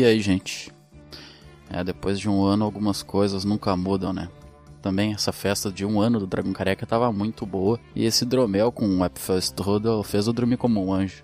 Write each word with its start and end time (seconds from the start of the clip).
E 0.00 0.04
aí, 0.06 0.18
gente? 0.22 0.72
É, 1.68 1.84
depois 1.84 2.18
de 2.18 2.26
um 2.26 2.42
ano, 2.42 2.64
algumas 2.64 3.02
coisas 3.02 3.44
nunca 3.44 3.76
mudam, 3.76 4.14
né? 4.14 4.30
Também 4.80 5.12
essa 5.12 5.30
festa 5.30 5.70
de 5.70 5.84
um 5.84 6.00
ano 6.00 6.18
do 6.18 6.26
Dragão 6.26 6.54
Careca 6.54 6.86
tava 6.86 7.12
muito 7.12 7.44
boa. 7.44 7.78
E 7.94 8.06
esse 8.06 8.24
dromel 8.24 8.72
com 8.72 8.86
um 8.86 9.06
Strudel 9.38 10.02
fez 10.02 10.26
eu 10.26 10.32
dormir 10.32 10.56
como 10.56 10.82
um 10.82 10.90
anjo. 10.90 11.22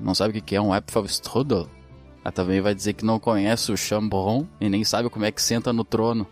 Não 0.00 0.14
sabe 0.14 0.38
o 0.38 0.40
que 0.40 0.54
é 0.54 0.60
um 0.60 0.70
Strudel? 1.06 1.66
Ah, 2.24 2.30
também 2.30 2.60
vai 2.60 2.72
dizer 2.72 2.92
que 2.92 3.04
não 3.04 3.18
conhece 3.18 3.72
o 3.72 3.76
Chambron 3.76 4.46
e 4.60 4.68
nem 4.68 4.84
sabe 4.84 5.10
como 5.10 5.24
é 5.24 5.32
que 5.32 5.42
senta 5.42 5.72
no 5.72 5.82
trono. 5.82 6.24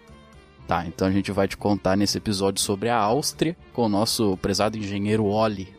Tá, 0.69 0.87
então 0.87 1.09
a 1.09 1.11
gente 1.11 1.33
vai 1.33 1.49
te 1.49 1.57
contar 1.57 1.97
nesse 1.97 2.17
episódio 2.17 2.63
sobre 2.63 2.91
a 2.91 2.97
Áustria 2.97 3.57
com 3.73 3.87
o 3.87 3.89
nosso 3.89 4.37
prezado 4.37 4.79
engenheiro 4.79 5.33
Wally. 5.33 5.75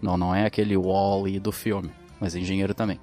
Não, 0.00 0.16
não 0.16 0.32
é 0.32 0.46
aquele 0.46 0.76
Wally 0.76 1.40
do 1.40 1.50
filme, 1.50 1.90
mas 2.20 2.36
é 2.36 2.38
engenheiro 2.38 2.74
também. 2.74 3.00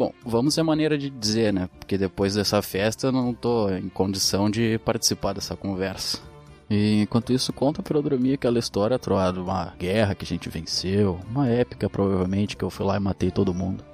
Bom, 0.00 0.14
vamos 0.24 0.58
a 0.58 0.64
maneira 0.64 0.96
de 0.96 1.10
dizer, 1.10 1.52
né? 1.52 1.68
Porque 1.78 1.98
depois 1.98 2.34
dessa 2.34 2.62
festa 2.62 3.08
eu 3.08 3.12
não 3.12 3.34
tô 3.34 3.68
em 3.68 3.90
condição 3.90 4.48
de 4.48 4.78
participar 4.78 5.34
dessa 5.34 5.54
conversa. 5.54 6.22
E 6.70 7.02
enquanto 7.02 7.34
isso, 7.34 7.52
conta 7.52 7.82
pra 7.82 8.00
dormir 8.00 8.32
aquela 8.32 8.58
história 8.58 8.98
troada, 8.98 9.42
uma 9.42 9.74
guerra 9.78 10.14
que 10.14 10.24
a 10.24 10.26
gente 10.26 10.48
venceu, 10.48 11.20
uma 11.30 11.48
épica 11.48 11.90
provavelmente 11.90 12.56
que 12.56 12.64
eu 12.64 12.70
fui 12.70 12.86
lá 12.86 12.96
e 12.96 12.98
matei 12.98 13.30
todo 13.30 13.52
mundo. 13.52 13.84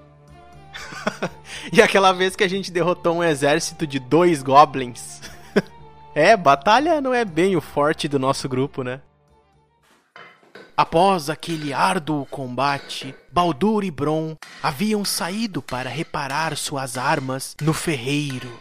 e 1.74 1.82
aquela 1.82 2.13
vez 2.13 2.37
que 2.37 2.45
a 2.45 2.48
gente 2.48 2.70
derrotou 2.70 3.16
um 3.16 3.24
exército 3.24 3.85
de 3.85 3.98
dois 3.98 4.45
goblins. 4.45 5.20
é, 6.15 6.37
batalha 6.37 7.01
não 7.01 7.13
é 7.13 7.24
bem 7.24 7.57
o 7.57 7.60
forte 7.60 8.07
do 8.07 8.16
nosso 8.16 8.48
grupo, 8.48 8.85
né? 8.85 9.01
Após 10.77 11.30
aquele 11.30 11.73
árduo 11.73 12.27
combate, 12.27 13.15
Baldur 13.32 13.82
e 13.82 13.91
Bron 13.91 14.37
haviam 14.63 15.07
saído 15.07 15.63
para 15.63 15.88
reparar 15.88 16.55
suas 16.55 16.99
armas 16.99 17.57
no 17.63 17.73
ferreiro. 17.73 18.60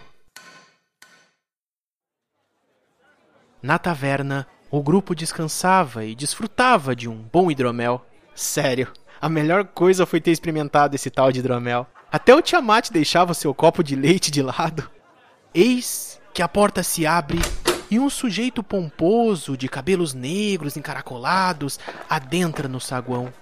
Na 3.61 3.77
taverna, 3.77 4.47
o 4.71 4.81
grupo 4.81 5.13
descansava 5.13 6.05
e 6.05 6.15
desfrutava 6.15 6.95
de 6.95 7.09
um 7.09 7.21
bom 7.33 7.51
hidromel. 7.51 8.05
Sério, 8.33 8.93
a 9.19 9.27
melhor 9.27 9.65
coisa 9.65 10.05
foi 10.05 10.21
ter 10.21 10.31
experimentado 10.31 10.95
esse 10.95 11.09
tal 11.09 11.33
de 11.33 11.39
hidromel. 11.39 11.85
Até 12.09 12.33
o 12.33 12.41
Tiamat 12.41 12.91
deixava 12.91 13.33
seu 13.33 13.53
copo 13.53 13.83
de 13.83 13.93
leite 13.93 14.31
de 14.31 14.41
lado. 14.41 14.89
Eis 15.53 16.21
que 16.33 16.41
a 16.41 16.47
porta 16.47 16.81
se 16.81 17.05
abre 17.05 17.39
e 17.95 17.99
um 17.99 18.09
sujeito 18.09 18.61
pomposo, 18.61 19.55
de 19.55 19.69
cabelos 19.69 20.13
negros 20.13 20.75
encaracolados, 20.75 21.79
adentra 22.09 22.67
no 22.67 22.81
saguão. 22.81 23.33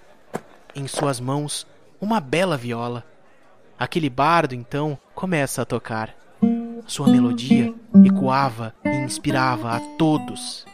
Em 0.75 0.87
suas 0.87 1.19
mãos, 1.19 1.65
uma 1.99 2.19
bela 2.19 2.55
viola. 2.55 3.03
Aquele 3.79 4.11
bardo, 4.11 4.53
então, 4.53 4.95
começa 5.15 5.63
a 5.63 5.65
tocar. 5.65 6.15
Sua 6.85 7.07
melodia 7.07 7.73
ecoava 8.05 8.75
e 8.85 8.89
inspirava 8.89 9.71
a 9.71 9.79
todos. 9.97 10.67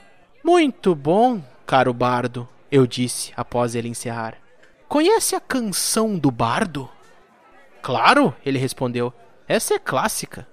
Muito 0.43 0.93
bom, 0.93 1.41
caro 1.65 1.93
bardo, 1.93 2.45
eu 2.69 2.85
disse 2.85 3.31
após 3.37 3.75
ele 3.75 3.87
encerrar. 3.87 4.35
Conhece 4.89 5.37
a 5.37 5.39
canção 5.39 6.17
do 6.17 6.29
bardo? 6.29 6.89
Claro, 7.81 8.35
ele 8.45 8.59
respondeu. 8.59 9.13
Essa 9.47 9.75
é 9.75 9.79
clássica. 9.79 10.45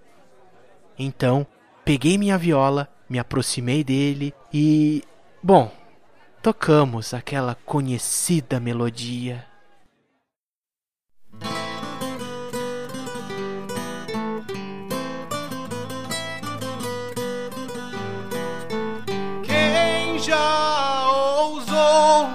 Então, 0.96 1.44
peguei 1.84 2.16
minha 2.16 2.38
viola 2.38 2.88
me 3.08 3.18
aproximei 3.18 3.84
dele 3.84 4.34
e. 4.52 5.02
Bom, 5.42 5.70
tocamos 6.42 7.14
aquela 7.14 7.54
conhecida 7.54 8.58
melodia. 8.58 9.46
Quem 19.44 20.18
já 20.18 21.10
ousou 21.10 22.28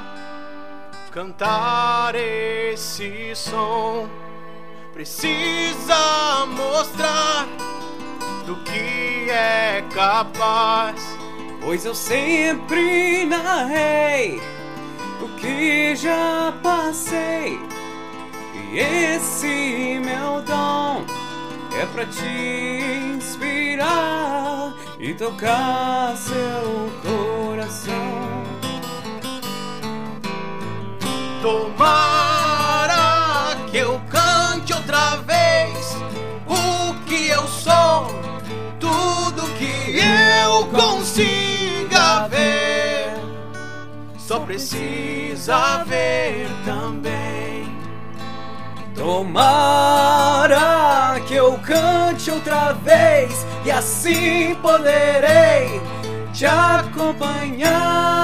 cantar 1.11 2.15
esse 2.15 3.35
som 3.35 4.09
precisa 4.93 6.45
mostrar 6.45 7.47
do 8.45 8.55
que 8.63 9.20
é 9.31 9.83
capaz. 9.93 11.01
Pois 11.61 11.85
eu 11.85 11.95
sempre 11.95 13.25
narrei 13.25 14.41
o 15.21 15.29
que 15.37 15.95
já 15.95 16.53
passei. 16.61 17.59
E 18.71 18.79
esse 18.79 19.99
meu 20.03 20.41
dom 20.41 21.05
é 21.79 21.85
pra 21.85 22.05
te 22.05 23.15
inspirar 23.15 24.73
e 24.99 25.13
tocar 25.13 26.15
seu 26.17 26.91
coração. 27.03 27.93
Tomara 31.41 32.40
eu 40.51 40.67
consiga 40.67 42.27
ver, 42.27 43.13
só 44.17 44.39
precisa 44.41 45.83
ver 45.85 46.47
também. 46.65 47.65
Tomara 48.93 50.59
que 51.27 51.35
eu 51.35 51.57
cante 51.59 52.29
outra 52.29 52.73
vez 52.73 53.47
e 53.65 53.71
assim 53.71 54.53
poderei 54.61 55.81
te 56.33 56.45
acompanhar 56.45 58.20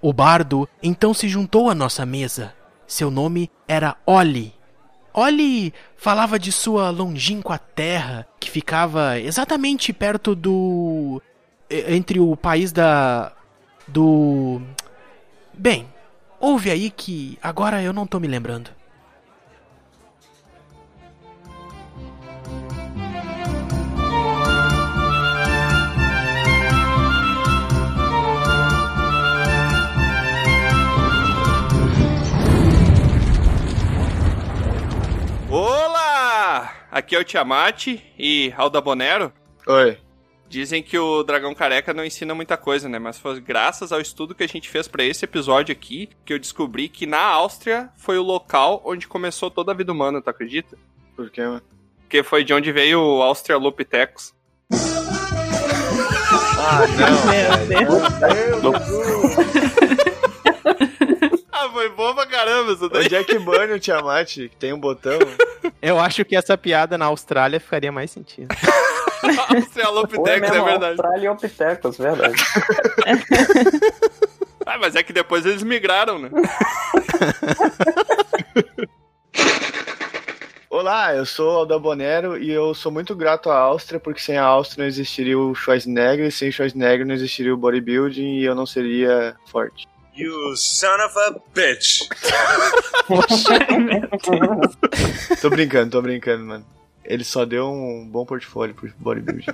O 0.00 0.12
bardo 0.12 0.68
então 0.82 1.12
se 1.12 1.28
juntou 1.28 1.68
à 1.68 1.74
nossa 1.74 2.06
mesa. 2.06 2.54
Seu 2.86 3.10
nome 3.10 3.50
era 3.66 3.96
Oli. 4.06 4.54
Oli 5.12 5.74
falava 5.96 6.38
de 6.38 6.52
sua 6.52 6.90
longínqua 6.90 7.58
terra, 7.58 8.26
que 8.38 8.50
ficava 8.50 9.18
exatamente 9.18 9.92
perto 9.92 10.34
do. 10.34 11.20
entre 11.70 12.20
o 12.20 12.36
país 12.36 12.70
da. 12.70 13.32
do. 13.86 14.62
Bem, 15.52 15.88
ouve 16.38 16.70
aí 16.70 16.90
que 16.90 17.36
agora 17.42 17.82
eu 17.82 17.92
não 17.92 18.06
tô 18.06 18.20
me 18.20 18.28
lembrando. 18.28 18.77
Olá! 35.50 36.74
Aqui 36.90 37.16
é 37.16 37.18
o 37.18 37.24
Tiamat 37.24 37.86
e 38.18 38.52
Alda 38.54 38.82
Bonero. 38.82 39.32
Oi. 39.66 39.96
Dizem 40.46 40.82
que 40.82 40.98
o 40.98 41.22
dragão 41.22 41.54
careca 41.54 41.94
não 41.94 42.04
ensina 42.04 42.34
muita 42.34 42.58
coisa, 42.58 42.86
né? 42.86 42.98
Mas 42.98 43.18
foi 43.18 43.40
graças 43.40 43.90
ao 43.90 43.98
estudo 43.98 44.34
que 44.34 44.42
a 44.42 44.46
gente 44.46 44.68
fez 44.68 44.86
para 44.86 45.02
esse 45.02 45.24
episódio 45.24 45.72
aqui 45.72 46.10
que 46.22 46.34
eu 46.34 46.38
descobri 46.38 46.86
que 46.86 47.06
na 47.06 47.20
Áustria 47.20 47.88
foi 47.96 48.18
o 48.18 48.22
local 48.22 48.82
onde 48.84 49.08
começou 49.08 49.50
toda 49.50 49.72
a 49.72 49.74
vida 49.74 49.90
humana, 49.90 50.20
tu 50.20 50.28
acredita? 50.28 50.76
Por 51.16 51.30
quê, 51.30 51.40
mano? 51.42 51.62
Porque 52.02 52.22
foi 52.22 52.44
de 52.44 52.52
onde 52.52 52.70
veio 52.70 53.00
o 53.00 53.22
Australopithecus. 53.22 54.34
ah, 54.70 54.76
não. 56.98 57.24
Meu 57.66 57.88
Deus. 58.60 59.98
Foi 61.72 61.88
bom 61.90 62.14
pra 62.14 62.26
caramba 62.26 62.72
isso 62.72 62.88
daí. 62.88 63.06
É 63.14 63.24
que 63.24 63.38
banha 63.38 63.74
o 63.74 63.78
Tiamat? 63.78 64.34
Que 64.34 64.56
tem 64.56 64.72
um 64.72 64.80
botão? 64.80 65.18
Eu 65.80 65.98
acho 65.98 66.24
que 66.24 66.36
essa 66.36 66.56
piada 66.56 66.96
na 66.98 67.06
Austrália 67.06 67.60
ficaria 67.60 67.92
mais 67.92 68.10
sentido. 68.10 68.48
Australopithecus, 69.54 70.50
é 70.50 70.62
verdade. 70.62 71.00
Australopithecus, 71.00 71.98
verdade. 71.98 72.34
ah, 74.64 74.78
mas 74.78 74.94
é 74.94 75.02
que 75.02 75.12
depois 75.12 75.44
eles 75.44 75.62
migraram, 75.62 76.18
né? 76.18 76.30
Olá, 80.70 81.14
eu 81.14 81.24
sou 81.24 81.50
Alda 81.50 81.78
Bonero 81.78 82.36
e 82.36 82.50
eu 82.50 82.74
sou 82.74 82.92
muito 82.92 83.16
grato 83.16 83.50
à 83.50 83.56
Áustria, 83.58 83.98
porque 83.98 84.20
sem 84.20 84.36
a 84.36 84.44
Áustria 84.44 84.82
não 84.82 84.88
existiria 84.88 85.38
o 85.38 85.54
Schwarzenegger, 85.54 86.26
e 86.26 86.30
sem 86.30 86.50
o 86.50 86.52
Schwarzenegger 86.52 87.06
não 87.06 87.14
existiria 87.14 87.54
o 87.54 87.56
bodybuilding 87.56 88.36
e 88.36 88.44
eu 88.44 88.54
não 88.54 88.66
seria 88.66 89.34
forte. 89.46 89.88
You 90.18 90.56
son 90.56 91.00
of 91.00 91.16
a 91.16 91.34
bitch. 91.54 92.00
Tô 95.40 95.48
brincando, 95.48 95.92
tô 95.92 96.02
brincando, 96.02 96.44
mano. 96.44 96.66
Ele 97.04 97.22
só 97.22 97.44
deu 97.44 97.68
um 97.68 98.04
bom 98.04 98.26
portfólio 98.26 98.74
pro 98.74 98.90
bodybuilding. 98.98 99.46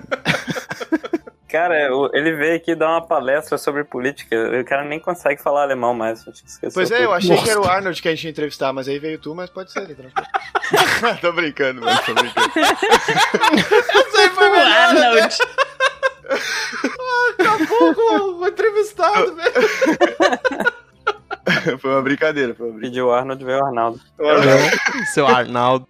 Cara, 1.47 1.91
ele 2.15 2.33
veio 2.35 2.57
aqui 2.57 2.75
dar 2.75 2.89
uma 2.89 3.07
palestra 3.07 3.59
sobre 3.59 3.85
política. 3.85 4.35
O 4.59 4.65
cara 4.65 4.85
nem 4.85 4.99
consegue 4.99 5.43
falar 5.43 5.65
alemão 5.65 5.93
mais. 5.93 6.25
eu 6.63 6.71
Pois 6.73 6.91
é, 6.91 7.05
eu 7.05 7.13
achei 7.13 7.37
que 7.37 7.51
era 7.51 7.61
o 7.61 7.65
Arnold 7.65 8.01
que 8.01 8.09
a 8.09 8.13
gente 8.13 8.25
ia 8.25 8.31
entrevistar, 8.31 8.73
mas 8.73 8.89
aí 8.89 8.99
veio 8.99 9.19
tu, 9.19 9.35
mas 9.35 9.51
pode 9.51 9.71
ser 9.71 9.83
ele. 9.83 9.95
tranquilo. 9.95 10.27
tô 11.21 11.31
brincando, 11.33 11.83
mano, 11.83 12.01
tô 12.07 12.15
brincando. 12.15 12.53
O 14.41 14.55
Arnold. 14.57 15.37
O 17.39 18.47
entrevistado, 18.47 19.35
velho. 19.35 19.55
Foi 21.79 21.91
uma 21.91 22.03
brincadeira, 22.03 22.55
foi 22.55 22.67
uma 22.67 22.73
brincadeira. 22.73 22.81
Pediu 22.81 23.07
o 23.07 23.13
Arnold, 23.13 23.45
veio 23.45 23.59
o 23.59 23.65
Arnaldo. 23.65 24.01
Seu 25.13 25.27
Arnaldo. 25.27 25.87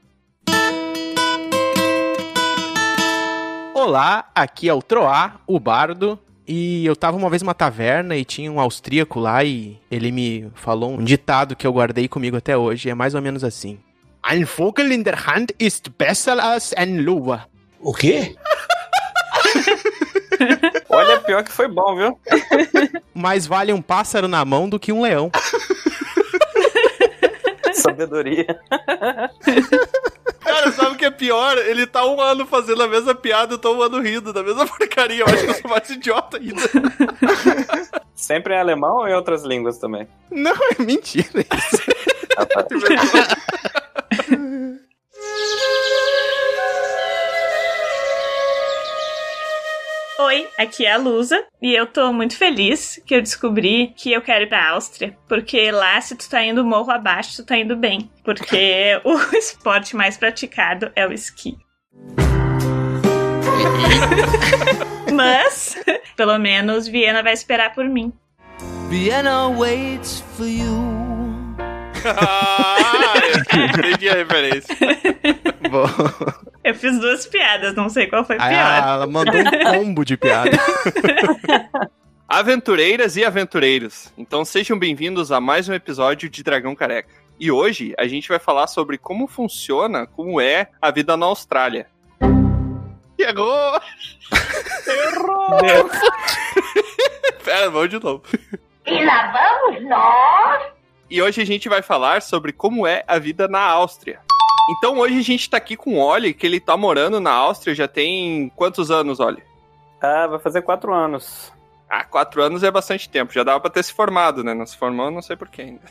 Olá, 3.72 4.28
aqui 4.34 4.68
é 4.68 4.74
o 4.74 4.82
Troá, 4.82 5.36
o 5.46 5.60
bardo. 5.60 6.18
E 6.46 6.84
eu 6.84 6.96
tava 6.96 7.16
uma 7.16 7.30
vez 7.30 7.40
numa 7.40 7.54
taverna 7.54 8.16
e 8.16 8.24
tinha 8.24 8.50
um 8.50 8.60
austríaco 8.60 9.20
lá 9.20 9.44
e 9.44 9.78
ele 9.90 10.12
me 10.12 10.50
falou 10.54 10.92
um 10.92 11.04
ditado 11.04 11.56
que 11.56 11.66
eu 11.66 11.72
guardei 11.72 12.08
comigo 12.08 12.36
até 12.36 12.56
hoje. 12.56 12.90
É 12.90 12.94
mais 12.94 13.14
ou 13.14 13.22
menos 13.22 13.44
assim. 13.44 13.78
Ein 14.28 14.44
Vogel 14.44 14.92
in 14.92 15.02
der 15.02 15.26
Hand 15.26 15.48
ist 15.58 15.90
besser 15.98 16.38
als 16.40 16.74
ein 16.76 17.02
Lua. 17.02 17.46
O 17.80 17.92
quê? 17.92 18.34
Olha, 20.94 21.20
pior 21.20 21.42
que 21.42 21.52
foi 21.52 21.68
bom, 21.68 21.96
viu? 21.96 22.18
Mais 23.14 23.46
vale 23.46 23.72
um 23.72 23.82
pássaro 23.82 24.28
na 24.28 24.44
mão 24.44 24.68
do 24.68 24.78
que 24.78 24.92
um 24.92 25.02
leão. 25.02 25.30
Sabedoria. 27.72 28.46
Cara, 30.40 30.72
sabe 30.72 30.94
o 30.94 30.96
que 30.96 31.04
é 31.04 31.10
pior? 31.10 31.58
Ele 31.58 31.86
tá 31.86 32.04
um 32.06 32.20
ano 32.20 32.46
fazendo 32.46 32.82
a 32.82 32.88
mesma 32.88 33.14
piada 33.14 33.52
e 33.52 33.54
eu 33.54 33.58
tô 33.58 33.74
um 33.74 33.82
ano 33.82 34.00
rindo 34.00 34.32
da 34.32 34.42
mesma 34.42 34.66
porcaria. 34.78 35.20
Eu 35.20 35.26
acho 35.26 35.44
que 35.44 35.50
eu 35.50 35.54
sou 35.54 35.70
mais 35.70 35.90
idiota 35.90 36.36
ainda. 36.36 36.62
Sempre 38.14 38.54
em 38.54 38.58
alemão 38.58 38.98
ou 38.98 39.08
em 39.08 39.14
outras 39.14 39.42
línguas 39.42 39.78
também? 39.78 40.06
Não, 40.30 40.54
é 40.70 40.82
mentira 40.82 41.40
isso. 41.40 41.82
Ah, 42.36 42.46
tá. 42.46 42.64
Oi, 50.34 50.48
aqui 50.58 50.84
é 50.84 50.90
a 50.90 50.96
Lusa 50.96 51.44
e 51.62 51.72
eu 51.72 51.86
tô 51.86 52.12
muito 52.12 52.36
feliz 52.36 53.00
que 53.06 53.14
eu 53.14 53.22
descobri 53.22 53.94
que 53.96 54.12
eu 54.12 54.20
quero 54.20 54.42
ir 54.42 54.48
pra 54.48 54.70
Áustria, 54.70 55.16
porque 55.28 55.70
lá 55.70 56.00
se 56.00 56.16
tu 56.16 56.28
tá 56.28 56.42
indo 56.42 56.64
morro 56.64 56.90
abaixo, 56.90 57.36
tu 57.36 57.46
tá 57.46 57.56
indo 57.56 57.76
bem, 57.76 58.10
porque 58.24 59.00
o 59.06 59.16
esporte 59.36 59.94
mais 59.94 60.16
praticado 60.16 60.90
é 60.96 61.06
o 61.06 61.12
esqui. 61.12 61.56
Mas, 65.14 65.76
pelo 66.16 66.36
menos 66.36 66.88
Viena 66.88 67.22
vai 67.22 67.32
esperar 67.32 67.72
por 67.72 67.84
mim. 67.84 68.12
Vienna 68.90 69.46
waits 69.46 70.24
for 70.36 70.48
you. 70.48 70.82
entendi 73.68 74.08
a 74.08 74.14
referência. 74.14 74.76
Bom, 75.70 75.86
Eu 76.62 76.74
fiz 76.74 76.98
duas 76.98 77.26
piadas, 77.26 77.74
não 77.74 77.88
sei 77.88 78.06
qual 78.06 78.24
foi 78.24 78.36
pior. 78.36 78.48
ah, 78.48 78.94
ela 78.94 79.06
mandou 79.06 79.34
um 79.34 79.64
combo 79.72 80.04
de 80.04 80.16
piada. 80.16 80.50
Aventureiras 82.28 83.16
e 83.16 83.24
aventureiros, 83.24 84.12
então 84.16 84.44
sejam 84.44 84.78
bem-vindos 84.78 85.30
a 85.30 85.40
mais 85.40 85.68
um 85.68 85.74
episódio 85.74 86.28
de 86.28 86.42
Dragão 86.42 86.74
Careca. 86.74 87.10
E 87.38 87.50
hoje 87.50 87.94
a 87.98 88.06
gente 88.06 88.28
vai 88.28 88.38
falar 88.38 88.66
sobre 88.66 88.96
como 88.96 89.26
funciona, 89.26 90.06
como 90.06 90.40
é 90.40 90.68
a 90.80 90.90
vida 90.90 91.16
na 91.16 91.26
Austrália. 91.26 91.86
Errou! 93.18 93.80
Errou! 94.88 95.90
Pera, 97.44 97.70
vamos 97.70 97.90
de 97.90 98.02
novo. 98.02 98.22
E 98.86 99.04
lá 99.04 99.30
vamos 99.32 99.82
nós. 99.88 100.62
E 101.10 101.20
hoje 101.20 101.40
a 101.40 101.44
gente 101.44 101.68
vai 101.68 101.82
falar 101.82 102.22
sobre 102.22 102.52
como 102.52 102.86
é 102.86 103.04
a 103.06 103.18
vida 103.18 103.46
na 103.46 103.60
Áustria. 103.60 104.20
Então 104.70 104.98
hoje 104.98 105.18
a 105.18 105.22
gente 105.22 105.48
tá 105.48 105.58
aqui 105.58 105.76
com 105.76 105.94
o 105.94 106.00
Oli, 106.00 106.32
que 106.32 106.46
ele 106.46 106.58
tá 106.58 106.76
morando 106.76 107.20
na 107.20 107.30
Áustria 107.30 107.74
já 107.74 107.86
tem 107.86 108.50
quantos 108.56 108.90
anos, 108.90 109.20
Oli? 109.20 109.42
Ah, 110.00 110.26
vai 110.26 110.38
fazer 110.38 110.62
quatro 110.62 110.92
anos. 110.92 111.52
Ah, 111.88 112.04
quatro 112.04 112.42
anos 112.42 112.62
é 112.62 112.70
bastante 112.70 113.08
tempo. 113.08 113.32
Já 113.32 113.44
dava 113.44 113.60
pra 113.60 113.70
ter 113.70 113.82
se 113.82 113.92
formado, 113.92 114.42
né? 114.42 114.54
Não 114.54 114.66
se 114.66 114.76
formou, 114.76 115.10
não 115.10 115.22
sei 115.22 115.36
porquê 115.36 115.62
ainda. 115.62 115.82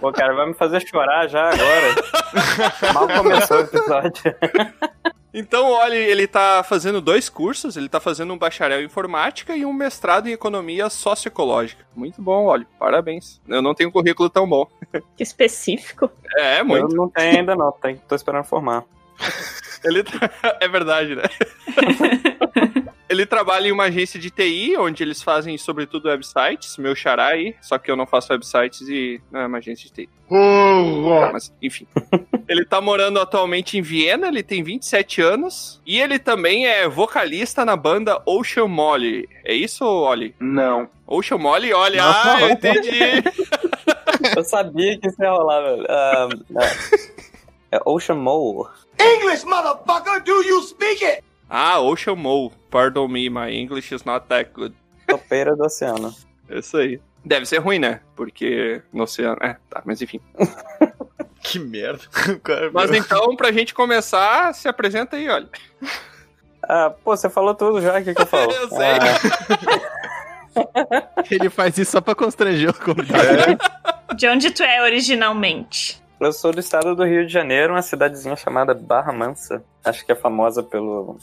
Pô, 0.00 0.10
cara, 0.10 0.34
vai 0.34 0.46
me 0.46 0.54
fazer 0.54 0.80
chorar 0.86 1.28
já 1.28 1.50
agora. 1.50 1.94
Mal 2.92 3.08
começou 3.08 3.58
o 3.58 3.60
episódio. 3.60 4.34
Então, 5.34 5.66
o 5.70 5.80
Oli, 5.82 5.96
ele 5.96 6.26
tá 6.26 6.62
fazendo 6.62 7.00
dois 7.00 7.28
cursos. 7.28 7.76
Ele 7.76 7.88
tá 7.88 7.98
fazendo 8.00 8.34
um 8.34 8.38
bacharel 8.38 8.82
em 8.82 8.84
informática 8.84 9.56
e 9.56 9.64
um 9.64 9.72
mestrado 9.72 10.28
em 10.28 10.32
economia 10.32 10.90
socioecológica. 10.90 11.84
Muito 11.96 12.20
bom, 12.20 12.44
Oli. 12.46 12.66
Parabéns. 12.78 13.40
Eu 13.48 13.62
não 13.62 13.74
tenho 13.74 13.88
um 13.88 13.92
currículo 13.92 14.28
tão 14.28 14.46
bom. 14.48 14.66
Que 15.16 15.22
específico. 15.22 16.10
É, 16.36 16.60
Eu 16.60 16.64
muito. 16.66 16.94
não 16.94 17.08
tenho 17.08 17.38
ainda 17.38 17.54
não, 17.56 17.72
tem, 17.72 17.96
tô 18.06 18.14
esperando 18.14 18.44
formar. 18.44 18.84
Ele 19.84 20.02
tá- 20.04 20.30
É 20.60 20.68
verdade, 20.68 21.14
né? 21.16 21.22
Ele 23.12 23.26
trabalha 23.26 23.68
em 23.68 23.72
uma 23.72 23.84
agência 23.84 24.18
de 24.18 24.30
TI, 24.30 24.74
onde 24.78 25.02
eles 25.02 25.22
fazem, 25.22 25.56
sobretudo, 25.58 26.08
websites. 26.08 26.78
Meu 26.78 26.94
xará 26.96 27.26
aí, 27.26 27.54
só 27.60 27.76
que 27.76 27.90
eu 27.90 27.96
não 27.96 28.06
faço 28.06 28.32
websites 28.32 28.88
e 28.88 29.20
não 29.30 29.40
é 29.40 29.46
uma 29.46 29.58
agência 29.58 29.84
de 29.86 29.92
TI. 29.92 30.08
Tá, 30.28 31.30
mas, 31.30 31.54
enfim. 31.60 31.86
ele 32.48 32.64
tá 32.64 32.80
morando 32.80 33.20
atualmente 33.20 33.76
em 33.76 33.82
Viena, 33.82 34.28
ele 34.28 34.42
tem 34.42 34.62
27 34.62 35.20
anos. 35.20 35.80
E 35.86 36.00
ele 36.00 36.18
também 36.18 36.66
é 36.66 36.88
vocalista 36.88 37.66
na 37.66 37.76
banda 37.76 38.22
Ocean 38.24 38.66
Molly. 38.66 39.28
É 39.44 39.54
isso, 39.54 39.84
Oli? 39.84 40.34
Não. 40.40 40.88
Ocean 41.06 41.36
Molly? 41.36 41.72
Olha, 41.74 42.02
Não. 42.02 42.10
ah, 42.10 42.40
eu 42.40 42.50
entendi. 42.50 42.90
Eu 44.36 44.44
sabia 44.44 44.96
que 44.98 45.08
isso 45.08 45.20
ia 45.20 45.30
rolar, 45.30 45.60
velho. 45.62 45.86
Ah, 45.88 46.28
é, 47.72 47.76
é 47.76 47.80
Ocean 47.84 48.14
Mole. 48.16 48.68
English, 49.00 49.44
motherfucker, 49.44 50.22
do 50.22 50.42
you 50.44 50.62
speak 50.62 51.04
it? 51.04 51.24
Ah, 51.54 51.80
Ocean 51.80 52.14
Mole. 52.16 52.50
Pardon 52.70 53.06
me, 53.08 53.28
my 53.28 53.50
English 53.50 53.94
is 53.94 54.04
not 54.04 54.26
that 54.28 54.50
good. 54.54 54.74
Topeira 55.06 55.54
do 55.54 55.64
oceano. 55.64 56.14
É 56.48 56.58
isso 56.58 56.76
aí. 56.76 57.00
Deve 57.24 57.44
ser 57.46 57.58
ruim, 57.58 57.78
né? 57.78 58.00
Porque 58.16 58.82
no 58.92 59.04
oceano. 59.04 59.36
É, 59.42 59.56
tá, 59.70 59.82
mas 59.84 60.00
enfim. 60.02 60.20
Que 61.44 61.58
merda. 61.58 61.98
Cara- 62.44 62.70
Mas 62.72 62.92
então, 62.92 63.34
pra 63.34 63.50
gente 63.50 63.74
começar, 63.74 64.54
se 64.54 64.68
apresenta 64.68 65.16
aí, 65.16 65.28
olha. 65.28 65.48
Ah, 66.62 66.94
pô, 67.02 67.16
você 67.16 67.28
falou 67.28 67.52
tudo 67.52 67.80
já, 67.82 67.98
o 67.98 68.04
que, 68.04 68.14
que 68.14 68.22
eu 68.22 68.26
falo? 68.26 68.52
Eu 68.54 68.68
sei. 68.68 68.92
Ah, 70.54 71.24
Ele 71.30 71.50
faz 71.50 71.76
isso 71.78 71.90
só 71.90 72.00
pra 72.00 72.14
constranger 72.14 72.70
o 72.70 72.74
convidado. 72.74 73.58
De 74.16 74.28
onde 74.28 74.52
tu 74.52 74.62
é 74.62 74.82
originalmente? 74.82 76.00
eu 76.20 76.32
sou 76.32 76.52
do 76.52 76.60
estado 76.60 76.94
do 76.94 77.02
Rio 77.04 77.26
de 77.26 77.32
Janeiro, 77.32 77.72
uma 77.74 77.82
cidadezinha 77.82 78.36
chamada 78.36 78.72
Barra 78.72 79.12
Mansa. 79.12 79.64
Acho 79.84 80.06
que 80.06 80.12
é 80.12 80.14
famosa 80.14 80.62
pelo. 80.62 81.18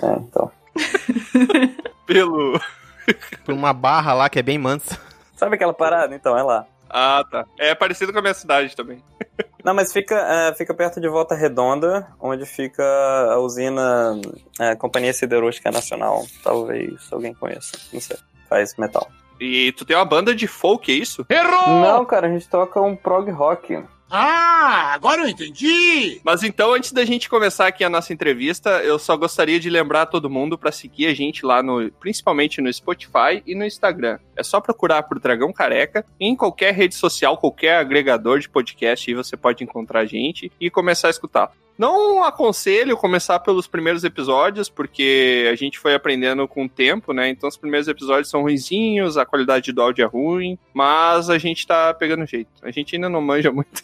É, 0.00 0.12
então. 0.18 0.50
Pelo. 2.06 2.60
Por 3.44 3.54
uma 3.54 3.72
barra 3.72 4.14
lá 4.14 4.28
que 4.28 4.38
é 4.38 4.42
bem 4.42 4.58
mansa. 4.58 4.98
Sabe 5.36 5.56
aquela 5.56 5.74
parada? 5.74 6.14
Então, 6.14 6.36
é 6.36 6.42
lá. 6.42 6.66
Ah, 6.88 7.24
tá. 7.30 7.46
É 7.58 7.74
parecido 7.74 8.12
com 8.12 8.18
a 8.18 8.22
minha 8.22 8.34
cidade 8.34 8.76
também. 8.76 9.02
Não, 9.64 9.72
mas 9.72 9.92
fica, 9.92 10.16
é, 10.16 10.54
fica 10.54 10.74
perto 10.74 11.00
de 11.00 11.08
Volta 11.08 11.34
Redonda, 11.34 12.08
onde 12.20 12.44
fica 12.44 12.84
a 13.30 13.38
usina 13.38 14.20
é, 14.58 14.74
Companhia 14.74 15.12
Siderúrgica 15.12 15.70
Nacional. 15.70 16.24
Talvez 16.42 17.08
alguém 17.10 17.32
conheça. 17.32 17.78
Não 17.92 18.00
sei. 18.00 18.18
Faz 18.48 18.76
metal. 18.76 19.08
E 19.40 19.72
tu 19.72 19.84
tem 19.84 19.96
uma 19.96 20.04
banda 20.04 20.34
de 20.34 20.46
folk, 20.46 20.92
é 20.92 20.94
isso? 20.94 21.24
Não, 21.28 22.04
cara, 22.04 22.26
a 22.26 22.30
gente 22.30 22.48
toca 22.48 22.80
um 22.80 22.94
prog 22.94 23.30
rock. 23.30 23.82
Ah, 24.14 24.92
agora 24.92 25.22
eu 25.22 25.28
entendi. 25.28 26.20
Mas 26.22 26.42
então, 26.42 26.74
antes 26.74 26.92
da 26.92 27.02
gente 27.02 27.30
começar 27.30 27.66
aqui 27.66 27.82
a 27.82 27.88
nossa 27.88 28.12
entrevista, 28.12 28.68
eu 28.84 28.98
só 28.98 29.16
gostaria 29.16 29.58
de 29.58 29.70
lembrar 29.70 30.04
todo 30.04 30.28
mundo 30.28 30.58
pra 30.58 30.70
seguir 30.70 31.06
a 31.06 31.14
gente 31.14 31.46
lá 31.46 31.62
no, 31.62 31.90
principalmente 31.92 32.60
no 32.60 32.70
Spotify 32.70 33.42
e 33.46 33.54
no 33.54 33.64
Instagram. 33.64 34.18
É 34.36 34.42
só 34.42 34.60
procurar 34.60 35.04
por 35.04 35.18
Dragão 35.18 35.50
Careca 35.50 36.04
em 36.20 36.36
qualquer 36.36 36.74
rede 36.74 36.94
social, 36.94 37.38
qualquer 37.38 37.76
agregador 37.76 38.38
de 38.38 38.50
podcast 38.50 39.10
aí 39.10 39.14
você 39.14 39.34
pode 39.34 39.64
encontrar 39.64 40.00
a 40.00 40.04
gente 40.06 40.52
e 40.60 40.68
começar 40.68 41.08
a 41.08 41.10
escutar. 41.10 41.50
Não 41.78 42.22
aconselho 42.22 42.98
começar 42.98 43.38
pelos 43.38 43.66
primeiros 43.66 44.04
episódios, 44.04 44.68
porque 44.68 45.48
a 45.50 45.54
gente 45.56 45.78
foi 45.78 45.94
aprendendo 45.94 46.46
com 46.46 46.66
o 46.66 46.68
tempo, 46.68 47.14
né? 47.14 47.30
Então 47.30 47.48
os 47.48 47.56
primeiros 47.56 47.88
episódios 47.88 48.28
são 48.28 48.42
ruinzinhos, 48.42 49.16
a 49.16 49.24
qualidade 49.24 49.72
do 49.72 49.80
áudio 49.80 50.04
é 50.04 50.06
ruim, 50.06 50.58
mas 50.74 51.30
a 51.30 51.38
gente 51.38 51.66
tá 51.66 51.94
pegando 51.94 52.26
jeito. 52.26 52.50
A 52.60 52.70
gente 52.70 52.94
ainda 52.94 53.08
não 53.08 53.22
manja 53.22 53.50
muito, 53.50 53.82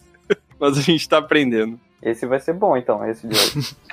mas 0.59 0.79
a 0.79 0.81
gente 0.81 1.09
tá 1.09 1.19
aprendendo. 1.19 1.79
Esse 2.03 2.27
vai 2.27 2.41
ser 2.41 2.53
bom, 2.53 2.77
então, 2.77 3.05
esse 3.09 3.27
de 3.27 3.37
hoje. 3.37 3.77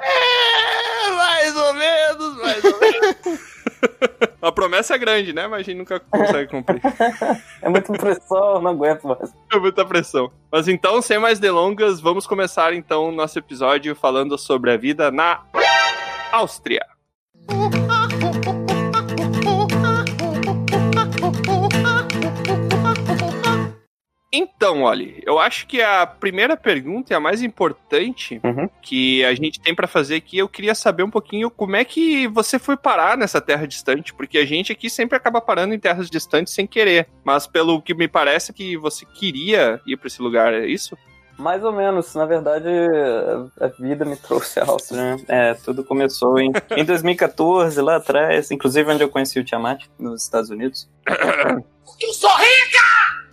É, 1.05 1.12
mais 1.12 1.55
ou 1.55 1.74
menos, 1.74 2.38
mais 2.38 2.63
ou 2.63 2.79
menos. 2.79 3.55
A 4.41 4.51
promessa 4.51 4.95
é 4.95 4.98
grande, 4.98 5.34
né? 5.34 5.48
Mas 5.48 5.62
a 5.62 5.63
gente 5.63 5.77
nunca 5.77 6.00
consegue 6.00 6.50
cumprir. 6.50 6.81
É 7.62 7.69
muita 7.69 7.93
pressão, 7.93 8.62
não 8.62 8.72
aguento 8.72 9.07
mais. 9.07 9.34
É 9.51 9.57
muita 9.57 9.84
pressão. 9.84 10.31
Mas 10.51 10.67
então, 10.67 11.01
sem 11.01 11.17
mais 11.17 11.39
delongas, 11.39 12.00
vamos 12.00 12.27
começar 12.27 12.74
então 12.74 13.10
o 13.10 13.12
nosso 13.12 13.39
episódio 13.39 13.95
falando 13.95 14.38
sobre 14.38 14.72
a 14.72 14.77
vida 14.77 15.10
na 15.10 15.41
Áustria. 16.31 16.86
Então, 24.38 24.82
olha, 24.84 25.13
eu 25.25 25.39
acho 25.39 25.65
que 25.65 25.82
a 25.82 26.06
primeira 26.06 26.58
pergunta 26.58 27.13
e 27.13 27.15
a 27.15 27.20
mais 27.20 27.42
importante 27.42 28.42
Uhum. 28.44 28.70
que 28.82 29.24
a 29.24 29.34
gente 29.34 29.60
tem 29.62 29.74
pra 29.74 29.88
fazer 29.88 30.15
aqui, 30.15 30.38
eu 30.38 30.50
queria 30.50 30.75
saber 30.75 31.04
um 31.04 31.10
pouquinho 31.10 31.50
como 31.50 31.75
é 31.75 31.86
que 31.86 32.27
você 32.27 32.60
foi 32.60 32.75
parar 32.75 33.18
nessa 33.18 33.39
terra 33.39 33.65
distante, 33.65 34.13
porque 34.13 34.38
a 34.38 34.46
gente 34.46 34.72
aqui 34.72 34.89
sempre 34.89 35.15
acaba 35.15 35.39
parando 35.39 35.74
em 35.74 35.80
terras 35.80 36.10
distantes 36.10 36.54
sem 36.54 36.68
querer. 36.68 37.08
Mas 37.24 37.48
pelo 37.48 37.82
que 37.82 37.94
me 37.94 38.08
parece 38.08 38.51
que 38.51 38.75
você 38.77 39.06
queria 39.06 39.80
ir 39.88 39.96
pra 39.98 40.08
esse 40.08 40.22
lugar, 40.22 40.54
é 40.54 40.65
isso? 40.65 40.98
Mais 41.38 41.63
ou 41.63 41.72
menos, 41.74 42.13
na 42.15 42.25
verdade, 42.25 42.70
a 43.60 43.68
vida 43.68 44.06
me 44.06 44.15
trouxe 44.20 44.60
a 44.60 44.65
Áustria, 44.65 45.15
né? 45.15 45.24
É, 45.27 45.54
tudo 45.54 45.84
começou 45.84 46.39
em, 46.39 46.51
em 46.75 46.84
2014, 46.86 47.80
lá 47.82 47.98
atrás, 47.98 48.51
inclusive 48.51 48.92
onde 48.92 49.04
eu 49.04 49.10
conheci 49.10 49.39
o 49.39 49.44
Tiamat, 49.44 49.86
nos 50.00 50.24
Estados 50.24 50.50
Unidos. 50.50 50.89
Eu 51.08 52.13
sou 52.13 52.30
rica! 52.36 53.25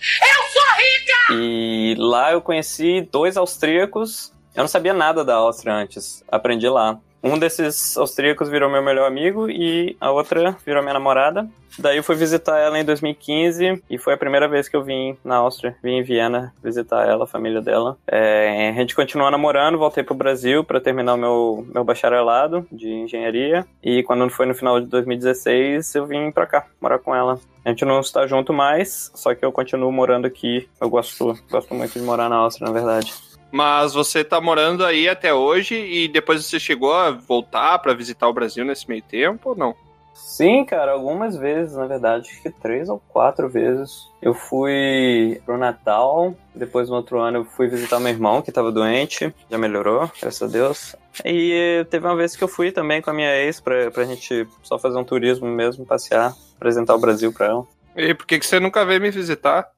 Eu 0.00 0.42
sou 0.50 0.62
rica! 0.76 1.42
E 1.42 1.94
lá 1.98 2.32
eu 2.32 2.40
conheci 2.40 3.08
dois 3.12 3.36
austríacos. 3.36 4.32
Eu 4.54 4.62
não 4.62 4.68
sabia 4.68 4.92
nada 4.92 5.24
da 5.24 5.36
Áustria 5.36 5.74
antes, 5.74 6.24
aprendi 6.30 6.68
lá. 6.68 6.98
Um 7.22 7.38
desses 7.38 7.96
austríacos 7.96 8.48
virou 8.48 8.70
meu 8.70 8.82
melhor 8.82 9.06
amigo 9.06 9.48
e 9.50 9.96
a 10.00 10.10
outra 10.10 10.56
virou 10.64 10.82
minha 10.82 10.94
namorada. 10.94 11.48
Daí 11.78 11.98
eu 11.98 12.02
fui 12.02 12.16
visitar 12.16 12.58
ela 12.58 12.78
em 12.78 12.84
2015 12.84 13.82
e 13.88 13.98
foi 13.98 14.14
a 14.14 14.16
primeira 14.16 14.48
vez 14.48 14.68
que 14.68 14.76
eu 14.76 14.82
vim 14.82 15.16
na 15.24 15.36
Áustria. 15.36 15.76
Vim 15.82 15.98
em 15.98 16.02
Viena 16.02 16.52
visitar 16.62 17.08
ela, 17.08 17.24
a 17.24 17.28
família 17.28 17.60
dela. 17.60 17.96
É, 18.06 18.70
a 18.70 18.72
gente 18.72 18.94
continuou 18.94 19.30
namorando, 19.30 19.78
voltei 19.78 20.02
pro 20.02 20.14
Brasil 20.14 20.64
para 20.64 20.80
terminar 20.80 21.14
o 21.14 21.18
meu, 21.18 21.66
meu 21.72 21.84
bacharelado 21.84 22.66
de 22.72 22.88
engenharia. 22.88 23.66
E 23.82 24.02
quando 24.02 24.28
foi 24.30 24.46
no 24.46 24.54
final 24.54 24.80
de 24.80 24.86
2016, 24.86 25.94
eu 25.94 26.06
vim 26.06 26.30
pra 26.30 26.46
cá, 26.46 26.66
morar 26.80 26.98
com 26.98 27.14
ela. 27.14 27.38
A 27.64 27.68
gente 27.68 27.84
não 27.84 28.00
está 28.00 28.26
junto 28.26 28.52
mais, 28.52 29.10
só 29.14 29.34
que 29.34 29.44
eu 29.44 29.52
continuo 29.52 29.92
morando 29.92 30.26
aqui. 30.26 30.68
Eu 30.80 30.88
gosto, 30.88 31.38
gosto 31.50 31.74
muito 31.74 31.92
de 31.92 32.04
morar 32.04 32.28
na 32.28 32.36
Áustria, 32.36 32.66
na 32.66 32.72
verdade. 32.72 33.12
Mas 33.50 33.94
você 33.94 34.22
tá 34.22 34.40
morando 34.40 34.84
aí 34.84 35.08
até 35.08 35.34
hoje 35.34 35.74
e 35.74 36.08
depois 36.08 36.44
você 36.44 36.60
chegou 36.60 36.92
a 36.92 37.10
voltar 37.10 37.78
pra 37.78 37.94
visitar 37.94 38.28
o 38.28 38.32
Brasil 38.32 38.64
nesse 38.64 38.88
meio 38.88 39.02
tempo 39.02 39.50
ou 39.50 39.56
não? 39.56 39.74
Sim, 40.14 40.64
cara, 40.64 40.92
algumas 40.92 41.36
vezes, 41.36 41.74
na 41.74 41.86
verdade, 41.86 42.30
acho 42.30 42.42
que 42.42 42.50
três 42.50 42.88
ou 42.88 43.02
quatro 43.08 43.48
vezes. 43.48 44.08
Eu 44.22 44.32
fui 44.32 45.40
pro 45.44 45.58
Natal, 45.58 46.34
depois 46.54 46.88
no 46.88 46.96
outro 46.96 47.18
ano 47.18 47.38
eu 47.38 47.44
fui 47.44 47.68
visitar 47.68 47.98
meu 47.98 48.12
irmão 48.12 48.40
que 48.40 48.52
tava 48.52 48.70
doente, 48.70 49.34
já 49.50 49.58
melhorou, 49.58 50.10
graças 50.20 50.42
a 50.42 50.50
Deus. 50.50 50.96
E 51.24 51.84
teve 51.90 52.06
uma 52.06 52.16
vez 52.16 52.36
que 52.36 52.44
eu 52.44 52.48
fui 52.48 52.70
também 52.70 53.02
com 53.02 53.10
a 53.10 53.14
minha 53.14 53.34
ex 53.36 53.60
pra, 53.60 53.90
pra 53.90 54.04
gente 54.04 54.46
só 54.62 54.78
fazer 54.78 54.98
um 54.98 55.04
turismo 55.04 55.48
mesmo, 55.48 55.84
passear, 55.84 56.34
apresentar 56.56 56.94
o 56.94 57.00
Brasil 57.00 57.32
pra 57.32 57.46
ela. 57.46 57.66
E 57.96 58.14
por 58.14 58.26
que, 58.26 58.38
que 58.38 58.46
você 58.46 58.60
nunca 58.60 58.84
veio 58.84 59.00
me 59.00 59.10
visitar? 59.10 59.68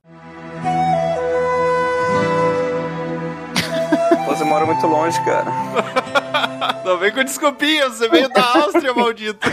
Mora 4.52 4.66
muito 4.66 4.86
longe, 4.86 5.18
cara. 5.24 5.50
Não 6.84 6.98
vem 6.98 7.10
com 7.10 7.24
desculpinha, 7.24 7.88
você 7.88 8.06
veio 8.06 8.28
da 8.28 8.44
Áustria, 8.44 8.92
maldito. 8.94 9.48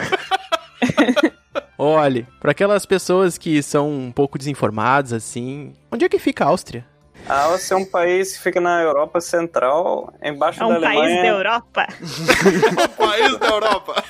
Olhe, 1.80 2.28
para 2.42 2.52
aquelas 2.52 2.86
pessoas 2.86 3.38
que 3.38 3.64
são 3.64 3.90
um 3.90 4.12
pouco 4.12 4.38
desinformadas, 4.38 5.14
assim, 5.14 5.74
onde 5.90 6.04
é 6.04 6.10
que 6.10 6.20
fica 6.20 6.44
a 6.44 6.48
Áustria? 6.50 6.86
A 7.30 7.44
Áustria 7.44 7.78
é 7.78 7.82
um 7.82 7.86
país 7.86 8.36
que 8.36 8.44
fica 8.44 8.60
na 8.60 8.82
Europa 8.82 9.22
Central, 9.22 10.14
embaixo 10.22 10.62
É 10.62 10.68
da 10.68 10.78
um 10.78 10.82
país 10.82 10.98
Alemanha. 11.00 11.22
da 11.22 11.28
Europa. 11.30 11.88
o 12.84 12.90
país 12.90 13.38
da 13.38 13.48
Europa. 13.48 14.04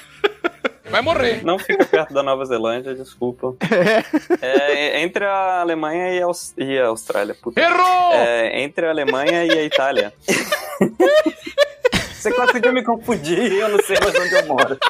Vai 0.89 1.01
morrer. 1.01 1.43
Não 1.45 1.59
fica 1.59 1.85
perto 1.85 2.13
da 2.13 2.23
Nova 2.23 2.43
Zelândia, 2.45 2.95
desculpa. 2.95 3.55
É 4.41 5.01
entre 5.01 5.25
a 5.25 5.61
Alemanha 5.61 6.13
e 6.13 6.21
a, 6.21 6.25
Aus- 6.25 6.53
e 6.57 6.77
a 6.79 6.87
Austrália. 6.87 7.35
Puta. 7.35 7.59
Errou! 7.61 8.13
É 8.13 8.61
entre 8.61 8.85
a 8.85 8.89
Alemanha 8.89 9.45
e 9.45 9.51
a 9.51 9.63
Itália. 9.63 10.13
Você 12.13 12.31
conseguiu 12.33 12.73
me 12.73 12.83
confundir, 12.83 13.53
eu 13.53 13.69
não 13.69 13.79
sei 13.83 13.97
mais 13.99 14.15
onde 14.15 14.33
eu 14.35 14.45
moro. 14.45 14.77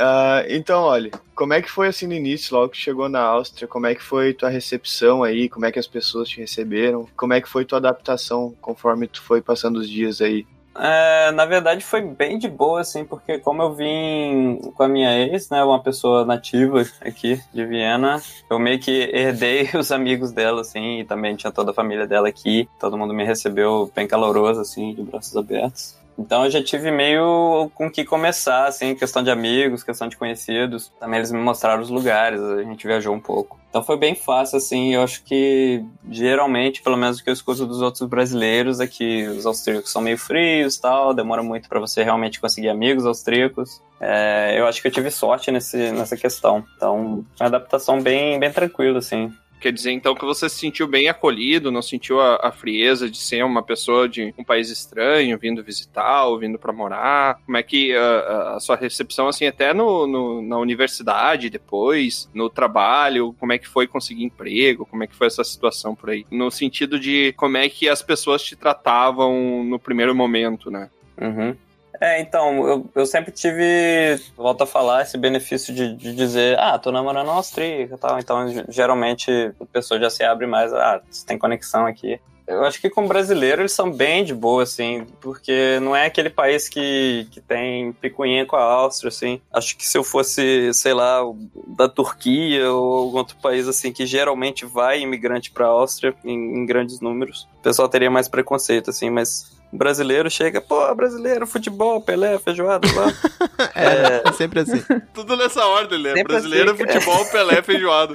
Ah, 0.00 0.44
então, 0.48 0.82
olha, 0.82 1.10
como 1.34 1.52
é 1.54 1.60
que 1.60 1.68
foi 1.68 1.88
assim 1.88 2.06
no 2.06 2.12
início, 2.14 2.54
logo 2.54 2.68
que 2.68 2.76
chegou 2.78 3.08
na 3.08 3.18
Áustria? 3.20 3.66
Como 3.66 3.84
é 3.84 3.96
que 3.96 4.02
foi 4.02 4.32
tua 4.32 4.48
recepção 4.48 5.24
aí? 5.24 5.48
Como 5.48 5.66
é 5.66 5.72
que 5.72 5.78
as 5.80 5.88
pessoas 5.88 6.28
te 6.28 6.38
receberam? 6.38 7.08
Como 7.16 7.32
é 7.32 7.40
que 7.40 7.48
foi 7.48 7.64
tua 7.64 7.78
adaptação 7.78 8.54
conforme 8.60 9.08
tu 9.08 9.20
foi 9.20 9.42
passando 9.42 9.78
os 9.80 9.90
dias 9.90 10.20
aí? 10.20 10.46
É, 10.74 11.32
na 11.32 11.44
verdade 11.44 11.84
foi 11.84 12.00
bem 12.02 12.38
de 12.38 12.48
boa, 12.48 12.80
assim, 12.80 13.04
porque 13.04 13.38
como 13.38 13.62
eu 13.62 13.74
vim 13.74 14.58
com 14.74 14.82
a 14.84 14.88
minha 14.88 15.18
ex, 15.18 15.50
né, 15.50 15.62
uma 15.64 15.82
pessoa 15.82 16.24
nativa 16.24 16.84
aqui 17.00 17.40
de 17.52 17.66
Viena, 17.66 18.22
eu 18.48 18.58
meio 18.58 18.78
que 18.78 19.10
herdei 19.12 19.68
os 19.76 19.90
amigos 19.90 20.30
dela, 20.30 20.60
assim, 20.60 21.00
e 21.00 21.04
também 21.04 21.34
tinha 21.34 21.50
toda 21.50 21.72
a 21.72 21.74
família 21.74 22.06
dela 22.06 22.28
aqui, 22.28 22.68
todo 22.78 22.96
mundo 22.96 23.12
me 23.12 23.24
recebeu 23.24 23.90
bem 23.94 24.06
caloroso, 24.06 24.60
assim, 24.60 24.94
de 24.94 25.02
braços 25.02 25.36
abertos. 25.36 25.97
Então 26.18 26.44
eu 26.44 26.50
já 26.50 26.62
tive 26.62 26.90
meio 26.90 27.70
com 27.74 27.88
que 27.88 28.04
começar, 28.04 28.66
assim, 28.66 28.94
questão 28.94 29.22
de 29.22 29.30
amigos, 29.30 29.84
questão 29.84 30.08
de 30.08 30.16
conhecidos. 30.16 30.92
Também 30.98 31.18
eles 31.18 31.30
me 31.30 31.38
mostraram 31.38 31.80
os 31.80 31.90
lugares, 31.90 32.40
a 32.42 32.62
gente 32.64 32.86
viajou 32.86 33.14
um 33.14 33.20
pouco. 33.20 33.58
Então 33.68 33.84
foi 33.84 33.96
bem 33.96 34.14
fácil, 34.14 34.56
assim, 34.56 34.94
eu 34.94 35.02
acho 35.02 35.22
que 35.22 35.84
geralmente, 36.10 36.82
pelo 36.82 36.96
menos 36.96 37.18
o 37.18 37.24
que 37.24 37.28
eu 37.28 37.34
escuto 37.34 37.66
dos 37.66 37.82
outros 37.82 38.08
brasileiros, 38.08 38.80
é 38.80 38.86
que 38.86 39.28
os 39.28 39.46
austríacos 39.46 39.92
são 39.92 40.02
meio 40.02 40.18
frios 40.18 40.78
tal, 40.78 41.14
demora 41.14 41.42
muito 41.42 41.68
pra 41.68 41.78
você 41.78 42.02
realmente 42.02 42.40
conseguir 42.40 42.70
amigos 42.70 43.06
austríacos. 43.06 43.80
É, 44.00 44.54
eu 44.58 44.66
acho 44.66 44.80
que 44.80 44.88
eu 44.88 44.92
tive 44.92 45.10
sorte 45.10 45.50
nesse, 45.50 45.92
nessa 45.92 46.16
questão. 46.16 46.64
Então, 46.76 47.24
uma 47.38 47.46
adaptação 47.46 48.00
bem, 48.00 48.40
bem 48.40 48.50
tranquila, 48.50 48.98
assim. 48.98 49.32
Quer 49.60 49.72
dizer, 49.72 49.90
então, 49.92 50.14
que 50.14 50.24
você 50.24 50.48
se 50.48 50.56
sentiu 50.56 50.86
bem 50.86 51.08
acolhido, 51.08 51.70
não 51.70 51.82
sentiu 51.82 52.20
a, 52.20 52.36
a 52.48 52.52
frieza 52.52 53.10
de 53.10 53.18
ser 53.18 53.44
uma 53.44 53.62
pessoa 53.62 54.08
de 54.08 54.32
um 54.38 54.44
país 54.44 54.70
estranho, 54.70 55.36
vindo 55.38 55.62
visitar 55.64 56.26
ou 56.26 56.38
vindo 56.38 56.58
pra 56.58 56.72
morar? 56.72 57.40
Como 57.44 57.56
é 57.56 57.62
que 57.62 57.94
a, 57.94 58.00
a- 58.02 58.56
a 58.56 58.60
sua 58.60 58.76
recepção, 58.76 59.26
assim, 59.28 59.46
até 59.46 59.74
no, 59.74 60.06
no- 60.06 60.42
na 60.42 60.58
universidade 60.58 61.50
depois, 61.50 62.28
no 62.32 62.48
trabalho, 62.48 63.34
como 63.38 63.52
é 63.52 63.58
que 63.58 63.66
foi 63.68 63.86
conseguir 63.86 64.24
emprego? 64.24 64.86
Como 64.86 65.02
é 65.02 65.06
que 65.06 65.14
foi 65.16 65.26
essa 65.26 65.42
situação 65.44 65.94
por 65.94 66.10
aí? 66.10 66.24
No 66.30 66.50
sentido 66.50 66.98
de 66.98 67.32
como 67.36 67.56
é 67.56 67.68
que 67.68 67.88
as 67.88 68.00
pessoas 68.02 68.42
te 68.42 68.54
tratavam 68.56 69.64
no 69.64 69.78
primeiro 69.78 70.14
momento, 70.14 70.70
né? 70.70 70.88
Uhum. 71.20 71.56
É, 72.00 72.20
então, 72.20 72.66
eu, 72.68 72.90
eu 72.94 73.06
sempre 73.06 73.32
tive, 73.32 74.20
volto 74.36 74.62
a 74.62 74.66
falar, 74.66 75.02
esse 75.02 75.18
benefício 75.18 75.74
de, 75.74 75.94
de 75.96 76.14
dizer, 76.14 76.58
ah, 76.58 76.78
tô 76.78 76.92
namorando 76.92 77.30
austríaca 77.30 77.94
e 77.94 77.98
tal. 77.98 78.18
Então, 78.18 78.48
ge- 78.48 78.64
geralmente, 78.68 79.30
a 79.60 79.64
pessoa 79.66 79.98
já 79.98 80.08
se 80.08 80.22
abre 80.22 80.46
mais, 80.46 80.72
ah, 80.72 81.00
você 81.10 81.26
tem 81.26 81.36
conexão 81.38 81.86
aqui. 81.86 82.20
Eu 82.46 82.64
acho 82.64 82.80
que 82.80 82.88
com 82.88 83.06
brasileiro 83.06 83.60
eles 83.60 83.72
são 83.72 83.90
bem 83.92 84.24
de 84.24 84.32
boa, 84.34 84.62
assim, 84.62 85.06
porque 85.20 85.78
não 85.82 85.94
é 85.94 86.06
aquele 86.06 86.30
país 86.30 86.66
que, 86.66 87.26
que 87.30 87.42
tem 87.42 87.92
picuinha 87.92 88.46
com 88.46 88.56
a 88.56 88.62
Áustria, 88.62 89.08
assim. 89.08 89.38
Acho 89.52 89.76
que 89.76 89.86
se 89.86 89.98
eu 89.98 90.02
fosse, 90.02 90.72
sei 90.72 90.94
lá, 90.94 91.20
da 91.66 91.90
Turquia 91.90 92.72
ou 92.72 92.96
algum 93.00 93.18
outro 93.18 93.36
país, 93.42 93.68
assim, 93.68 93.92
que 93.92 94.06
geralmente 94.06 94.64
vai 94.64 95.00
imigrante 95.00 95.50
pra 95.50 95.66
Áustria 95.66 96.14
em, 96.24 96.38
em 96.56 96.64
grandes 96.64 97.00
números, 97.00 97.46
o 97.58 97.62
pessoal 97.62 97.86
teria 97.86 98.10
mais 98.10 98.28
preconceito, 98.28 98.88
assim, 98.88 99.10
mas 99.10 99.57
brasileiro 99.72 100.30
chega, 100.30 100.60
pô, 100.60 100.94
brasileiro, 100.94 101.46
futebol, 101.46 102.00
Pelé, 102.00 102.38
feijoada, 102.38 102.86
lá. 102.94 103.12
É, 103.74 104.28
é 104.28 104.32
sempre 104.32 104.60
assim. 104.60 104.82
Tudo 105.14 105.36
nessa 105.36 105.64
ordem, 105.66 106.02
né? 106.02 106.10
Sempre 106.10 106.32
Brasileiro, 106.32 106.72
assim, 106.72 106.84
futebol, 106.84 107.24
Pelé, 107.26 107.60
feijoada. 107.62 108.14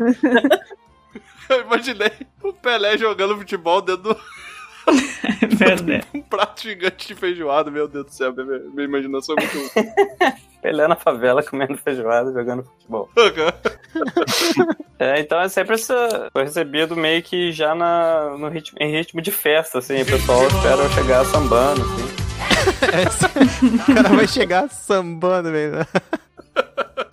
Eu 1.49 1.61
imaginei 1.61 2.11
o 2.41 2.53
Pelé 2.53 2.97
jogando 2.97 3.37
futebol 3.37 3.81
dentro 3.81 4.13
do 4.13 4.19
Verdade. 5.65 6.03
um 6.13 6.21
prato 6.21 6.61
gigante 6.61 7.07
de 7.07 7.15
feijoada, 7.15 7.71
meu 7.71 7.87
Deus 7.87 8.05
do 8.05 8.11
céu, 8.11 8.33
minha, 8.33 8.59
minha 8.59 8.85
imaginação 8.85 9.35
é 9.37 9.41
muito. 9.41 10.43
Pelé 10.61 10.87
na 10.87 10.95
favela 10.95 11.43
comendo 11.43 11.77
feijoada, 11.77 12.31
jogando 12.31 12.63
futebol. 12.63 13.09
É, 14.97 15.19
então 15.19 15.41
é 15.41 15.49
sempre 15.49 15.75
essa. 15.75 16.29
Foi 16.31 16.43
recebido 16.43 16.95
meio 16.95 17.21
que 17.21 17.51
já 17.51 17.75
na, 17.75 18.37
no 18.37 18.47
ritmo, 18.47 18.77
em 18.79 18.89
ritmo 18.89 19.21
de 19.21 19.31
festa, 19.31 19.79
assim. 19.79 20.01
O 20.01 20.05
pessoal 20.05 20.47
espera 20.47 20.81
eu 20.81 20.89
chegar 20.91 21.25
sambando, 21.25 21.81
assim. 21.81 22.23
o 23.91 23.93
cara 23.93 24.09
vai 24.09 24.27
chegar 24.27 24.69
sambando, 24.69 25.51
velho. 25.51 25.85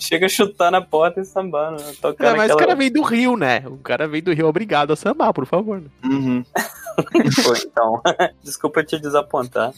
Chega 0.00 0.24
a 0.26 0.28
chutar 0.30 0.70
na 0.72 0.80
porta 0.80 1.20
e 1.20 1.24
sambando, 1.26 1.82
né? 1.82 1.92
Tocando 2.00 2.26
Não, 2.30 2.36
mas 2.36 2.50
o 2.50 2.54
aquela... 2.54 2.58
cara 2.68 2.74
veio 2.74 2.90
do 2.92 3.02
Rio, 3.02 3.36
né? 3.36 3.62
O 3.66 3.76
cara 3.76 4.08
veio 4.08 4.22
do 4.24 4.32
Rio, 4.32 4.48
obrigado 4.48 4.92
a 4.92 4.96
sambar, 4.96 5.32
por 5.34 5.44
favor. 5.44 5.78
né? 5.80 5.88
Uhum. 6.04 6.42
Foi, 7.44 7.58
então. 7.58 8.00
Desculpa 8.42 8.82
te 8.82 8.98
desapontar. 8.98 9.72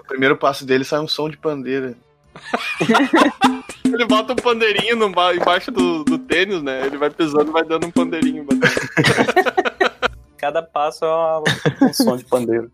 O 0.00 0.04
primeiro 0.04 0.36
passo 0.36 0.64
dele 0.64 0.84
sai 0.84 1.00
um 1.00 1.08
som 1.08 1.28
de 1.28 1.36
pandeira. 1.36 1.94
Ele 3.84 4.04
bota 4.06 4.32
um 4.34 4.36
pandeirinho 4.36 4.94
no 4.96 5.10
ba- 5.10 5.34
embaixo 5.34 5.70
do, 5.72 6.04
do 6.04 6.16
tênis, 6.18 6.62
né? 6.62 6.86
Ele 6.86 6.96
vai 6.96 7.10
pisando 7.10 7.50
e 7.50 7.52
vai 7.52 7.64
dando 7.64 7.86
um 7.86 7.90
pandeirinho. 7.90 8.46
Cada 10.36 10.62
passo 10.62 11.04
é 11.04 11.08
uma- 11.08 11.42
um 11.82 11.92
som 11.92 12.16
de 12.16 12.24
pandeiro. 12.24 12.70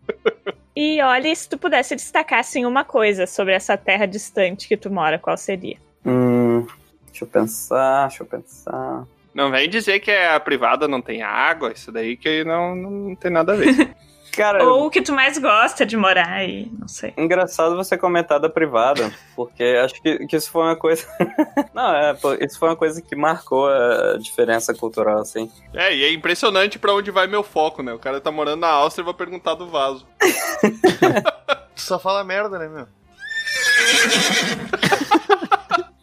E 0.75 1.01
olha, 1.01 1.33
se 1.35 1.49
tu 1.49 1.57
pudesse 1.57 1.95
destacar 1.95 2.39
assim 2.39 2.65
uma 2.65 2.83
coisa 2.83 3.25
sobre 3.25 3.53
essa 3.53 3.75
terra 3.75 4.05
distante 4.05 4.67
que 4.67 4.77
tu 4.77 4.91
mora, 4.91 5.17
qual 5.17 5.35
seria? 5.35 5.77
Hum, 6.07 6.65
deixa 7.07 7.25
eu 7.25 7.27
pensar, 7.27 8.07
deixa 8.07 8.23
eu 8.23 8.27
pensar. 8.27 9.05
Não 9.33 9.51
vem 9.51 9.69
dizer 9.69 9.99
que 9.99 10.09
a 10.09 10.39
privada 10.39 10.87
não 10.87 11.01
tem 11.01 11.21
água, 11.21 11.71
isso 11.71 11.91
daí 11.91 12.15
que 12.15 12.43
não, 12.43 12.75
não 12.75 13.15
tem 13.15 13.29
nada 13.29 13.53
a 13.53 13.55
ver. 13.55 13.95
Cara, 14.37 14.63
Ou 14.63 14.85
o 14.85 14.89
que 14.91 15.01
tu 15.01 15.13
mais 15.13 15.39
gosta 15.39 15.83
de 15.83 15.97
morar 15.97 16.29
aí, 16.29 16.71
não 16.77 16.87
sei. 16.87 17.11
engraçado 17.17 17.75
você 17.75 17.97
comentar 17.97 18.39
da 18.39 18.47
privada, 18.47 19.11
porque 19.35 19.63
acho 19.83 19.99
que, 19.99 20.27
que 20.27 20.35
isso 20.35 20.51
foi 20.51 20.61
uma 20.61 20.75
coisa. 20.75 21.07
Não, 21.73 21.95
é, 21.95 22.13
pô, 22.13 22.35
isso 22.35 22.59
foi 22.59 22.69
uma 22.69 22.75
coisa 22.75 23.01
que 23.01 23.15
marcou 23.15 23.67
a 23.67 24.15
diferença 24.19 24.75
cultural, 24.75 25.21
assim. 25.21 25.51
É, 25.73 25.95
e 25.95 26.03
é 26.03 26.13
impressionante 26.13 26.77
pra 26.77 26.93
onde 26.93 27.09
vai 27.09 27.25
meu 27.25 27.41
foco, 27.41 27.81
né? 27.81 27.91
O 27.93 27.97
cara 27.97 28.21
tá 28.21 28.31
morando 28.31 28.59
na 28.59 28.69
Áustria 28.69 29.01
e 29.01 29.05
vai 29.05 29.13
perguntar 29.15 29.55
do 29.55 29.67
vaso. 29.67 30.05
Tu 31.75 31.81
só 31.81 31.97
fala 31.97 32.23
merda, 32.23 32.59
né, 32.59 32.67
meu? 32.67 32.87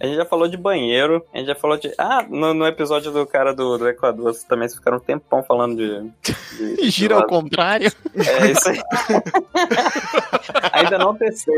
A 0.04 0.06
gente 0.06 0.16
já 0.16 0.26
falou 0.26 0.46
de 0.46 0.58
banheiro, 0.58 1.24
a 1.32 1.38
gente 1.38 1.46
já 1.46 1.54
falou 1.54 1.78
de. 1.78 1.90
Ah, 1.96 2.22
no, 2.28 2.52
no 2.52 2.66
episódio 2.66 3.10
do 3.10 3.26
cara 3.26 3.54
do, 3.54 3.78
do 3.78 3.88
Equador, 3.88 4.34
vocês 4.34 4.44
também 4.44 4.68
ficaram 4.68 4.98
um 4.98 5.00
tempão 5.00 5.42
falando 5.42 5.76
de. 5.76 6.10
de- 6.20 6.36
E 6.84 6.90
gira 6.90 7.14
ao 7.16 7.26
contrário. 7.26 7.90
É 8.14 8.50
isso 8.50 8.68
aí. 8.68 8.82
Ainda 10.74 10.98
não 10.98 11.14
testei. 11.16 11.54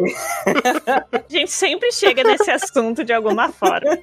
A 0.47 1.23
gente 1.29 1.51
sempre 1.51 1.91
chega 1.91 2.23
nesse 2.23 2.49
assunto 2.49 3.03
de 3.03 3.13
alguma 3.13 3.49
forma. 3.51 3.99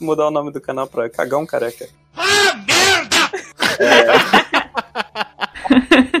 Mudar 0.00 0.28
o 0.28 0.30
nome 0.30 0.52
do 0.52 0.60
canal 0.60 0.86
pra 0.86 1.10
Cagão 1.10 1.44
Careca. 1.44 1.88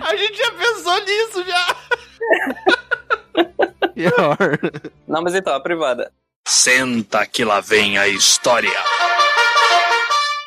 A 0.02 0.16
gente 0.16 0.36
já 0.36 0.50
pensou 0.50 1.00
nisso 1.04 1.44
já! 1.46 1.76
Pior. 3.94 4.36
Não, 5.06 5.22
mas 5.22 5.36
então, 5.36 5.54
a 5.54 5.60
privada. 5.60 6.10
Senta 6.50 7.26
que 7.26 7.44
lá 7.44 7.60
vem 7.60 7.98
a 7.98 8.08
história. 8.08 8.70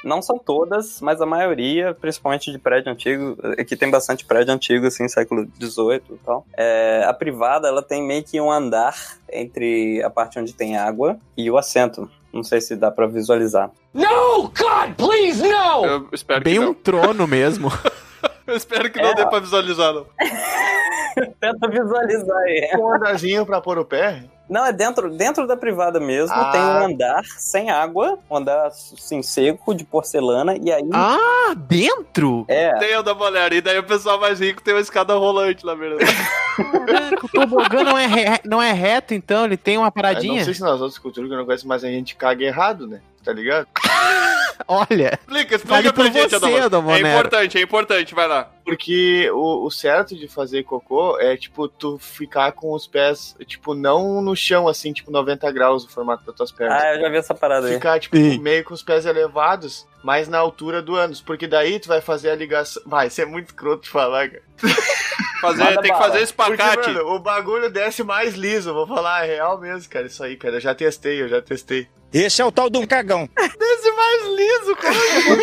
Não 0.03 0.19
são 0.19 0.39
todas, 0.39 0.99
mas 0.99 1.21
a 1.21 1.27
maioria, 1.27 1.93
principalmente 1.93 2.51
de 2.51 2.57
prédio 2.57 2.91
antigo, 2.91 3.37
aqui 3.59 3.75
tem 3.75 3.91
bastante 3.91 4.25
prédio 4.25 4.51
antigo, 4.51 4.87
assim, 4.87 5.07
século 5.07 5.47
XVIII 5.61 6.01
e 6.09 6.17
tal. 6.25 6.43
É, 6.57 7.03
a 7.07 7.13
privada, 7.13 7.67
ela 7.67 7.83
tem 7.83 8.01
meio 8.01 8.23
que 8.23 8.41
um 8.41 8.51
andar 8.51 8.95
entre 9.31 10.01
a 10.03 10.09
parte 10.09 10.39
onde 10.39 10.53
tem 10.53 10.75
água 10.75 11.19
e 11.37 11.51
o 11.51 11.57
assento. 11.57 12.09
Não 12.33 12.43
sei 12.43 12.61
se 12.61 12.75
dá 12.75 12.89
pra 12.89 13.05
visualizar. 13.05 13.69
No, 13.93 14.43
God, 14.47 14.95
please, 14.97 15.43
no! 15.47 15.85
Eu 15.85 16.09
espero 16.11 16.43
Bem 16.43 16.55
que 16.55 16.59
um 16.59 16.63
não. 16.65 16.73
trono 16.73 17.27
mesmo. 17.27 17.69
Eu 18.47 18.57
espero 18.57 18.89
que 18.91 18.99
não 18.99 19.09
É. 19.11 19.13
dê 19.15 19.25
pra 19.27 19.39
visualizar, 19.39 19.93
não. 19.93 20.05
Tenta 21.39 21.67
visualizar 21.69 22.37
aí. 22.37 22.71
Um 22.75 22.91
andarzinho 22.95 23.45
pra 23.45 23.61
pôr 23.61 23.77
o 23.77 23.85
pé? 23.85 24.23
Não, 24.51 24.65
é 24.65 24.73
dentro, 24.73 25.09
dentro 25.09 25.47
da 25.47 25.55
privada 25.55 25.97
mesmo. 25.97 26.35
Ah. 26.35 26.51
Tem 26.51 26.59
um 26.61 26.85
andar 26.93 27.23
sem 27.37 27.69
água, 27.71 28.19
um 28.29 28.35
andar 28.35 28.67
assim, 28.67 29.23
seco, 29.23 29.73
de 29.73 29.85
porcelana, 29.85 30.57
e 30.61 30.69
aí. 30.71 30.89
Ah, 30.93 31.53
dentro? 31.55 32.43
É, 32.49 32.77
Tem 32.77 32.95
o 32.97 33.01
da 33.01 33.15
mulher, 33.15 33.53
e 33.53 33.61
daí 33.61 33.79
o 33.79 33.83
pessoal 33.83 34.19
mais 34.19 34.41
rico 34.41 34.61
tem 34.61 34.73
uma 34.73 34.81
escada 34.81 35.13
rolante 35.15 35.65
lá 35.65 35.73
mesmo. 35.75 35.99
Caraca, 36.85 37.25
o 37.25 37.29
tobogã 37.29 37.83
não 37.83 37.97
é, 37.97 38.05
re- 38.05 38.41
não 38.45 38.61
é 38.61 38.73
reto, 38.73 39.13
então? 39.13 39.45
Ele 39.45 39.55
tem 39.57 39.77
uma 39.77 39.87
Eu 39.87 39.91
paradinha? 39.91 40.35
não 40.39 40.43
sei 40.45 40.53
se 40.53 40.61
nas 40.61 40.81
outras 40.81 40.97
culturas 40.97 41.29
que 41.29 41.33
eu 41.33 41.37
não 41.39 41.45
conheço, 41.45 41.67
mas 41.67 41.83
a 41.83 41.87
gente 41.87 42.15
caga 42.15 42.43
errado, 42.43 42.85
né? 42.85 42.99
Tá 43.23 43.31
ligado? 43.33 43.67
Olha, 44.67 45.17
Explica, 45.21 45.55
explica 45.55 45.93
pra 45.93 46.03
gente, 46.05 46.29
você. 46.39 46.45
É 46.45 46.99
importante, 46.99 47.57
é 47.57 47.61
importante, 47.61 48.13
vai 48.13 48.27
lá. 48.27 48.49
Porque 48.63 49.29
o, 49.31 49.65
o 49.65 49.71
certo 49.71 50.15
de 50.15 50.27
fazer 50.27 50.63
cocô 50.63 51.19
é, 51.19 51.35
tipo, 51.35 51.67
tu 51.67 51.97
ficar 51.97 52.51
com 52.51 52.71
os 52.73 52.85
pés, 52.87 53.35
tipo, 53.45 53.73
não 53.73 54.21
no 54.21 54.35
chão, 54.35 54.67
assim, 54.67 54.93
tipo, 54.93 55.11
90 55.11 55.51
graus 55.51 55.83
o 55.83 55.89
formato 55.89 56.23
das 56.25 56.35
tuas 56.35 56.51
pernas. 56.51 56.81
ah, 56.81 56.95
eu 56.95 57.01
já 57.01 57.09
vi 57.09 57.17
essa 57.17 57.33
parada 57.33 57.67
aí. 57.67 57.73
Ficar, 57.73 57.99
tipo, 57.99 58.15
Sim. 58.15 58.37
meio 58.39 58.63
com 58.63 58.73
os 58.73 58.83
pés 58.83 59.05
elevados, 59.05 59.87
mas 60.03 60.27
na 60.27 60.37
altura 60.37 60.81
do 60.81 60.95
ânus. 60.95 61.21
Porque 61.21 61.47
daí 61.47 61.79
tu 61.79 61.87
vai 61.87 61.99
fazer 62.01 62.29
a 62.29 62.35
ligação. 62.35 62.81
Vai, 62.85 63.07
isso 63.07 63.19
é 63.21 63.25
muito 63.25 63.47
escroto 63.47 63.83
de 63.83 63.89
falar, 63.89 64.29
cara. 64.29 64.43
Fazer, 65.41 65.63
Manda 65.63 65.81
tem 65.81 65.91
que 65.91 65.97
bala. 65.97 66.03
fazer 66.11 66.33
Porque, 66.35 66.53
espacate. 66.53 66.89
mano, 66.91 67.15
o 67.15 67.19
bagulho 67.19 67.67
desce 67.71 68.03
mais 68.03 68.35
liso. 68.35 68.75
Vou 68.75 68.85
falar, 68.85 69.23
é 69.25 69.27
real 69.27 69.57
mesmo, 69.59 69.89
cara. 69.89 70.05
Isso 70.05 70.23
aí, 70.23 70.37
cara. 70.37 70.57
Eu 70.57 70.59
já 70.59 70.75
testei, 70.75 71.19
eu 71.19 71.27
já 71.27 71.41
testei. 71.41 71.87
Esse 72.13 72.41
é 72.41 72.45
o 72.45 72.51
tal 72.51 72.69
do 72.69 72.85
cagão. 72.85 73.29
Desce 73.37 73.91
mais 73.91 74.23
liso, 74.37 74.75
cara. 74.75 74.95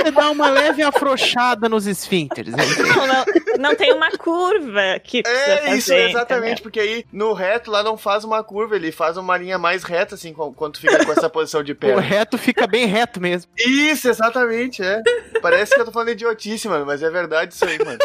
você 0.05 0.11
dá 0.11 0.31
uma 0.31 0.51
leve 0.51 0.83
afrouxada 0.83 1.69
nos 1.69 1.87
esfíncteres. 1.87 2.55
né? 2.55 2.63
Não, 2.99 3.07
não, 3.07 3.25
não 3.71 3.75
tem 3.75 3.93
uma 3.93 4.11
curva 4.13 4.99
que 5.03 5.23
É 5.27 5.57
fazer, 5.57 5.77
isso, 5.77 5.93
exatamente, 5.95 6.45
entendeu? 6.53 6.63
porque 6.63 6.81
aí 6.81 7.05
no 7.13 7.33
reto 7.33 7.71
lá 7.71 7.83
não 7.83 7.97
faz 7.97 8.25
uma 8.25 8.43
curva, 8.43 8.77
ele 8.77 8.91
faz 8.93 9.17
uma 9.17 9.37
linha 9.37 9.57
mais 9.59 9.83
reta, 9.85 10.15
assim, 10.15 10.33
quando 10.33 10.79
fica 10.79 11.05
com 11.05 11.13
essa 11.13 11.29
posição 11.31 11.63
de 11.63 11.73
O 11.73 11.77
pé. 11.77 11.95
reto 11.99 12.37
fica 12.39 12.67
bem 12.67 12.87
reto 12.87 13.21
mesmo. 13.21 13.51
Isso, 13.57 14.09
exatamente, 14.09 14.83
é. 14.83 15.01
Parece 15.41 15.75
que 15.75 15.81
eu 15.81 15.85
tô 15.85 15.93
falando 15.93 16.11
idiotice, 16.11 16.69
mano, 16.69 16.85
mas 16.87 17.03
é 17.03 17.11
verdade 17.11 17.55
isso 17.55 17.65
aí, 17.65 17.79
mano. 17.79 17.99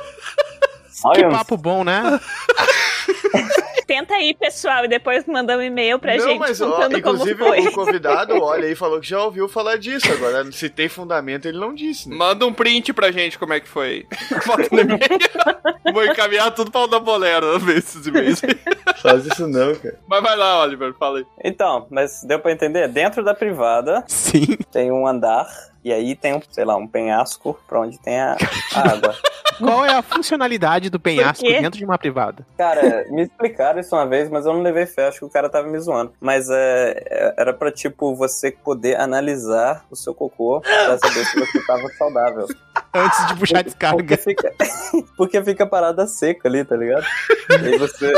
Que 1.15 1.23
papo 1.30 1.58
bom, 1.58 1.84
né? 1.84 2.02
Tenta 3.86 4.13
aí, 4.15 4.34
pessoal, 4.34 4.86
e 4.86 4.88
depois 4.88 5.26
manda 5.26 5.58
um 5.58 5.62
e-mail 5.62 6.00
pra 6.00 6.15
não, 6.15 6.28
gente 6.28 6.39
mas 6.39 6.62
ó, 6.62 6.72
contando 6.72 7.02
como 7.02 7.15
inclusive 7.15 7.38
foi. 7.38 7.67
o 7.67 7.72
convidado, 7.72 8.41
olha 8.41 8.67
aí, 8.67 8.76
falou 8.76 9.00
que 9.00 9.08
já 9.08 9.22
ouviu 9.24 9.48
falar 9.48 9.78
disso. 9.78 10.12
Agora, 10.12 10.50
se 10.52 10.69
tem 10.69 10.88
fundamento, 10.88 11.48
ele 11.48 11.60
não 11.60 11.74
disse, 11.74 12.10
né? 12.10 12.15
Manda 12.15 12.46
um 12.46 12.54
print 12.54 12.93
pra 12.93 13.12
gente 13.12 13.38
como 13.38 13.54
é 13.54 13.60
que 13.60 13.67
foi. 13.67 14.06
Vou 15.93 16.06
encaminhar 16.06 16.52
tudo 16.52 16.72
pra 16.72 16.82
o 16.82 16.88
da 16.88 17.00
bolero, 17.00 17.60
ver 17.60 17.78
esses 17.78 18.06
e-mails. 18.08 18.41
Faz 19.02 19.26
isso 19.26 19.48
não, 19.48 19.76
cara. 19.76 20.00
Mas 20.08 20.24
vai 20.24 20.36
lá, 20.38 20.62
Oliver, 20.62 20.93
fala 20.93 21.19
aí. 21.19 21.26
Então, 21.43 21.88
mas 21.89 22.24
deu 22.24 22.39
pra 22.39 22.52
entender? 22.52 22.88
Dentro 22.88 23.24
da 23.24 23.34
privada 23.34 24.04
Sim. 24.08 24.58
tem 24.72 24.91
um 24.91 25.06
andar 25.06 25.48
e 25.84 25.91
aí 25.93 26.15
tem 26.15 26.34
um, 26.36 26.41
sei 26.52 26.65
lá, 26.65 26.76
um 26.76 26.88
penhasco 26.88 27.60
pra 27.67 27.80
onde 27.82 28.00
tem 28.00 28.19
a 28.19 28.36
a 28.76 28.91
água. 28.91 29.15
Qual 29.60 29.86
é 29.86 29.93
a 29.93 30.02
funcionalidade 30.02 30.89
do 30.89 31.00
penhasco 31.00 31.43
dentro 31.43 31.78
de 31.78 31.86
uma 31.86 31.98
privada? 31.98 32.43
Cara, 32.58 33.06
me 33.12 33.22
explicaram 33.22 33.80
isso 33.80 33.96
uma 33.96 34.06
vez, 34.08 34.28
mas 34.28 34.48
eu 34.48 34.54
não 34.54 34.63
levei 34.63 34.88
fé, 34.88 35.08
acho 35.08 35.19
que 35.19 35.26
o 35.26 35.30
cara 35.30 35.48
tava 35.48 35.67
me 35.67 35.80
zoando. 35.80 36.12
Mas 36.19 36.50
é, 36.50 37.04
é- 37.06 37.34
era 37.38 37.54
pra, 37.54 37.72
tipo, 37.72 38.15
você 38.15 38.50
poder 38.50 39.00
analisar 39.00 39.86
o 39.91 39.96
seu 39.96 40.13
cocô 40.15 40.60
pra 40.62 40.98
saber 40.98 41.24
se 41.26 41.39
você 41.39 41.65
tava 41.67 41.88
saudável. 41.98 42.48
Antes 42.96 43.28
de 43.28 43.36
puxar 43.36 43.60
a 43.60 43.63
Porque 43.63 44.15
descarga. 44.15 44.17
fica, 44.17 44.54
porque 45.17 45.43
fica 45.43 45.63
a 45.63 45.67
parada 45.67 46.08
seca 46.08 46.48
ali, 46.48 46.65
tá 46.65 46.76
ligado? 46.76 47.06
E 47.50 47.54
aí 47.67 47.78
você. 47.78 48.12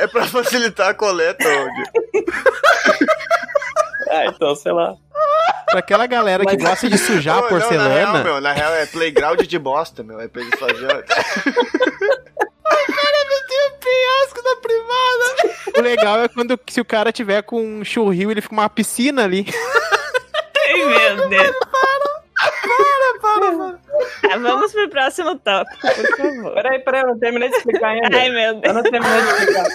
É 0.00 0.06
pra 0.06 0.24
facilitar 0.26 0.88
a 0.90 0.94
coleta, 0.94 1.44
onde? 1.46 1.84
Ah, 4.10 4.26
então, 4.26 4.54
sei 4.54 4.72
lá. 4.72 4.94
Pra 5.70 5.78
aquela 5.78 6.06
galera 6.06 6.44
que 6.44 6.56
Mas- 6.56 6.62
gosta 6.70 6.88
de 6.90 6.98
sujar 6.98 7.38
a 7.38 7.42
Não, 7.42 7.48
não, 7.50 7.58
na 7.58 7.64
real, 7.66 7.68
porcelana. 7.68 8.24
meu, 8.24 8.40
na 8.40 8.52
real 8.52 8.74
é 8.74 8.86
playground 8.86 9.40
de 9.42 9.58
bosta, 9.58 10.02
meu. 10.02 10.20
É 10.20 10.26
pra 10.28 10.42
eles 10.42 10.58
fazerem. 10.58 11.02
penhasco 13.80 14.42
da 14.42 14.56
privada. 14.56 15.78
O 15.78 15.80
legal 15.82 16.20
é 16.22 16.28
quando 16.28 16.58
se 16.68 16.80
o 16.80 16.84
cara 16.84 17.10
tiver 17.12 17.42
com 17.42 17.62
um 17.62 17.84
churril, 17.84 18.30
ele 18.30 18.40
fica 18.40 18.54
uma 18.54 18.68
piscina 18.68 19.24
ali. 19.24 19.46
Ai, 20.68 20.84
meu 21.16 21.28
Deus. 21.28 21.56
Tá, 24.22 24.36
vamos 24.36 24.72
pro 24.72 24.88
próximo 24.90 25.38
tópico, 25.38 25.78
por 25.80 26.16
favor. 26.16 26.54
Peraí, 26.54 26.78
peraí, 26.80 27.00
eu 27.02 27.06
não 27.08 27.18
terminei 27.18 27.48
de 27.48 27.56
explicar 27.56 27.88
ainda. 27.88 28.16
Ai, 28.16 28.30
meu 28.30 28.40
Eu 28.40 28.60
Deus. 28.60 28.74
não 28.74 28.82
terminei 28.82 29.20
de 29.20 29.28
explicar. 29.28 29.66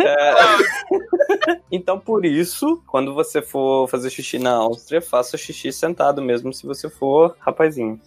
É, 0.00 1.56
Então, 1.70 1.98
por 1.98 2.24
isso, 2.24 2.82
quando 2.86 3.14
você 3.14 3.40
for 3.42 3.88
fazer 3.88 4.10
xixi 4.10 4.38
na 4.38 4.52
Áustria, 4.52 5.00
faça 5.02 5.36
xixi 5.36 5.72
sentado 5.72 6.22
mesmo, 6.22 6.52
se 6.52 6.66
você 6.66 6.88
for 6.88 7.36
rapazinho. 7.40 8.00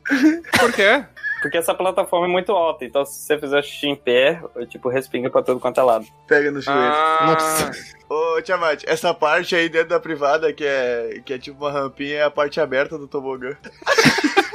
Por 0.60 0.72
quê? 0.74 1.04
Porque 1.42 1.58
essa 1.58 1.74
plataforma 1.74 2.26
é 2.28 2.30
muito 2.30 2.52
alta, 2.52 2.84
então 2.84 3.06
se 3.06 3.20
você 3.22 3.38
fizer 3.38 3.62
xixi 3.64 3.88
em 3.88 3.96
pé, 3.96 4.42
tipo, 4.70 4.90
respinga 4.90 5.30
pra 5.30 5.42
todo 5.42 5.60
quanto 5.60 5.80
é 5.80 5.84
lado. 5.84 6.06
Pega 6.28 6.52
no 6.52 6.62
joelho. 6.62 6.80
Ah, 6.82 7.72
Ô, 8.10 8.42
Tiamat, 8.42 8.84
essa 8.88 9.14
parte 9.14 9.56
aí 9.56 9.70
dentro 9.70 9.90
da 9.90 10.00
privada, 10.00 10.52
que 10.52 10.66
é, 10.66 11.22
que 11.24 11.34
é 11.34 11.38
tipo 11.40 11.64
uma 11.64 11.72
rampinha, 11.72 12.16
é 12.16 12.24
a 12.24 12.32
parte 12.32 12.60
aberta 12.60 12.98
do 12.98 13.08
tobogã. 13.08 13.56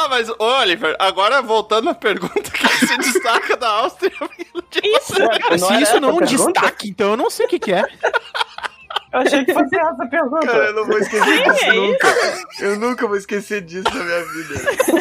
Tá, 0.00 0.08
mas, 0.08 0.32
Oliver, 0.38 0.96
agora 0.98 1.42
voltando 1.42 1.90
à 1.90 1.94
pergunta 1.94 2.50
que 2.50 2.86
se 2.86 2.96
destaca 2.96 3.54
da 3.54 3.68
Áustria. 3.68 4.10
Isso, 4.82 5.14
Não 5.18 5.58
Se 5.58 5.82
isso 5.82 6.00
não 6.00 6.10
é 6.10 6.12
um 6.12 6.20
destaque, 6.20 6.88
então 6.88 7.10
eu 7.10 7.16
não 7.16 7.28
sei 7.28 7.44
o 7.44 7.48
que, 7.48 7.58
que 7.58 7.72
é. 7.72 7.82
Eu 9.12 9.20
achei 9.20 9.44
que 9.44 9.52
fosse 9.52 9.76
essa 9.76 10.06
pergunta. 10.06 10.46
Cara, 10.46 10.66
eu 10.66 10.74
não 10.74 10.86
vou 10.86 10.96
esquecer 10.98 11.42
disso 11.42 11.64
é 11.64 11.72
nunca. 11.72 12.08
Eu 12.60 12.78
nunca 12.78 13.06
vou 13.06 13.16
esquecer 13.16 13.60
disso 13.60 13.84
na 13.92 14.04
minha 14.04 14.24
vida. 14.24 14.54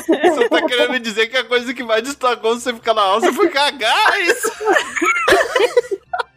Você 0.35 0.49
tá 0.49 0.65
querendo 0.65 0.91
me 0.91 0.99
dizer 0.99 1.27
que 1.27 1.37
a 1.37 1.45
coisa 1.45 1.73
que 1.73 1.83
mais 1.83 2.03
destacou 2.03 2.59
você 2.59 2.73
ficar 2.73 2.93
na 2.93 3.03
Áustria 3.03 3.33
foi 3.33 3.49
cagar, 3.49 4.13
é 4.15 4.21
isso? 4.21 4.51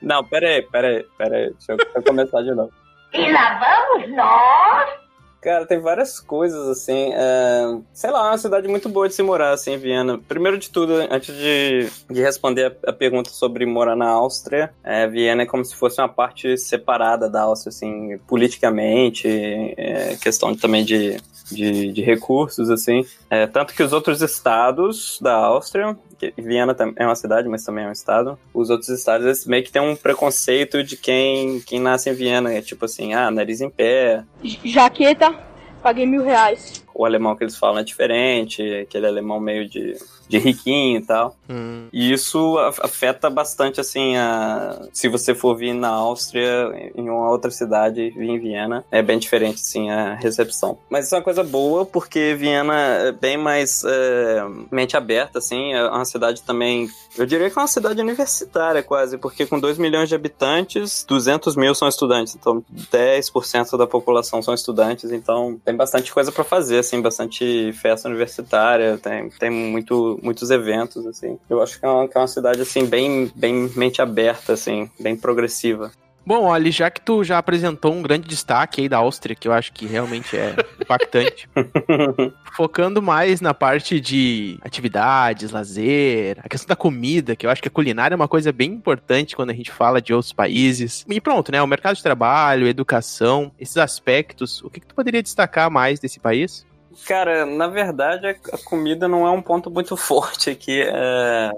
Não, 0.00 0.22
pera 0.22 0.46
aí, 0.46 0.62
pera 0.62 0.88
aí, 0.88 1.06
pera 1.18 1.36
aí. 1.36 1.50
Deixa 1.50 1.72
eu, 1.72 1.76
deixa 1.78 1.92
eu 1.96 2.02
começar 2.02 2.42
de 2.42 2.54
novo. 2.54 2.72
E 3.12 3.32
lá 3.32 3.58
vamos 3.58 4.14
nós. 4.14 5.01
Cara, 5.42 5.66
tem 5.66 5.80
várias 5.80 6.20
coisas, 6.20 6.68
assim. 6.68 7.10
é, 7.12 7.76
sei 7.92 8.12
lá, 8.12 8.26
é 8.26 8.30
uma 8.30 8.38
cidade 8.38 8.68
muito 8.68 8.88
boa 8.88 9.08
de 9.08 9.14
se 9.14 9.24
morar, 9.24 9.50
assim, 9.50 9.76
Viena. 9.76 10.16
Primeiro 10.16 10.56
de 10.56 10.70
tudo, 10.70 10.94
antes 11.10 11.34
de, 11.34 11.90
de 12.08 12.22
responder 12.22 12.66
a, 12.66 12.90
a 12.90 12.92
pergunta 12.92 13.28
sobre 13.28 13.66
morar 13.66 13.96
na 13.96 14.08
Áustria, 14.08 14.72
é, 14.84 15.04
Viena 15.08 15.42
é 15.42 15.46
como 15.46 15.64
se 15.64 15.74
fosse 15.74 16.00
uma 16.00 16.08
parte 16.08 16.56
separada 16.56 17.28
da 17.28 17.42
Áustria, 17.42 17.70
assim, 17.70 18.18
politicamente, 18.28 19.26
é, 19.26 20.16
questão 20.22 20.54
também 20.54 20.84
de, 20.84 21.16
de, 21.54 21.92
de 21.92 22.02
recursos, 22.02 22.70
assim. 22.70 23.04
É, 23.30 23.46
tanto 23.46 23.74
que 23.74 23.82
os 23.82 23.92
outros 23.92 24.22
estados 24.22 25.18
da 25.20 25.34
Áustria, 25.34 25.96
que 26.18 26.32
Viena 26.36 26.76
é 26.96 27.04
uma 27.04 27.14
cidade, 27.14 27.48
mas 27.48 27.64
também 27.64 27.84
é 27.84 27.88
um 27.88 27.92
estado, 27.92 28.38
os 28.52 28.70
outros 28.70 28.88
estados 28.88 29.26
eles 29.26 29.46
meio 29.46 29.64
que 29.64 29.72
tem 29.72 29.82
um 29.82 29.96
preconceito 29.96 30.82
de 30.82 30.96
quem, 30.96 31.60
quem 31.60 31.80
nasce 31.80 32.10
em 32.10 32.14
Viena. 32.14 32.52
É 32.52 32.60
tipo 32.60 32.84
assim, 32.84 33.14
ah, 33.14 33.30
nariz 33.30 33.60
em 33.60 33.70
pé, 33.70 34.24
Jaqueta, 34.64 35.34
paguei 35.82 36.06
mil 36.06 36.22
reais. 36.22 36.81
O 36.94 37.04
alemão 37.04 37.36
que 37.36 37.44
eles 37.44 37.56
falam 37.56 37.78
é 37.78 37.84
diferente, 37.84 38.62
aquele 38.62 39.06
alemão 39.06 39.40
meio 39.40 39.68
de, 39.68 39.96
de 40.28 40.38
riquinho 40.38 40.98
e 40.98 41.04
tal. 41.04 41.36
Hum. 41.48 41.88
E 41.92 42.12
isso 42.12 42.58
afeta 42.82 43.28
bastante, 43.28 43.80
assim, 43.80 44.16
a... 44.16 44.80
se 44.92 45.08
você 45.08 45.34
for 45.34 45.56
vir 45.56 45.74
na 45.74 45.88
Áustria, 45.88 46.92
em 46.94 47.08
uma 47.08 47.30
outra 47.30 47.50
cidade, 47.50 48.10
vir 48.10 48.30
em 48.30 48.38
Viena, 48.38 48.84
é 48.90 49.02
bem 49.02 49.18
diferente, 49.18 49.60
assim, 49.60 49.90
a 49.90 50.14
recepção. 50.14 50.78
Mas 50.88 51.06
isso 51.06 51.14
é 51.14 51.18
uma 51.18 51.24
coisa 51.24 51.42
boa, 51.42 51.84
porque 51.84 52.34
Viena 52.34 52.74
é 52.74 53.12
bem 53.12 53.36
mais 53.36 53.82
é, 53.84 54.42
mente 54.70 54.96
aberta, 54.96 55.38
assim, 55.38 55.72
é 55.72 55.84
uma 55.84 56.04
cidade 56.04 56.42
também, 56.42 56.88
eu 57.16 57.26
diria 57.26 57.50
que 57.50 57.58
é 57.58 57.62
uma 57.62 57.68
cidade 57.68 58.00
universitária 58.00 58.82
quase, 58.82 59.18
porque 59.18 59.46
com 59.46 59.58
2 59.58 59.78
milhões 59.78 60.08
de 60.08 60.14
habitantes, 60.14 61.04
200 61.06 61.56
mil 61.56 61.74
são 61.74 61.88
estudantes, 61.88 62.34
então 62.34 62.64
10% 62.90 63.76
da 63.76 63.86
população 63.86 64.42
são 64.42 64.54
estudantes, 64.54 65.10
então 65.10 65.60
tem 65.64 65.76
bastante 65.76 66.12
coisa 66.12 66.32
pra 66.32 66.44
fazer, 66.44 66.81
assim, 66.82 67.00
bastante 67.00 67.72
festa 67.72 68.08
universitária, 68.08 68.98
tem, 68.98 69.30
tem 69.30 69.50
muito, 69.50 70.18
muitos 70.22 70.50
eventos, 70.50 71.06
assim. 71.06 71.38
Eu 71.48 71.62
acho 71.62 71.78
que 71.78 71.86
é 71.86 71.88
uma, 71.88 72.08
que 72.08 72.16
é 72.16 72.20
uma 72.20 72.26
cidade, 72.26 72.60
assim, 72.60 72.84
bem, 72.84 73.30
bem 73.34 73.70
mente 73.74 74.02
aberta, 74.02 74.52
assim, 74.52 74.90
bem 75.00 75.16
progressiva. 75.16 75.90
Bom, 76.24 76.44
olha, 76.44 76.70
já 76.70 76.88
que 76.88 77.00
tu 77.00 77.24
já 77.24 77.36
apresentou 77.38 77.92
um 77.92 78.00
grande 78.00 78.28
destaque 78.28 78.82
aí 78.82 78.88
da 78.88 78.98
Áustria, 78.98 79.34
que 79.34 79.48
eu 79.48 79.52
acho 79.52 79.72
que 79.72 79.86
realmente 79.86 80.36
é 80.36 80.54
impactante, 80.80 81.48
focando 82.54 83.02
mais 83.02 83.40
na 83.40 83.52
parte 83.52 84.00
de 84.00 84.56
atividades, 84.62 85.50
lazer, 85.50 86.38
a 86.38 86.48
questão 86.48 86.68
da 86.68 86.76
comida, 86.76 87.34
que 87.34 87.44
eu 87.44 87.50
acho 87.50 87.60
que 87.60 87.66
a 87.66 87.72
culinária 87.72 88.14
é 88.14 88.16
uma 88.16 88.28
coisa 88.28 88.52
bem 88.52 88.70
importante 88.70 89.34
quando 89.34 89.50
a 89.50 89.54
gente 89.54 89.72
fala 89.72 90.00
de 90.00 90.14
outros 90.14 90.32
países. 90.32 91.04
E 91.08 91.20
pronto, 91.20 91.50
né? 91.50 91.60
O 91.60 91.66
mercado 91.66 91.96
de 91.96 92.02
trabalho, 92.02 92.68
educação, 92.68 93.50
esses 93.58 93.76
aspectos, 93.76 94.62
o 94.62 94.70
que, 94.70 94.78
que 94.78 94.86
tu 94.86 94.94
poderia 94.94 95.22
destacar 95.22 95.68
mais 95.72 95.98
desse 95.98 96.20
país? 96.20 96.64
Cara, 97.06 97.44
na 97.46 97.66
verdade, 97.68 98.26
a 98.26 98.34
comida 98.64 99.06
não 99.08 99.26
é 99.26 99.30
um 99.30 99.42
ponto 99.42 99.70
muito 99.70 99.96
forte 99.98 100.50
aqui. 100.50 100.82
é, 100.84 101.50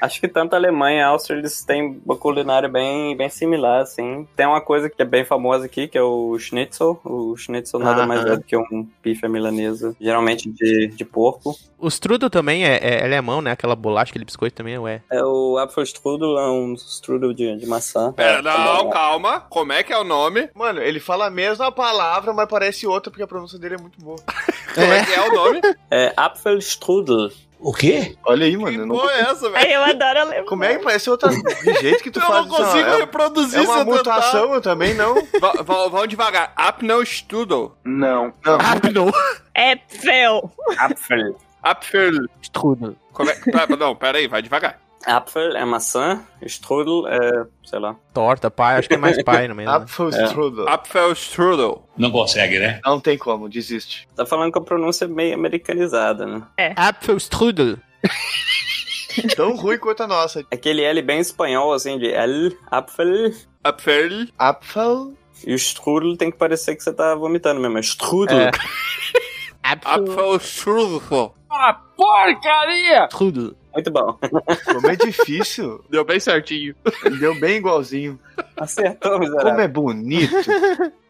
Acho 0.00 0.20
que 0.20 0.28
tanto 0.28 0.54
a 0.54 0.56
Alemanha 0.56 0.98
e 0.98 1.02
a 1.02 1.08
Áustria, 1.08 1.38
eles 1.38 1.64
têm 1.64 2.00
uma 2.04 2.16
culinária 2.16 2.68
bem, 2.68 3.16
bem 3.16 3.28
similar, 3.28 3.82
assim. 3.82 4.26
Tem 4.36 4.46
uma 4.46 4.60
coisa 4.60 4.90
que 4.90 5.00
é 5.00 5.04
bem 5.04 5.24
famosa 5.24 5.66
aqui, 5.66 5.86
que 5.88 5.96
é 5.96 6.02
o 6.02 6.36
schnitzel. 6.38 7.00
O 7.04 7.36
schnitzel 7.36 7.80
nada 7.80 8.02
Ah, 8.02 8.06
mais 8.06 8.24
ah. 8.24 8.30
é 8.32 8.36
do 8.36 8.42
que 8.42 8.56
um 8.56 8.88
bife 9.02 9.24
à 9.24 9.28
milanesa, 9.28 9.94
geralmente 10.00 10.50
de, 10.50 10.88
de 10.88 11.04
porco. 11.04 11.56
O 11.78 11.88
strudel 11.88 12.30
também 12.30 12.64
é, 12.64 12.78
é 12.82 13.04
alemão, 13.04 13.40
né? 13.40 13.50
Aquela 13.50 13.74
bolacha, 13.74 14.10
aquele 14.10 14.24
biscoito 14.24 14.54
também, 14.56 14.78
ué. 14.78 15.02
É 15.10 15.22
o 15.24 15.58
Apfelstrudel, 15.58 16.38
é 16.38 16.48
um 16.50 16.74
strudel 16.74 17.32
de, 17.32 17.56
de 17.56 17.66
maçã. 17.66 18.12
Pera, 18.12 18.38
É, 18.38 18.42
não, 18.42 18.88
é- 18.88 18.92
calma. 18.92 19.40
Como 19.50 19.72
é 19.72 19.82
que 19.82 19.92
é 19.92 19.98
o 19.98 20.04
nome? 20.04 20.48
Mano, 20.54 20.80
ele 20.80 21.00
fala 21.00 21.26
a 21.26 21.30
mesma 21.30 21.72
palavra, 21.72 22.32
mas 22.32 22.48
parece 22.48 22.86
outra 22.86 23.10
porque 23.10 23.22
a 23.22 23.26
pronúncia 23.26 23.58
dele 23.58 23.74
é 23.74 23.78
muito 23.78 24.00
boa. 24.00 24.16
Como 24.74 24.92
é 24.92 25.04
que 25.04 25.12
é 25.12 25.20
o 25.28 25.32
nome? 25.34 25.60
É 25.90 26.12
Apfelstrudel. 26.16 27.30
O 27.60 27.72
quê? 27.72 28.16
Olha 28.24 28.44
aí, 28.44 28.56
mano. 28.56 28.68
eu 28.76 28.80
Que 28.82 28.86
não- 28.86 28.96
porra 28.96 29.12
é 29.12 29.20
essa, 29.20 29.48
velho? 29.48 29.70
Eu 29.70 29.84
adoro 29.84 30.20
alemão. 30.20 30.44
Como 30.46 30.64
é 30.64 30.76
que 30.78 30.82
parece 30.84 31.08
outra 31.08 31.28
de 31.30 31.74
jeito 31.80 32.02
que 32.02 32.10
tu 32.10 32.18
Eu 32.20 32.26
faz 32.26 32.46
não 32.46 32.48
consigo 32.56 32.88
isso? 32.88 32.98
reproduzir 32.98 33.60
É, 33.60 33.62
é 33.62 33.66
uma 33.68 33.78
eu 33.78 33.84
tentar. 33.84 34.14
mutação, 34.16 34.54
eu 34.54 34.60
também 34.60 34.94
não. 34.94 35.14
Va- 35.40 35.52
va- 35.62 35.88
Vamos 35.88 36.08
devagar. 36.08 36.52
Apfelstrudel. 36.56 37.76
Não. 37.84 38.32
Não. 38.44 38.58
Rápido! 38.58 39.12
É 39.54 39.76
fel. 39.88 40.50
Apfel. 40.76 41.36
Apfel. 41.62 42.12
Strudel. 42.40 42.96
Como 43.12 43.30
é... 43.30 43.34
Pera, 43.34 43.76
não, 43.76 43.94
pera 43.94 44.18
aí, 44.18 44.26
vai 44.26 44.42
devagar. 44.42 44.80
Apfel 45.06 45.56
é 45.56 45.64
maçã, 45.64 46.22
strudel 46.42 47.06
é, 47.08 47.46
sei 47.64 47.78
lá. 47.78 47.96
Torta, 48.14 48.50
pai, 48.50 48.78
acho 48.78 48.88
que 48.88 48.94
é 48.94 48.98
mais 48.98 49.20
pai 49.22 49.48
no 49.48 49.54
meio. 49.54 49.68
né? 49.68 49.76
Apfelstrudel. 49.76 50.68
Apfelstrudel. 50.68 51.88
Não 51.96 52.10
consegue, 52.10 52.58
né? 52.58 52.80
Não 52.84 53.00
tem 53.00 53.18
como, 53.18 53.48
desiste. 53.48 54.08
Tá 54.14 54.24
falando 54.24 54.52
com 54.52 54.60
a 54.60 54.64
pronúncia 54.64 55.08
meio 55.08 55.34
americanizada, 55.34 56.26
né? 56.26 56.42
Apfelstrudel. 56.76 57.76
Tão 59.36 59.54
ruim 59.56 59.78
quanto 59.78 60.02
a 60.02 60.06
nossa. 60.06 60.44
Aquele 60.50 60.82
L 60.82 61.02
bem 61.02 61.20
espanhol, 61.20 61.72
assim, 61.72 61.98
de 61.98 62.10
L, 62.10 62.56
Apfel. 62.70 63.32
Apfel. 63.62 64.26
Apfel. 64.38 65.12
E 65.46 65.52
o 65.52 65.56
strudel 65.56 66.16
tem 66.16 66.30
que 66.30 66.38
parecer 66.38 66.76
que 66.76 66.82
você 66.82 66.92
tá 66.92 67.14
vomitando 67.14 67.60
mesmo. 67.60 67.76
É 67.76 67.80
strudel. 67.80 68.38
É. 68.38 68.50
Apfelstrudel. 69.62 71.34
Apfelstrudel. 71.50 73.54
Muito 73.74 73.90
bom. 73.90 74.18
Como 74.66 74.90
é 74.90 74.96
difícil. 74.96 75.82
Deu 75.90 76.04
bem 76.04 76.20
certinho. 76.20 76.74
Deu 77.18 77.38
bem 77.38 77.56
igualzinho. 77.56 78.18
Acertou, 78.56 79.12
Como 79.12 79.24
miserável. 79.24 79.60
é 79.60 79.68
bonito. 79.68 80.34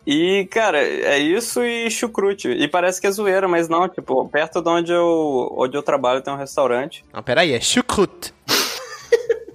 E, 0.07 0.47
cara, 0.51 0.79
é 0.83 1.19
isso 1.19 1.63
e 1.63 1.91
chucrute. 1.91 2.49
E 2.49 2.67
parece 2.69 3.01
que 3.01 3.07
é 3.07 3.11
zoeira, 3.11 3.47
mas 3.47 3.69
não, 3.69 3.89
tipo, 3.89 4.29
perto 4.29 4.61
de 4.61 4.69
onde 4.69 4.93
eu, 4.93 5.55
onde 5.57 5.77
eu 5.77 5.83
trabalho 5.83 6.21
tem 6.23 6.33
um 6.33 6.37
restaurante. 6.37 7.05
Não, 7.13 7.23
peraí, 7.23 7.53
é 7.53 7.61
chucrut. 7.61 8.33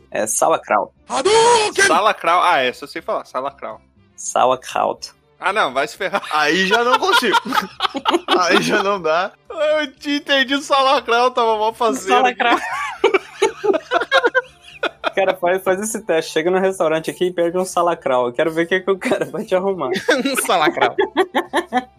É 0.10 0.26
sauerkraut. 0.26 0.92
Salacrau. 1.86 2.42
Ah, 2.42 2.60
essa 2.62 2.86
eu 2.86 2.88
sei 2.88 3.02
falar. 3.02 3.26
Salacrau. 3.26 3.82
Sauerkraut. 4.16 5.12
Ah, 5.40 5.54
não, 5.54 5.72
vai 5.74 5.88
se 5.88 5.96
ferrar. 5.96 6.24
Aí 6.32 6.66
já 6.66 6.84
não 6.84 6.98
consigo. 6.98 7.38
Aí 8.40 8.62
já 8.62 8.82
não 8.82 9.00
dá. 9.00 9.32
Eu 9.50 9.92
te 9.94 10.12
entendi 10.16 10.56
o 10.56 10.62
salacrau, 10.62 11.30
tava 11.30 11.58
mal 11.58 11.74
fazendo. 11.74 12.08
Sauerkraut. 12.08 12.62
Cara, 15.16 15.34
faz, 15.34 15.64
faz 15.64 15.82
esse 15.82 16.02
teste. 16.04 16.32
Chega 16.32 16.52
no 16.52 16.60
restaurante 16.60 17.10
aqui 17.10 17.26
e 17.26 17.34
pede 17.34 17.58
um 17.58 17.66
salacrau. 17.66 18.28
Eu 18.28 18.34
quero 18.34 18.52
ver 18.52 18.66
o 18.66 18.68
que, 18.68 18.80
que 18.80 18.92
o 18.92 18.98
cara 18.98 19.26
vai 19.26 19.44
te 19.44 19.56
arrumar. 19.56 19.90
Um 20.24 20.36
salacrau. 20.46 20.96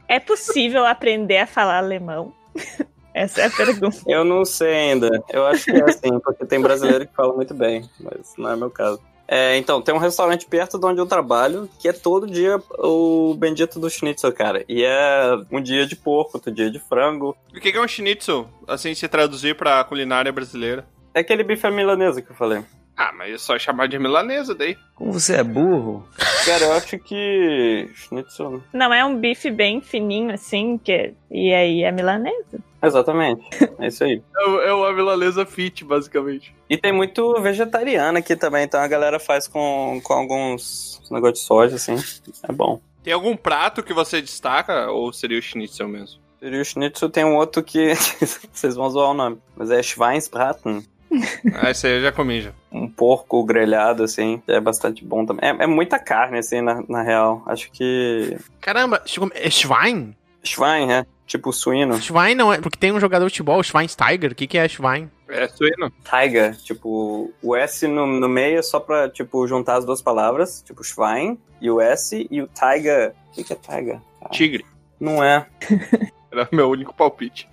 É 0.07 0.21
possível 0.21 0.87
aprender 0.87 1.39
a 1.39 1.47
falar 1.47 1.79
alemão? 1.79 2.33
Essa 3.13 3.43
é 3.43 3.47
a 3.47 3.51
pergunta. 3.51 3.99
Eu 4.07 4.25
não 4.25 4.45
sei 4.45 4.73
ainda. 4.73 5.25
Eu 5.31 5.45
acho 5.47 5.65
que 5.65 5.73
é 5.73 5.83
assim, 5.83 6.21
porque 6.21 6.47
tem 6.47 6.61
brasileiro 6.61 7.07
que 7.09 7.15
fala 7.15 7.35
muito 7.35 7.53
bem, 7.53 7.89
mas 7.99 8.35
não 8.39 8.51
é 8.51 8.57
meu 8.57 8.71
caso. 8.71 9.01
É, 9.27 9.57
então, 9.59 9.83
tem 9.83 9.95
um 9.95 9.99
restaurante 9.99 10.47
perto 10.47 10.79
de 10.79 10.87
onde 10.87 11.01
eu 11.01 11.07
trabalho, 11.07 11.69
que 11.79 11.89
é 11.89 11.93
todo 11.93 12.27
dia 12.27 12.63
o 12.79 13.35
bendito 13.35 13.79
do 13.79 13.91
schnitzel, 13.91 14.33
cara. 14.33 14.65
E 14.67 14.83
é 14.83 15.37
um 15.51 15.61
dia 15.61 15.87
de 15.87 15.95
porco, 15.97 16.39
outro 16.39 16.51
dia 16.51 16.71
de 16.71 16.79
frango. 16.79 17.37
O 17.55 17.61
que 17.61 17.73
que 17.73 17.77
é 17.77 17.81
um 17.81 17.89
schnitzel? 17.89 18.49
Assim, 18.67 18.95
se 18.95 19.07
traduzir 19.07 19.55
pra 19.55 19.85
culinária 19.85 20.33
brasileira. 20.33 20.87
É 21.19 21.21
aquele 21.21 21.43
bife 21.43 21.67
à 21.67 21.71
milanesa 21.73 22.23
que 22.23 22.31
eu 22.31 22.37
falei. 22.37 22.63
Ah, 22.97 23.13
mas 23.13 23.35
é 23.35 23.39
só 23.39 23.59
chamar 23.59 23.89
de 23.89 23.99
milanesa 23.99 24.55
daí. 24.55 24.79
Como 24.95 25.13
você 25.13 25.35
é 25.35 25.43
burro? 25.43 26.09
Cara, 26.45 26.67
eu 26.67 26.73
acho 26.75 26.97
que 26.97 27.91
schnitzel... 27.93 28.63
Não 28.73 28.95
é 28.95 29.05
um 29.05 29.19
bife 29.19 29.51
bem 29.51 29.81
fininho 29.81 30.33
assim, 30.33 30.79
que... 30.79 31.13
e 31.29 31.53
aí 31.53 31.83
é 31.83 31.91
milanesa. 31.91 32.61
Exatamente, 32.81 33.43
é 33.81 33.89
isso 33.89 34.05
aí. 34.05 34.23
É, 34.37 34.69
é 34.69 34.73
uma 34.73 34.93
milanesa 34.93 35.45
fit, 35.45 35.85
basicamente. 35.85 36.55
E 36.71 36.77
tem 36.77 36.93
muito 36.93 37.35
vegetariano 37.43 38.19
aqui 38.19 38.37
também, 38.37 38.63
então 38.63 38.81
a 38.81 38.87
galera 38.87 39.19
faz 39.19 39.49
com, 39.49 40.01
com 40.05 40.13
alguns 40.13 41.03
negócios 41.11 41.41
de 41.41 41.47
soja, 41.47 41.75
assim. 41.75 41.97
É 42.49 42.53
bom. 42.53 42.81
Tem 43.03 43.13
algum 43.13 43.37
prato 43.37 43.83
que 43.83 43.93
você 43.93 44.23
destaca 44.23 44.89
ou 44.93 45.13
seria 45.13 45.41
o 45.41 45.43
schnitzel 45.43 45.89
mesmo? 45.89 46.21
E 46.41 46.61
o 46.61 46.65
schnitzel 46.65 47.11
tem 47.11 47.25
um 47.25 47.35
outro 47.35 47.61
que 47.61 47.93
vocês 48.55 48.77
vão 48.77 48.89
zoar 48.89 49.11
o 49.11 49.15
nome, 49.15 49.39
mas 49.57 49.73
é 49.73 49.83
Schweinsbraten. 49.83 50.87
Ah, 51.55 51.71
esse 51.71 51.87
aí 51.87 51.95
eu 51.95 52.03
já 52.03 52.13
comi 52.13 52.43
já. 52.43 52.53
Um 52.71 52.89
porco 52.89 53.43
grelhado, 53.45 54.03
assim, 54.03 54.43
é 54.47 54.61
bastante 54.61 55.05
bom 55.05 55.25
também. 55.25 55.51
É, 55.51 55.65
é 55.65 55.67
muita 55.67 55.99
carne, 55.99 56.39
assim, 56.39 56.61
na, 56.61 56.83
na 56.89 57.03
real. 57.03 57.43
Acho 57.47 57.71
que. 57.71 58.37
Caramba, 58.61 59.03
é 59.35 59.51
Schwein? 59.51 60.15
Schwein, 60.43 60.93
é. 60.93 61.07
Tipo 61.27 61.53
suíno. 61.53 62.01
Schwein 62.01 62.35
não 62.35 62.53
é, 62.53 62.59
porque 62.59 62.79
tem 62.79 62.93
um 62.93 63.01
jogador 63.01 63.27
de 63.27 63.33
futebol, 63.33 63.63
Schweinsteiger. 63.63 64.33
O 64.33 64.35
que, 64.35 64.47
que 64.47 64.57
é 64.57 64.67
Schwein? 64.67 65.11
É 65.29 65.47
suíno. 65.47 65.93
Tiger, 66.03 66.57
tipo, 66.57 67.31
o 67.43 67.55
S 67.55 67.87
no, 67.87 68.07
no 68.07 68.29
meio 68.29 68.59
é 68.59 68.63
só 68.63 68.81
pra, 68.81 69.11
tipo, 69.11 69.47
juntar 69.47 69.77
as 69.77 69.85
duas 69.85 70.01
palavras. 70.01 70.63
Tipo, 70.63 70.83
Schwein 70.83 71.39
e 71.61 71.71
o 71.71 71.81
S 71.81 72.27
e 72.31 72.41
o 72.41 72.49
Tiger. 72.49 73.15
O 73.29 73.33
que, 73.33 73.45
que 73.45 73.53
é 73.53 73.57
Tiger? 73.57 74.01
Tigre. 74.31 74.65
Não 74.99 75.23
é. 75.23 75.47
Era 76.33 76.49
meu 76.51 76.71
único 76.71 76.95
palpite. 76.95 77.49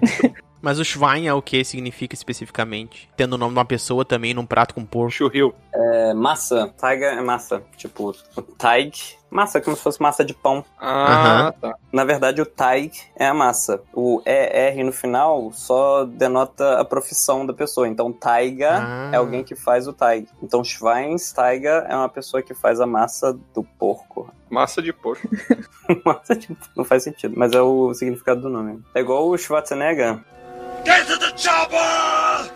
Mas 0.62 0.78
o 0.78 0.84
Schwein 0.84 1.26
é 1.26 1.34
o 1.34 1.42
que 1.42 1.62
significa 1.64 2.14
especificamente? 2.14 3.10
Tendo 3.16 3.34
o 3.34 3.38
nome 3.38 3.52
de 3.52 3.58
uma 3.58 3.64
pessoa 3.64 4.04
também 4.04 4.32
num 4.32 4.46
prato 4.46 4.74
com 4.74 4.84
porco. 4.84 5.10
Churril. 5.10 5.52
É 5.74 5.92
É 6.12 6.14
massa. 6.14 6.72
Taiga 6.78 7.06
é 7.06 7.20
massa. 7.20 7.62
Tipo, 7.76 8.12
taig. 8.56 9.16
Massa, 9.30 9.60
como 9.62 9.74
se 9.76 9.82
fosse 9.82 10.00
massa 10.00 10.22
de 10.24 10.34
pão. 10.34 10.62
Ah, 10.78 11.54
tá. 11.58 11.74
Na 11.90 12.04
verdade, 12.04 12.42
o 12.42 12.46
taig 12.46 12.92
é 13.16 13.26
a 13.26 13.32
massa. 13.34 13.80
O 13.94 14.22
ER 14.26 14.84
no 14.84 14.92
final 14.92 15.50
só 15.52 16.04
denota 16.04 16.78
a 16.78 16.84
profissão 16.84 17.46
da 17.46 17.54
pessoa. 17.54 17.88
Então, 17.88 18.12
taiga 18.12 18.78
Ah. 18.82 19.10
é 19.12 19.16
alguém 19.16 19.42
que 19.42 19.54
faz 19.56 19.88
o 19.88 19.92
taig. 19.92 20.28
Então, 20.42 20.62
Schweinsteiger 20.62 21.86
é 21.88 21.96
uma 21.96 22.08
pessoa 22.08 22.42
que 22.42 22.52
faz 22.54 22.80
a 22.80 22.86
massa 22.86 23.32
do 23.54 23.64
porco. 23.78 24.30
Massa 24.50 24.82
de 24.82 24.92
porco. 24.92 25.26
Massa 26.04 26.36
de... 26.36 26.54
Não 26.76 26.84
faz 26.84 27.02
sentido, 27.02 27.34
mas 27.36 27.52
é 27.52 27.60
o 27.62 27.92
significado 27.94 28.42
do 28.42 28.48
nome. 28.50 28.82
É 28.94 29.00
igual 29.00 29.26
o 29.28 29.36
Schwarzenegger. 29.38 30.18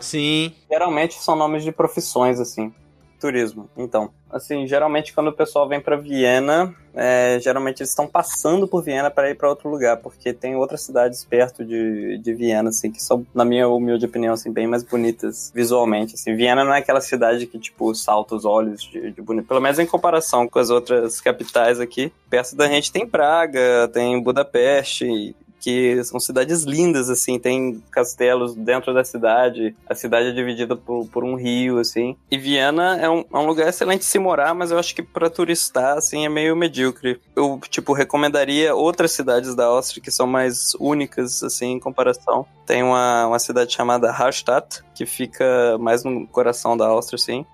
Sim. 0.00 0.52
Geralmente 0.70 1.14
são 1.14 1.36
nomes 1.36 1.64
de 1.64 1.72
profissões, 1.72 2.40
assim. 2.40 2.72
Turismo. 3.18 3.68
Então, 3.76 4.10
assim, 4.30 4.66
geralmente 4.66 5.12
quando 5.12 5.28
o 5.28 5.32
pessoal 5.32 5.66
vem 5.68 5.80
pra 5.80 5.96
Viena, 5.96 6.74
é, 6.94 7.38
geralmente 7.40 7.80
eles 7.80 7.90
estão 7.90 8.06
passando 8.06 8.68
por 8.68 8.82
Viena 8.82 9.10
para 9.10 9.30
ir 9.30 9.34
pra 9.34 9.48
outro 9.48 9.70
lugar, 9.70 9.96
porque 9.96 10.32
tem 10.32 10.54
outras 10.54 10.82
cidades 10.82 11.24
perto 11.24 11.64
de, 11.64 12.18
de 12.18 12.34
Viena, 12.34 12.68
assim, 12.68 12.90
que 12.90 13.02
são, 13.02 13.26
na 13.34 13.44
minha 13.44 13.68
humilde 13.68 14.04
opinião, 14.04 14.34
assim, 14.34 14.52
bem 14.52 14.66
mais 14.66 14.82
bonitas 14.82 15.50
visualmente, 15.54 16.14
assim. 16.14 16.36
Viena 16.36 16.62
não 16.62 16.74
é 16.74 16.78
aquela 16.78 17.00
cidade 17.00 17.46
que, 17.46 17.58
tipo, 17.58 17.94
salta 17.94 18.34
os 18.34 18.44
olhos 18.44 18.82
de, 18.82 19.10
de 19.10 19.22
bonito. 19.22 19.48
Pelo 19.48 19.60
menos 19.60 19.78
em 19.78 19.86
comparação 19.86 20.46
com 20.46 20.58
as 20.58 20.70
outras 20.70 21.20
capitais 21.20 21.80
aqui. 21.80 22.12
Perto 22.28 22.54
da 22.54 22.68
gente 22.68 22.92
tem 22.92 23.06
Praga, 23.06 23.88
tem 23.92 24.22
Budapeste, 24.22 25.34
que 25.66 26.04
são 26.04 26.20
cidades 26.20 26.62
lindas, 26.62 27.10
assim, 27.10 27.40
tem 27.40 27.82
castelos 27.90 28.54
dentro 28.54 28.94
da 28.94 29.02
cidade, 29.02 29.74
a 29.90 29.96
cidade 29.96 30.28
é 30.28 30.30
dividida 30.30 30.76
por, 30.76 31.08
por 31.08 31.24
um 31.24 31.34
rio, 31.34 31.80
assim. 31.80 32.16
E 32.30 32.38
Viena 32.38 32.96
é 32.98 33.10
um, 33.10 33.24
é 33.32 33.36
um 33.36 33.46
lugar 33.46 33.68
excelente 33.68 34.04
se 34.04 34.16
morar, 34.16 34.54
mas 34.54 34.70
eu 34.70 34.78
acho 34.78 34.94
que 34.94 35.02
para 35.02 35.28
turistar, 35.28 35.98
assim, 35.98 36.24
é 36.24 36.28
meio 36.28 36.54
medíocre. 36.54 37.20
Eu, 37.34 37.58
tipo, 37.68 37.92
recomendaria 37.92 38.76
outras 38.76 39.10
cidades 39.10 39.56
da 39.56 39.64
Áustria 39.64 40.00
que 40.00 40.12
são 40.12 40.24
mais 40.24 40.72
únicas, 40.78 41.42
assim, 41.42 41.72
em 41.72 41.80
comparação. 41.80 42.46
Tem 42.64 42.84
uma, 42.84 43.26
uma 43.26 43.38
cidade 43.40 43.74
chamada 43.74 44.12
Hallstatt, 44.12 44.84
que 44.94 45.04
fica 45.04 45.76
mais 45.80 46.04
no 46.04 46.28
coração 46.28 46.76
da 46.76 46.86
Áustria, 46.86 47.16
assim. 47.16 47.44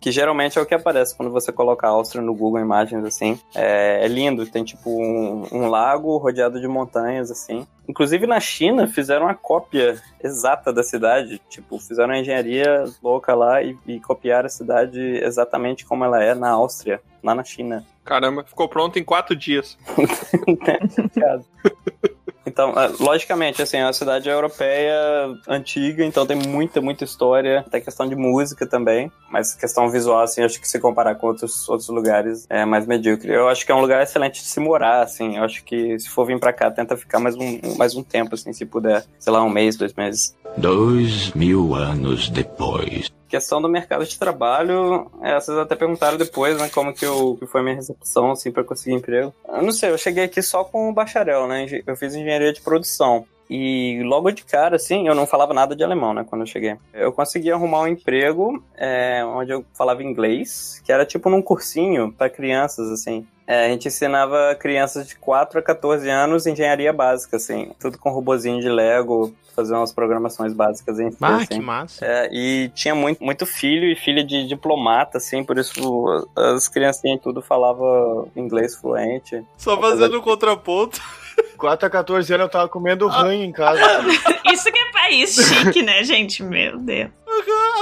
Que 0.00 0.10
geralmente 0.10 0.58
é 0.58 0.62
o 0.62 0.66
que 0.66 0.74
aparece 0.74 1.16
quando 1.16 1.30
você 1.30 1.52
coloca 1.52 1.86
a 1.86 1.90
Áustria 1.90 2.22
no 2.22 2.34
Google 2.34 2.60
Imagens, 2.60 3.04
assim. 3.04 3.38
É, 3.54 4.04
é 4.04 4.08
lindo, 4.08 4.46
tem 4.46 4.64
tipo 4.64 4.90
um, 4.90 5.46
um 5.52 5.68
lago 5.68 6.16
rodeado 6.16 6.60
de 6.60 6.66
montanhas, 6.66 7.30
assim. 7.30 7.66
Inclusive 7.88 8.26
na 8.26 8.40
China 8.40 8.86
fizeram 8.86 9.26
uma 9.26 9.34
cópia 9.34 10.00
exata 10.22 10.72
da 10.72 10.82
cidade. 10.82 11.40
Tipo, 11.48 11.78
fizeram 11.78 12.10
uma 12.10 12.18
engenharia 12.18 12.84
louca 13.02 13.34
lá 13.34 13.62
e, 13.62 13.76
e 13.86 14.00
copiaram 14.00 14.46
a 14.46 14.50
cidade 14.50 15.00
exatamente 15.00 15.84
como 15.84 16.04
ela 16.04 16.22
é 16.22 16.34
na 16.34 16.50
Áustria, 16.50 17.00
lá 17.22 17.34
na 17.34 17.44
China. 17.44 17.84
Caramba, 18.04 18.44
ficou 18.44 18.68
pronto 18.68 18.98
em 18.98 19.04
quatro 19.04 19.34
dias. 19.34 19.78
Então, 22.54 22.70
é, 22.70 22.92
logicamente, 23.00 23.60
assim, 23.60 23.78
é 23.78 23.84
uma 23.84 23.92
cidade 23.92 24.28
europeia 24.28 24.94
antiga, 25.48 26.04
então 26.04 26.24
tem 26.24 26.36
muita, 26.36 26.80
muita 26.80 27.02
história. 27.02 27.64
Tem 27.68 27.80
questão 27.80 28.08
de 28.08 28.14
música 28.14 28.64
também, 28.64 29.10
mas 29.28 29.54
questão 29.54 29.90
visual, 29.90 30.20
assim, 30.20 30.40
acho 30.40 30.60
que 30.60 30.68
se 30.68 30.78
comparar 30.78 31.16
com 31.16 31.26
outros, 31.26 31.68
outros 31.68 31.88
lugares 31.88 32.46
é 32.48 32.64
mais 32.64 32.86
medíocre. 32.86 33.32
Eu 33.32 33.48
acho 33.48 33.66
que 33.66 33.72
é 33.72 33.74
um 33.74 33.80
lugar 33.80 34.00
excelente 34.04 34.40
de 34.40 34.46
se 34.46 34.60
morar, 34.60 35.02
assim. 35.02 35.36
Eu 35.36 35.42
acho 35.42 35.64
que 35.64 35.98
se 35.98 36.08
for 36.08 36.24
vir 36.24 36.38
pra 36.38 36.52
cá, 36.52 36.70
tenta 36.70 36.96
ficar 36.96 37.18
mais 37.18 37.34
um, 37.34 37.60
mais 37.76 37.96
um 37.96 38.04
tempo, 38.04 38.36
assim, 38.36 38.52
se 38.52 38.64
puder. 38.64 39.04
Sei 39.18 39.32
lá, 39.32 39.42
um 39.42 39.50
mês, 39.50 39.74
dois 39.76 39.92
meses. 39.92 40.36
Dois 40.56 41.32
mil 41.32 41.74
anos 41.74 42.28
depois. 42.28 43.10
Questão 43.28 43.60
do 43.60 43.68
mercado 43.68 44.04
de 44.04 44.18
trabalho, 44.18 45.10
é, 45.22 45.34
vocês 45.34 45.56
até 45.56 45.74
perguntaram 45.74 46.16
depois, 46.16 46.56
né, 46.58 46.68
como 46.68 46.92
que, 46.92 47.04
eu, 47.04 47.36
que 47.38 47.46
foi 47.46 47.60
a 47.60 47.64
minha 47.64 47.76
recepção, 47.76 48.30
assim, 48.30 48.52
pra 48.52 48.62
conseguir 48.62 48.94
emprego. 48.94 49.34
Eu 49.48 49.62
não 49.62 49.72
sei, 49.72 49.90
eu 49.90 49.98
cheguei 49.98 50.24
aqui 50.24 50.42
só 50.42 50.62
com 50.62 50.88
o 50.88 50.92
bacharel, 50.92 51.48
né, 51.48 51.66
eu 51.86 51.96
fiz 51.96 52.14
engenharia 52.14 52.52
de 52.52 52.60
produção. 52.60 53.26
E 53.56 54.02
logo 54.02 54.32
de 54.32 54.44
cara, 54.44 54.74
assim, 54.74 55.06
eu 55.06 55.14
não 55.14 55.26
falava 55.28 55.54
nada 55.54 55.76
de 55.76 55.84
alemão, 55.84 56.12
né, 56.12 56.26
quando 56.28 56.42
eu 56.42 56.46
cheguei. 56.46 56.76
Eu 56.92 57.12
consegui 57.12 57.52
arrumar 57.52 57.82
um 57.82 57.86
emprego 57.86 58.60
é, 58.76 59.24
onde 59.24 59.52
eu 59.52 59.64
falava 59.72 60.02
inglês, 60.02 60.82
que 60.84 60.90
era 60.90 61.06
tipo 61.06 61.30
num 61.30 61.40
cursinho 61.40 62.12
pra 62.12 62.28
crianças, 62.28 62.90
assim. 62.90 63.24
É, 63.46 63.66
a 63.66 63.68
gente 63.68 63.86
ensinava 63.86 64.56
crianças 64.58 65.06
de 65.06 65.14
4 65.16 65.58
a 65.60 65.62
14 65.62 66.08
anos 66.10 66.46
engenharia 66.46 66.92
básica, 66.92 67.36
assim. 67.36 67.70
Tudo 67.78 67.96
com 67.96 68.10
robozinho 68.10 68.60
de 68.60 68.68
Lego, 68.68 69.32
fazer 69.54 69.74
umas 69.74 69.92
programações 69.92 70.52
básicas 70.52 70.98
em 70.98 71.14
Ah, 71.20 71.36
assim. 71.36 71.46
que 71.46 71.60
massa. 71.60 72.04
É, 72.04 72.28
e 72.32 72.70
tinha 72.74 72.94
muito, 72.94 73.22
muito 73.22 73.46
filho 73.46 73.86
e 73.86 73.94
filha 73.94 74.24
de 74.24 74.48
diplomata, 74.48 75.18
assim, 75.18 75.44
por 75.44 75.58
isso 75.58 76.26
as 76.34 76.66
criancinhas 76.66 77.20
tudo 77.22 77.40
falavam 77.40 78.28
inglês 78.34 78.74
fluente. 78.74 79.44
Só 79.56 79.80
fazendo 79.80 80.18
um 80.18 80.22
contraponto. 80.22 81.00
4 81.56 81.86
a 81.86 81.90
14 81.90 82.34
anos 82.34 82.44
eu 82.44 82.50
tava 82.50 82.68
comendo 82.68 83.06
ranho 83.06 83.42
em 83.42 83.52
casa. 83.52 83.80
Isso 84.52 84.70
que 84.70 84.78
é 84.78 84.92
país 84.92 85.34
chique, 85.34 85.82
né, 85.82 86.04
gente? 86.04 86.42
Meu 86.42 86.78
Deus. 86.78 87.10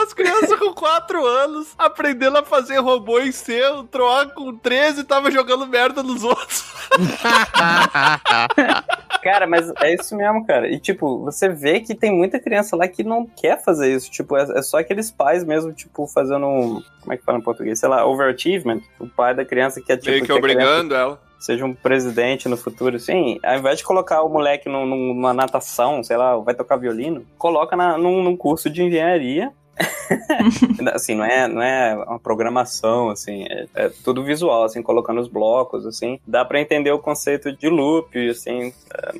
As 0.03 0.15
crianças 0.15 0.59
com 0.59 0.73
4 0.73 1.27
anos 1.27 1.75
aprendendo 1.77 2.39
a 2.39 2.43
fazer 2.43 2.79
robô 2.79 3.21
em 3.21 3.31
o 3.75 3.85
Troá 3.85 4.27
com 4.27 4.57
13 4.57 5.05
tava 5.05 5.31
jogando 5.31 5.67
merda 5.67 6.03
nos 6.03 6.25
outros. 6.25 6.73
Cara, 9.23 9.47
mas 9.47 9.73
é 9.81 9.95
isso 9.95 10.17
mesmo, 10.17 10.45
cara. 10.45 10.69
E, 10.69 10.81
tipo, 10.81 11.21
você 11.21 11.49
vê 11.49 11.79
que 11.79 11.95
tem 11.95 12.11
muita 12.11 12.41
criança 12.41 12.75
lá 12.75 12.89
que 12.89 13.05
não 13.05 13.25
quer 13.25 13.63
fazer 13.63 13.95
isso. 13.95 14.11
Tipo, 14.11 14.37
é, 14.37 14.59
é 14.59 14.63
só 14.63 14.81
aqueles 14.81 15.13
pais 15.13 15.45
mesmo, 15.45 15.73
tipo, 15.73 16.09
fazendo 16.09 16.45
um. 16.45 16.83
Como 17.01 17.13
é 17.13 17.17
que 17.17 17.25
fala 17.25 17.39
em 17.39 17.43
português? 17.43 17.79
Sei 17.79 17.89
lá, 17.89 18.05
overachievement. 18.05 18.81
O 18.99 19.07
pai 19.07 19.33
da 19.33 19.45
criança 19.45 19.81
que 19.81 19.93
é, 19.93 19.97
tipo. 19.97 20.11
Meio 20.11 20.25
que 20.25 20.33
a 20.33 20.35
criança 20.35 20.39
obrigando 20.39 20.95
ela. 20.97 21.21
Seja 21.43 21.65
um 21.65 21.75
presidente 21.75 22.49
no 22.49 22.57
futuro, 22.57 22.95
assim, 22.97 23.39
ao 23.43 23.59
invés 23.59 23.79
de 23.79 23.85
colocar 23.85 24.23
o 24.23 24.29
moleque 24.29 24.69
num- 24.69 24.87
num- 24.87 25.13
numa 25.15 25.35
natação, 25.35 26.03
sei 26.05 26.17
lá, 26.17 26.37
vai 26.37 26.55
tocar 26.55 26.77
violino, 26.77 27.27
coloca 27.37 27.75
na- 27.75 27.99
num, 27.99 28.23
num 28.23 28.37
curso 28.37 28.71
de 28.71 28.81
engenharia. 28.83 29.53
assim, 30.95 31.15
não 31.17 31.25
é, 31.25 31.49
não 31.49 31.61
é 31.63 31.95
uma 31.97 32.19
programação, 32.21 33.11
assim, 33.11 33.45
é, 33.51 33.67
é 33.75 33.89
tudo 34.05 34.23
visual, 34.23 34.63
assim, 34.65 34.83
colocando 34.83 35.21
os 35.21 35.27
blocos, 35.29 35.85
assim. 35.87 36.21
Dá 36.27 36.45
pra 36.45 36.61
entender 36.61 36.93
o 36.93 36.99
conceito 36.99 37.51
de 37.57 37.69
loop, 37.69 38.17
assim, 38.31 38.73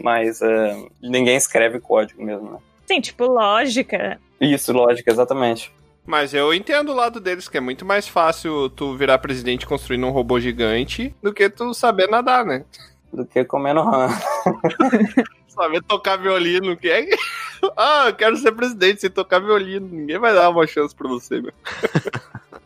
mas 0.03 0.41
é, 0.43 0.77
ninguém 1.03 1.35
escreve 1.37 1.81
código 1.81 2.23
mesmo, 2.23 2.53
né? 2.53 2.59
Sim, 2.87 3.01
tipo, 3.01 3.25
lógica. 3.27 4.21
Isso, 4.41 4.73
lógica, 4.73 5.11
exatamente. 5.11 5.73
Mas 6.05 6.35
eu 6.35 6.53
entendo 6.53 6.91
o 6.91 6.97
lado 6.97 7.21
deles, 7.21 7.49
que 7.49 7.57
é 7.57 7.61
muito 7.61 7.85
mais 7.85 8.09
fácil 8.09 8.69
tu 8.71 8.97
virar 8.97 9.19
presidente 9.19 9.67
construindo 9.67 10.07
um 10.07 10.11
robô 10.11 10.41
gigante 10.41 11.15
do 11.23 11.33
que 11.33 11.49
tu 11.49 11.73
saber 11.73 12.09
nadar, 12.09 12.45
né? 12.45 12.65
Do 13.13 13.27
que 13.27 13.45
comendo 13.45 13.83
rã. 13.83 14.09
Saber 15.47 15.83
tocar 15.83 16.17
violino, 16.17 16.75
que 16.75 16.89
é. 16.89 17.07
ah, 17.77 18.05
eu 18.07 18.15
quero 18.15 18.39
ser 18.39 18.53
presidente 18.53 19.03
sem 19.03 19.11
tocar 19.11 19.39
violino. 19.39 19.87
Ninguém 19.87 20.19
vai 20.19 20.33
dar 20.33 20.49
uma 20.49 20.67
chance 20.67 20.95
pra 20.95 21.07
você, 21.07 21.43
meu. 21.43 21.53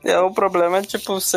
É, 0.06 0.18
o 0.20 0.30
problema 0.30 0.78
é, 0.78 0.82
tipo, 0.82 1.14
você, 1.14 1.36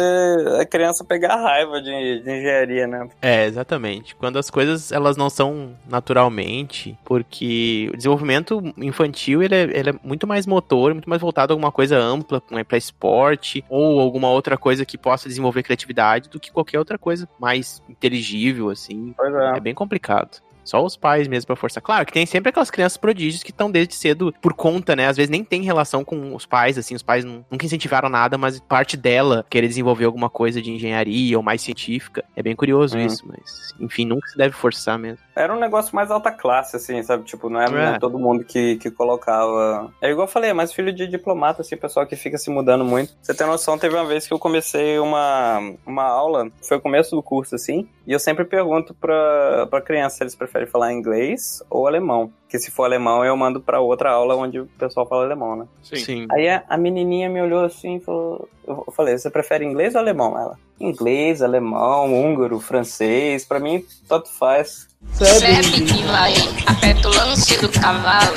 a 0.60 0.66
criança 0.66 1.04
pegar 1.04 1.36
raiva 1.36 1.82
de, 1.82 2.22
de 2.22 2.32
engenharia, 2.32 2.88
né? 2.88 3.10
É, 3.22 3.46
exatamente. 3.46 4.16
Quando 4.16 4.38
as 4.38 4.50
coisas 4.50 4.92
elas 4.92 5.18
não 5.18 5.30
são 5.30 5.76
naturalmente, 5.90 6.98
porque 7.04 7.90
o 7.94 7.98
desenvolvimento 7.98 8.62
infantil 8.78 9.42
ele 9.42 9.56
é, 9.56 9.62
ele 9.64 9.90
é 9.90 9.94
muito 10.04 10.28
mais 10.28 10.46
motor, 10.46 10.94
muito 10.94 11.10
mais 11.10 11.22
voltado 11.22 11.52
a 11.52 11.56
alguma 11.56 11.72
coisa 11.72 11.98
ampla, 11.98 12.42
né, 12.52 12.64
para 12.64 12.78
esporte 12.78 13.64
ou 13.68 14.00
alguma 14.00 14.30
outra 14.30 14.58
coisa 14.58 14.86
que 14.86 14.98
possa 14.98 15.28
desenvolver 15.28 15.64
criatividade 15.64 16.30
do 16.30 16.40
que 16.40 16.52
qualquer 16.52 16.78
outra 16.78 16.98
coisa 16.98 17.28
mais 17.40 17.82
inteligível 17.90 18.70
assim. 18.70 19.14
Pois 19.18 19.34
é. 19.34 19.58
É 19.58 19.60
bem 19.60 19.74
complicado. 19.74 20.42
Só 20.70 20.84
os 20.84 20.96
pais 20.96 21.28
mesmo 21.28 21.48
pra 21.48 21.56
forçar. 21.56 21.82
Claro 21.82 22.06
que 22.06 22.14
tem 22.14 22.26
sempre 22.26 22.50
aquelas 22.50 22.70
crianças 22.70 22.98
prodígios 22.98 23.42
que 23.42 23.50
estão 23.52 23.72
desde 23.72 23.96
cedo 23.96 24.34
por 24.42 24.54
conta, 24.54 24.96
né? 24.96 25.08
Às 25.08 25.18
vezes 25.18 25.30
nem 25.30 25.44
tem 25.44 25.64
relação 25.64 26.04
com 26.06 26.36
os 26.36 26.46
pais, 26.46 26.78
assim, 26.78 26.94
os 26.94 27.02
pais 27.02 27.26
nu- 27.26 27.44
nunca 27.50 27.66
incentivaram 27.66 28.08
nada, 28.10 28.38
mas 28.38 28.60
parte 28.60 28.96
dela 28.96 29.46
querer 29.50 29.68
desenvolver 29.68 30.06
alguma 30.06 30.30
coisa 30.30 30.62
de 30.62 30.72
engenharia 30.72 31.36
ou 31.38 31.44
mais 31.44 31.62
científica. 31.62 32.24
É 32.36 32.44
bem 32.44 32.56
curioso 32.56 32.98
Hum. 32.98 33.06
isso, 33.06 33.24
mas 33.28 33.74
enfim, 33.80 34.06
nunca 34.06 34.28
se 34.28 34.38
deve 34.38 34.54
forçar 34.54 34.98
mesmo. 35.00 35.20
Era 35.36 35.54
um 35.56 35.60
negócio 35.60 35.96
mais 35.96 36.12
alta 36.12 36.32
classe, 36.32 36.76
assim, 36.76 37.02
sabe? 37.02 37.24
Tipo, 37.24 37.50
não 37.50 37.62
é, 37.62 37.70
não 37.70 37.78
é 37.78 37.96
É. 37.96 38.00
todo 38.00 38.20
mundo 38.20 38.44
que, 38.44 38.76
que 38.76 38.92
colocava. 38.92 39.92
É 40.02 40.10
igual 40.12 40.28
eu 40.28 40.32
falei, 40.32 40.50
é 40.50 40.54
mais 40.54 40.74
filho 40.74 40.92
de 40.94 41.08
diplomata, 41.08 41.62
assim, 41.62 41.78
pessoal 41.78 42.06
que 42.06 42.16
fica 42.16 42.38
se 42.38 42.50
mudando 42.50 42.84
muito. 42.86 43.14
Você 43.22 43.34
tem 43.34 43.48
noção, 43.48 43.78
teve 43.78 43.96
uma 43.96 44.06
vez 44.06 44.28
que 44.28 44.34
eu 44.34 44.40
comecei 44.40 45.00
uma, 45.00 45.60
uma 45.86 46.04
aula, 46.04 46.50
foi 46.62 46.78
o 46.78 46.82
começo 46.82 47.16
do 47.16 47.24
curso, 47.24 47.56
assim, 47.56 47.88
e 48.06 48.12
eu 48.12 48.20
sempre 48.20 48.44
pergunto 48.46 48.94
pra, 48.94 49.68
pra 49.68 49.82
criança 49.82 50.18
se 50.18 50.24
eles 50.24 50.36
preferem 50.36 50.59
falar 50.68 50.94
inglês 50.94 51.64
ou 51.70 51.88
alemão. 51.88 52.32
Que 52.48 52.58
se 52.58 52.72
for 52.72 52.86
alemão, 52.86 53.24
eu 53.24 53.36
mando 53.38 53.62
pra 53.62 53.80
outra 53.80 54.12
aula 54.12 54.36
onde 54.36 54.60
o 54.60 54.66
pessoal 54.78 55.08
fala 55.08 55.24
alemão, 55.24 55.56
né? 55.56 55.66
Sim. 55.84 56.26
Aí 56.32 56.50
a, 56.50 56.64
a 56.68 56.78
menininha 56.78 57.30
me 57.30 57.42
olhou 57.42 57.64
assim 57.64 57.98
e 57.98 58.00
falou: 58.00 58.50
Eu 58.68 58.92
falei, 58.96 59.18
você 59.18 59.30
prefere 59.30 59.66
inglês 59.66 59.94
ou 59.94 60.02
alemão? 60.02 60.38
Ela, 60.38 60.58
inglês, 60.80 61.42
alemão, 61.42 62.14
húngaro, 62.14 62.60
francês, 62.60 63.46
pra 63.46 63.60
mim, 63.60 63.86
tanto 64.08 64.32
faz. 64.32 64.88
Sabe 65.14 65.86
que 65.86 66.04
vai 66.04 66.34
a 66.66 66.74
petulância 66.80 67.60
do 67.62 67.70
cavalo. 67.70 68.36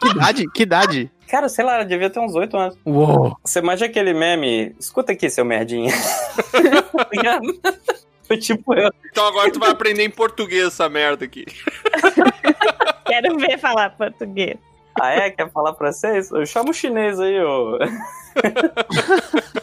Que 0.00 0.08
idade? 0.10 0.50
Que 0.52 0.62
idade? 0.62 1.10
Cara, 1.28 1.48
sei 1.48 1.64
lá, 1.64 1.74
ela 1.74 1.84
devia 1.84 2.08
ter 2.08 2.20
uns 2.20 2.34
8 2.34 2.56
anos. 2.56 2.78
Uou! 2.86 3.36
Você 3.44 3.60
manja 3.60 3.84
aquele 3.84 4.14
meme? 4.14 4.74
Escuta 4.78 5.12
aqui, 5.12 5.28
seu 5.28 5.44
merdinha. 5.44 5.92
Foi 8.28 8.36
tipo 8.36 8.74
eu. 8.74 8.92
Então 9.10 9.26
agora 9.26 9.50
tu 9.50 9.58
vai 9.58 9.70
aprender 9.70 10.04
em 10.04 10.10
português 10.10 10.66
essa 10.66 10.88
merda 10.88 11.24
aqui. 11.24 11.46
Quero 13.08 13.38
ver 13.38 13.58
falar 13.58 13.90
português. 13.96 14.58
Ah, 15.00 15.10
é? 15.10 15.30
Quer 15.30 15.50
falar 15.50 15.74
francês? 15.74 16.30
Eu 16.30 16.44
chamo 16.44 16.74
chinês 16.74 17.18
aí, 17.18 17.40
ô. 17.40 17.78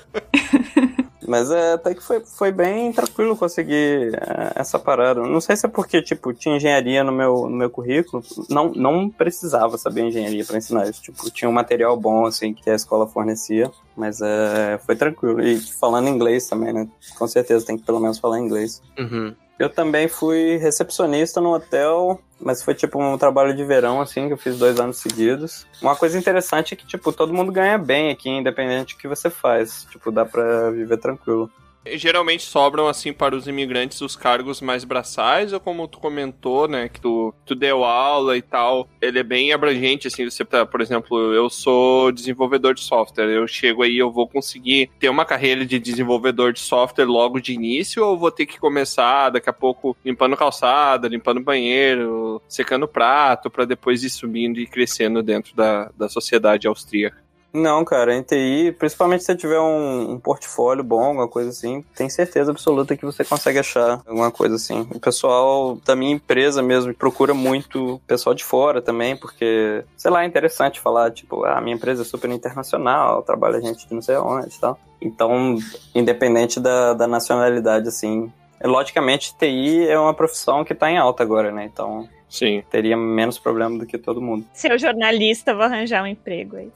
Mas 1.28 1.52
é, 1.52 1.74
até 1.74 1.94
que 1.94 2.02
foi, 2.02 2.22
foi 2.22 2.52
bem 2.52 2.92
tranquilo 2.92 3.36
conseguir 3.36 4.14
é, 4.16 4.52
essa 4.56 4.78
parada. 4.78 5.22
Não 5.22 5.42
sei 5.42 5.56
se 5.56 5.66
é 5.66 5.70
porque, 5.70 6.02
tipo, 6.02 6.34
tinha 6.34 6.58
engenharia 6.58 7.04
no 7.04 7.12
meu, 7.12 7.50
no 7.50 7.56
meu 7.56 7.70
currículo. 7.70 8.24
Não, 8.50 8.72
não 8.74 9.10
precisava 9.10 9.78
saber 9.78 10.02
engenharia 10.02 10.46
para 10.46 10.58
ensinar 10.58 10.88
isso. 10.90 11.02
Tipo, 11.02 11.30
tinha 11.32 11.50
um 11.50 11.54
material 11.54 11.98
bom, 11.98 12.26
assim, 12.26 12.54
que 12.54 12.70
a 12.70 12.76
escola 12.76 13.08
fornecia. 13.08 13.72
Mas 13.96 14.20
é, 14.22 14.80
foi 14.86 14.96
tranquilo. 14.96 15.42
E 15.42 15.58
falando 15.58 16.10
inglês 16.10 16.48
também, 16.48 16.74
né? 16.74 16.88
Com 17.18 17.28
certeza 17.28 17.66
tem 17.66 17.78
que 17.78 17.84
pelo 17.84 18.00
menos 18.00 18.18
falar 18.20 18.40
inglês. 18.40 18.82
Uhum. 18.98 19.34
Eu 19.58 19.70
também 19.70 20.08
fui 20.08 20.58
recepcionista 20.58 21.40
no 21.40 21.54
hotel, 21.54 22.20
mas 22.40 22.62
foi 22.62 22.74
tipo 22.74 23.02
um 23.02 23.18
trabalho 23.18 23.56
de 23.56 23.64
verão, 23.64 24.02
assim, 24.02 24.28
que 24.28 24.34
eu 24.34 24.38
fiz 24.38 24.58
dois 24.58 24.80
anos 24.80 24.98
seguidos. 24.98 25.66
Uma 25.82 25.96
coisa 25.96 26.18
interessante 26.18 26.74
é 26.74 26.78
que, 26.78 26.86
tipo, 26.86 27.14
todo 27.14 27.34
mundo 27.34 27.52
ganha 27.52 27.78
bem 27.78 28.12
aqui, 28.12 28.30
independente 28.30 28.96
do 28.96 29.00
que 29.00 29.08
você 29.08 29.30
faz. 29.30 29.88
Tipo, 29.90 30.12
dá 30.12 30.26
pra 30.26 30.70
viver 30.72 30.98
tranquilo. 30.98 31.50
Geralmente 31.94 32.44
sobram, 32.44 32.88
assim, 32.88 33.14
para 33.14 33.36
os 33.36 33.48
imigrantes 33.48 34.02
os 34.02 34.16
cargos 34.16 34.60
mais 34.60 34.84
braçais, 34.84 35.54
ou 35.54 35.60
como 35.60 35.88
tu 35.88 36.00
comentou, 36.00 36.68
né, 36.68 36.90
que 36.90 37.00
tu, 37.00 37.34
tu 37.46 37.54
deu 37.54 37.84
aula 37.84 38.36
e 38.36 38.42
tal, 38.42 38.88
ele 39.00 39.20
é 39.20 39.24
bem 39.24 39.54
abrangente, 39.54 40.08
assim, 40.08 40.28
você 40.28 40.44
tá, 40.44 40.66
por 40.66 40.82
exemplo, 40.82 41.34
eu 41.34 41.50
sou 41.50 42.12
desenvolvedor 42.12 42.74
de 42.74 42.82
software, 42.82 43.30
eu 43.30 43.48
chego 43.48 43.84
aí, 43.84 43.98
eu 43.98 44.12
vou 44.12 44.28
conseguir 44.28 44.90
ter 45.00 45.10
uma 45.10 45.26
carreira 45.26 45.66
de 45.66 45.78
desenvolvedor 45.78 46.54
de 46.54 46.60
software 46.60 47.06
logo 47.06 47.40
de 47.40 47.54
início, 47.54 48.04
ou 48.04 48.18
vou 48.18 48.32
ter 48.32 48.46
que 48.46 48.60
começar 48.60 49.30
daqui 49.30 49.50
a 49.50 49.54
pouco 49.54 49.96
limpando 50.04 50.36
calçada, 50.36 51.08
limpando 51.08 51.40
banheiro, 51.40 52.42
secando 52.48 52.88
prato, 52.88 53.50
para 53.50 53.66
depois 53.66 54.04
ir 54.04 54.10
subindo 54.10 54.60
e 54.60 54.66
crescendo 54.66 55.22
dentro 55.22 55.56
da, 55.56 55.92
da 55.96 56.10
sociedade 56.10 56.68
austríaca? 56.68 57.25
Não, 57.56 57.86
cara, 57.86 58.14
em 58.14 58.22
TI, 58.22 58.76
principalmente 58.78 59.22
se 59.22 59.28
você 59.28 59.36
tiver 59.36 59.60
um, 59.62 60.12
um, 60.12 60.20
portfólio 60.20 60.84
bom, 60.84 61.02
alguma 61.02 61.28
coisa 61.28 61.52
assim, 61.52 61.86
tem 61.96 62.10
certeza 62.10 62.52
absoluta 62.52 62.98
que 62.98 63.06
você 63.06 63.24
consegue 63.24 63.60
achar 63.60 64.02
alguma 64.06 64.30
coisa 64.30 64.56
assim. 64.56 64.86
O 64.94 65.00
pessoal 65.00 65.78
da 65.86 65.96
minha 65.96 66.12
empresa 66.12 66.62
mesmo 66.62 66.94
procura 66.94 67.34
muito 67.34 68.02
pessoal 68.06 68.36
de 68.36 68.44
fora 68.44 68.82
também, 68.82 69.16
porque, 69.16 69.86
sei 69.96 70.12
lá, 70.12 70.24
é 70.24 70.28
interessante 70.28 70.82
falar, 70.82 71.12
tipo, 71.12 71.46
ah, 71.46 71.58
a 71.58 71.62
minha 71.62 71.78
empresa 71.78 72.02
é 72.02 72.06
super 72.06 72.30
internacional, 72.30 73.24
trabalha 73.24 73.62
gente 73.62 73.88
de 73.88 73.94
não 73.94 74.02
sei 74.02 74.18
onde 74.18 74.54
e 74.54 74.60
tal. 74.60 74.78
Então, 75.02 75.58
independente 75.94 76.60
da, 76.60 76.94
da 76.94 77.08
nacionalidade, 77.08 77.88
assim, 77.88 78.30
logicamente, 78.62 79.34
TI 79.38 79.88
é 79.88 79.98
uma 79.98 80.14
profissão 80.14 80.66
que 80.66 80.76
tá 80.76 80.92
em 80.92 80.98
alta 80.98 81.24
agora, 81.24 81.54
né? 81.54 81.64
Então, 81.72 82.10
Sim. 82.28 82.64
teria 82.70 82.98
menos 82.98 83.40
problema 83.40 83.78
do 83.78 83.86
que 83.86 83.98
todo 83.98 84.22
mundo. 84.22 84.46
Seu 84.54 84.78
jornalista, 84.78 85.54
vou 85.54 85.64
arranjar 85.64 86.04
um 86.04 86.08
emprego 86.08 86.58
aí. 86.58 86.70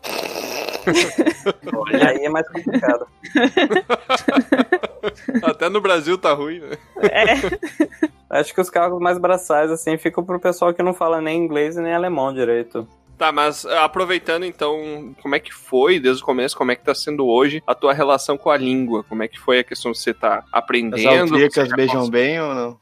Olha, 1.76 2.10
aí 2.10 2.26
é 2.26 2.30
mais 2.30 2.48
complicado. 2.50 3.06
Até 5.44 5.70
no 5.70 5.82
Brasil 5.82 6.18
tá 6.18 6.34
ruim, 6.34 6.60
né? 6.60 6.78
É. 7.02 8.38
Acho 8.40 8.54
que 8.54 8.62
os 8.62 8.70
cargos 8.70 9.00
mais 9.02 9.18
braçais, 9.18 9.72
assim, 9.72 9.98
ficam 9.98 10.24
pro 10.24 10.40
pessoal 10.40 10.74
que 10.74 10.84
não 10.84 10.94
fala 10.94 11.20
nem 11.22 11.38
inglês 11.44 11.76
e 11.78 11.82
nem 11.82 11.94
alemão 11.94 12.34
direito. 12.34 12.88
Tá, 13.18 13.32
mas 13.34 13.66
aproveitando 13.66 14.46
então, 14.46 15.14
como 15.22 15.36
é 15.36 15.40
que 15.40 15.54
foi 15.54 16.00
desde 16.00 16.24
o 16.24 16.26
começo, 16.26 16.56
como 16.56 16.72
é 16.72 16.76
que 16.76 16.84
tá 16.86 16.96
sendo 16.96 17.28
hoje 17.28 17.62
a 17.68 17.76
tua 17.76 17.94
relação 17.94 18.38
com 18.38 18.50
a 18.50 18.56
língua? 18.58 19.04
Como 19.04 19.22
é 19.24 19.28
que 19.28 19.38
foi 19.40 19.60
a 19.60 19.64
questão 19.64 19.92
de 19.92 20.00
você 20.00 20.14
tá 20.14 20.44
aprendendo? 20.54 21.10
As 21.10 21.22
austríacas 21.32 21.70
beijam 21.76 22.00
cons- 22.02 22.10
bem 22.10 22.40
ou 22.42 22.56
não? 22.56 22.78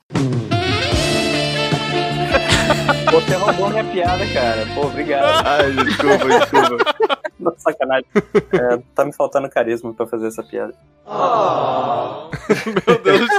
Você 3.12 3.36
roubou 3.36 3.70
minha 3.70 3.84
piada, 3.86 4.24
cara. 4.32 4.68
Pô, 4.76 4.82
obrigado. 4.88 5.48
Ai, 5.48 5.72
desculpa, 5.72 6.26
desculpa. 6.28 6.96
Não, 7.52 7.60
sacanagem. 7.60 8.06
É, 8.16 8.80
tá 8.94 9.06
me 9.06 9.14
faltando 9.14 9.50
carisma 9.50 9.94
pra 9.94 10.06
fazer 10.06 10.28
essa 10.28 10.44
piada. 10.44 10.74
Meu 12.88 13.02
Deus 13.02 13.30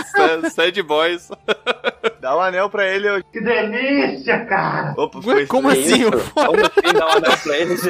sad 0.52 0.82
boys. 0.82 1.28
Dá 2.28 2.36
um 2.36 2.42
anel 2.42 2.68
pra 2.68 2.86
ele. 2.86 3.08
Eu... 3.08 3.24
Que 3.24 3.40
delícia, 3.40 4.44
cara! 4.44 4.92
Opa, 4.98 5.18
Ué, 5.24 5.46
como 5.46 5.72
Que 5.72 5.78
assim? 5.78 6.10
Como 6.10 6.60
assim 6.60 6.92
dar 6.92 7.06
um 7.06 7.12
anel 7.12 7.38
pra 7.42 7.56
ele? 7.56 7.74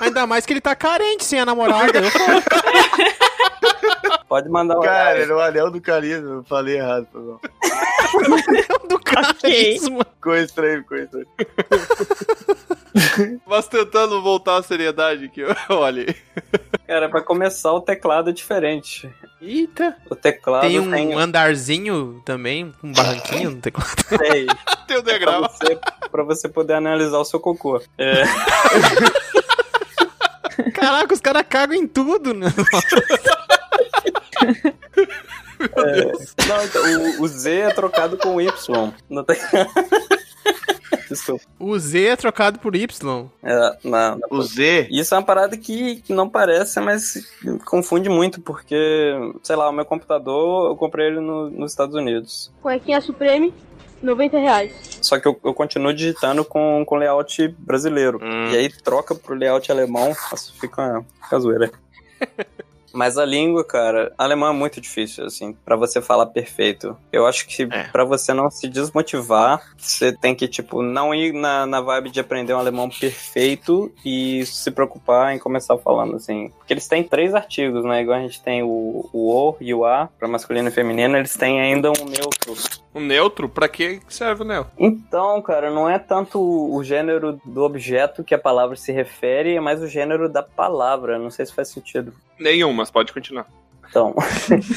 Ainda 0.00 0.24
mais 0.24 0.46
que 0.46 0.52
ele 0.52 0.60
tá 0.60 0.76
carente 0.76 1.24
sem 1.24 1.40
a 1.40 1.44
namorada. 1.44 1.98
Eu 1.98 2.04
Pode 4.28 4.48
mandar 4.48 4.78
um 4.78 4.82
Cara, 4.82 5.10
anel. 5.10 5.22
era 5.22 5.36
o 5.36 5.40
anel 5.40 5.72
do 5.72 5.80
carisma. 5.80 6.30
Eu 6.30 6.44
falei 6.44 6.76
errado. 6.76 7.08
Foi 8.12 8.28
mal. 8.28 8.38
do 8.88 9.00
carisma. 9.00 10.06
Ficou 10.14 10.36
estranho, 10.36 10.82
ficou 10.82 10.98
estranho. 10.98 11.26
Mas 13.44 13.66
tentando 13.66 14.22
voltar 14.22 14.58
à 14.58 14.62
seriedade 14.62 15.24
aqui, 15.24 15.42
olha. 15.68 16.14
Cara, 16.86 17.08
pra 17.08 17.22
começar, 17.22 17.72
o 17.72 17.80
teclado 17.80 18.30
é 18.30 18.32
diferente. 18.32 19.10
Eita. 19.42 19.96
O 20.08 20.14
teclado 20.14 20.68
Tem 20.68 20.78
um 20.78 20.88
tem, 20.88 21.12
andarzinho 21.14 22.22
também, 22.24 22.72
um 22.82 22.92
barranquinho 22.92 23.50
no 23.50 23.60
teclado. 23.60 23.90
tem 24.08 24.46
Tem 24.86 24.96
o 24.96 25.02
pra, 25.02 25.12
degrau. 25.12 25.42
você, 25.42 25.78
pra 26.10 26.22
você 26.22 26.48
poder 26.48 26.74
analisar 26.74 27.18
o 27.18 27.24
seu 27.24 27.40
cocô. 27.40 27.82
É, 27.98 28.22
Caraca, 30.72 31.12
os 31.12 31.20
caras 31.20 31.44
cagam 31.48 31.76
em 31.76 31.88
tudo, 31.88 32.32
né? 32.32 32.46
não, 36.46 36.64
então, 36.64 36.82
o, 37.18 37.22
o 37.22 37.28
Z 37.28 37.50
é 37.52 37.70
trocado 37.70 38.16
com 38.18 38.36
o 38.36 38.40
Y. 38.40 38.92
No 39.10 39.24
te... 39.24 39.34
Desculpa. 41.08 41.44
O 41.58 41.78
Z 41.78 42.04
é 42.06 42.16
trocado 42.16 42.58
por 42.58 42.74
Y. 42.74 43.26
É, 43.42 43.54
na, 43.84 44.16
na- 44.16 44.26
O 44.30 44.42
Z. 44.42 44.88
Isso 44.90 45.14
é 45.14 45.18
uma 45.18 45.24
parada 45.24 45.56
que, 45.56 45.96
que 46.02 46.12
não 46.12 46.28
parece, 46.28 46.80
mas 46.80 47.14
confunde 47.66 48.08
muito, 48.08 48.40
porque, 48.40 49.12
sei 49.42 49.56
lá, 49.56 49.68
o 49.68 49.72
meu 49.72 49.84
computador, 49.84 50.70
eu 50.70 50.76
comprei 50.76 51.08
ele 51.08 51.20
no- 51.20 51.50
nos 51.50 51.72
Estados 51.72 51.94
Unidos. 51.94 52.50
Cuequinha 52.62 53.00
Supreme, 53.00 53.52
90 54.02 54.38
reais. 54.38 54.72
Só 55.02 55.18
que 55.20 55.28
eu, 55.28 55.38
eu 55.44 55.52
continuo 55.52 55.92
digitando 55.92 56.44
com, 56.44 56.82
com 56.86 56.96
layout 56.96 57.46
brasileiro. 57.58 58.18
E 58.50 58.56
aí 58.56 58.68
troca 58.70 59.14
pro 59.14 59.34
layout 59.34 59.70
alemão, 59.70 60.14
fica 60.60 60.80
uma, 60.82 61.02
fica 61.22 61.36
uma 61.36 61.40
zoeira. 61.40 61.70
Mas 62.92 63.16
a 63.18 63.24
língua, 63.24 63.64
cara, 63.64 64.12
alemão 64.18 64.48
é 64.50 64.52
muito 64.52 64.80
difícil, 64.80 65.24
assim, 65.24 65.56
pra 65.64 65.76
você 65.76 66.00
falar 66.02 66.26
perfeito. 66.26 66.96
Eu 67.12 67.26
acho 67.26 67.46
que 67.46 67.62
É. 67.70 67.84
pra 67.84 68.04
você 68.04 68.32
não 68.32 68.50
se 68.50 68.68
desmotivar, 68.68 69.62
você 69.76 70.12
tem 70.12 70.34
que, 70.34 70.46
tipo, 70.48 70.82
não 70.82 71.14
ir 71.14 71.32
na, 71.32 71.66
na 71.66 71.80
vibe 71.80 72.10
de 72.10 72.20
aprender 72.20 72.52
um 72.54 72.58
alemão 72.58 72.88
perfeito 72.88 73.92
e 74.04 74.44
se 74.46 74.70
preocupar 74.70 75.34
em 75.34 75.38
começar 75.38 75.76
falando, 75.78 76.16
assim. 76.16 76.50
Porque 76.58 76.72
eles 76.72 76.86
têm 76.88 77.02
três 77.02 77.34
artigos, 77.34 77.84
né? 77.84 78.02
Igual 78.02 78.18
a 78.18 78.22
gente 78.22 78.42
tem 78.42 78.62
o, 78.62 79.08
o 79.12 79.32
O 79.32 79.56
e 79.60 79.72
o 79.74 79.84
A, 79.84 80.08
pra 80.18 80.28
masculino 80.28 80.68
e 80.68 80.72
feminino, 80.72 81.16
eles 81.16 81.36
têm 81.36 81.60
ainda 81.60 81.90
um 81.90 82.04
neutro. 82.04 82.54
Um 82.94 83.00
neutro? 83.00 83.48
Pra 83.48 83.68
que 83.68 84.00
serve 84.08 84.42
o 84.42 84.46
neutro? 84.46 84.72
Então, 84.78 85.40
cara, 85.40 85.70
não 85.70 85.88
é 85.88 85.98
tanto 85.98 86.38
o 86.40 86.82
gênero 86.84 87.40
do 87.44 87.62
objeto 87.62 88.22
que 88.22 88.34
a 88.34 88.38
palavra 88.38 88.76
se 88.76 88.92
refere, 88.92 89.56
é 89.56 89.60
mais 89.60 89.80
o 89.82 89.86
gênero 89.86 90.28
da 90.28 90.42
palavra. 90.42 91.18
Não 91.18 91.30
sei 91.30 91.46
se 91.46 91.54
faz 91.54 91.68
sentido. 91.68 92.12
Nenhum, 92.38 92.72
mas 92.72 92.90
pode 92.90 93.12
continuar. 93.12 93.46
Então, 93.88 94.14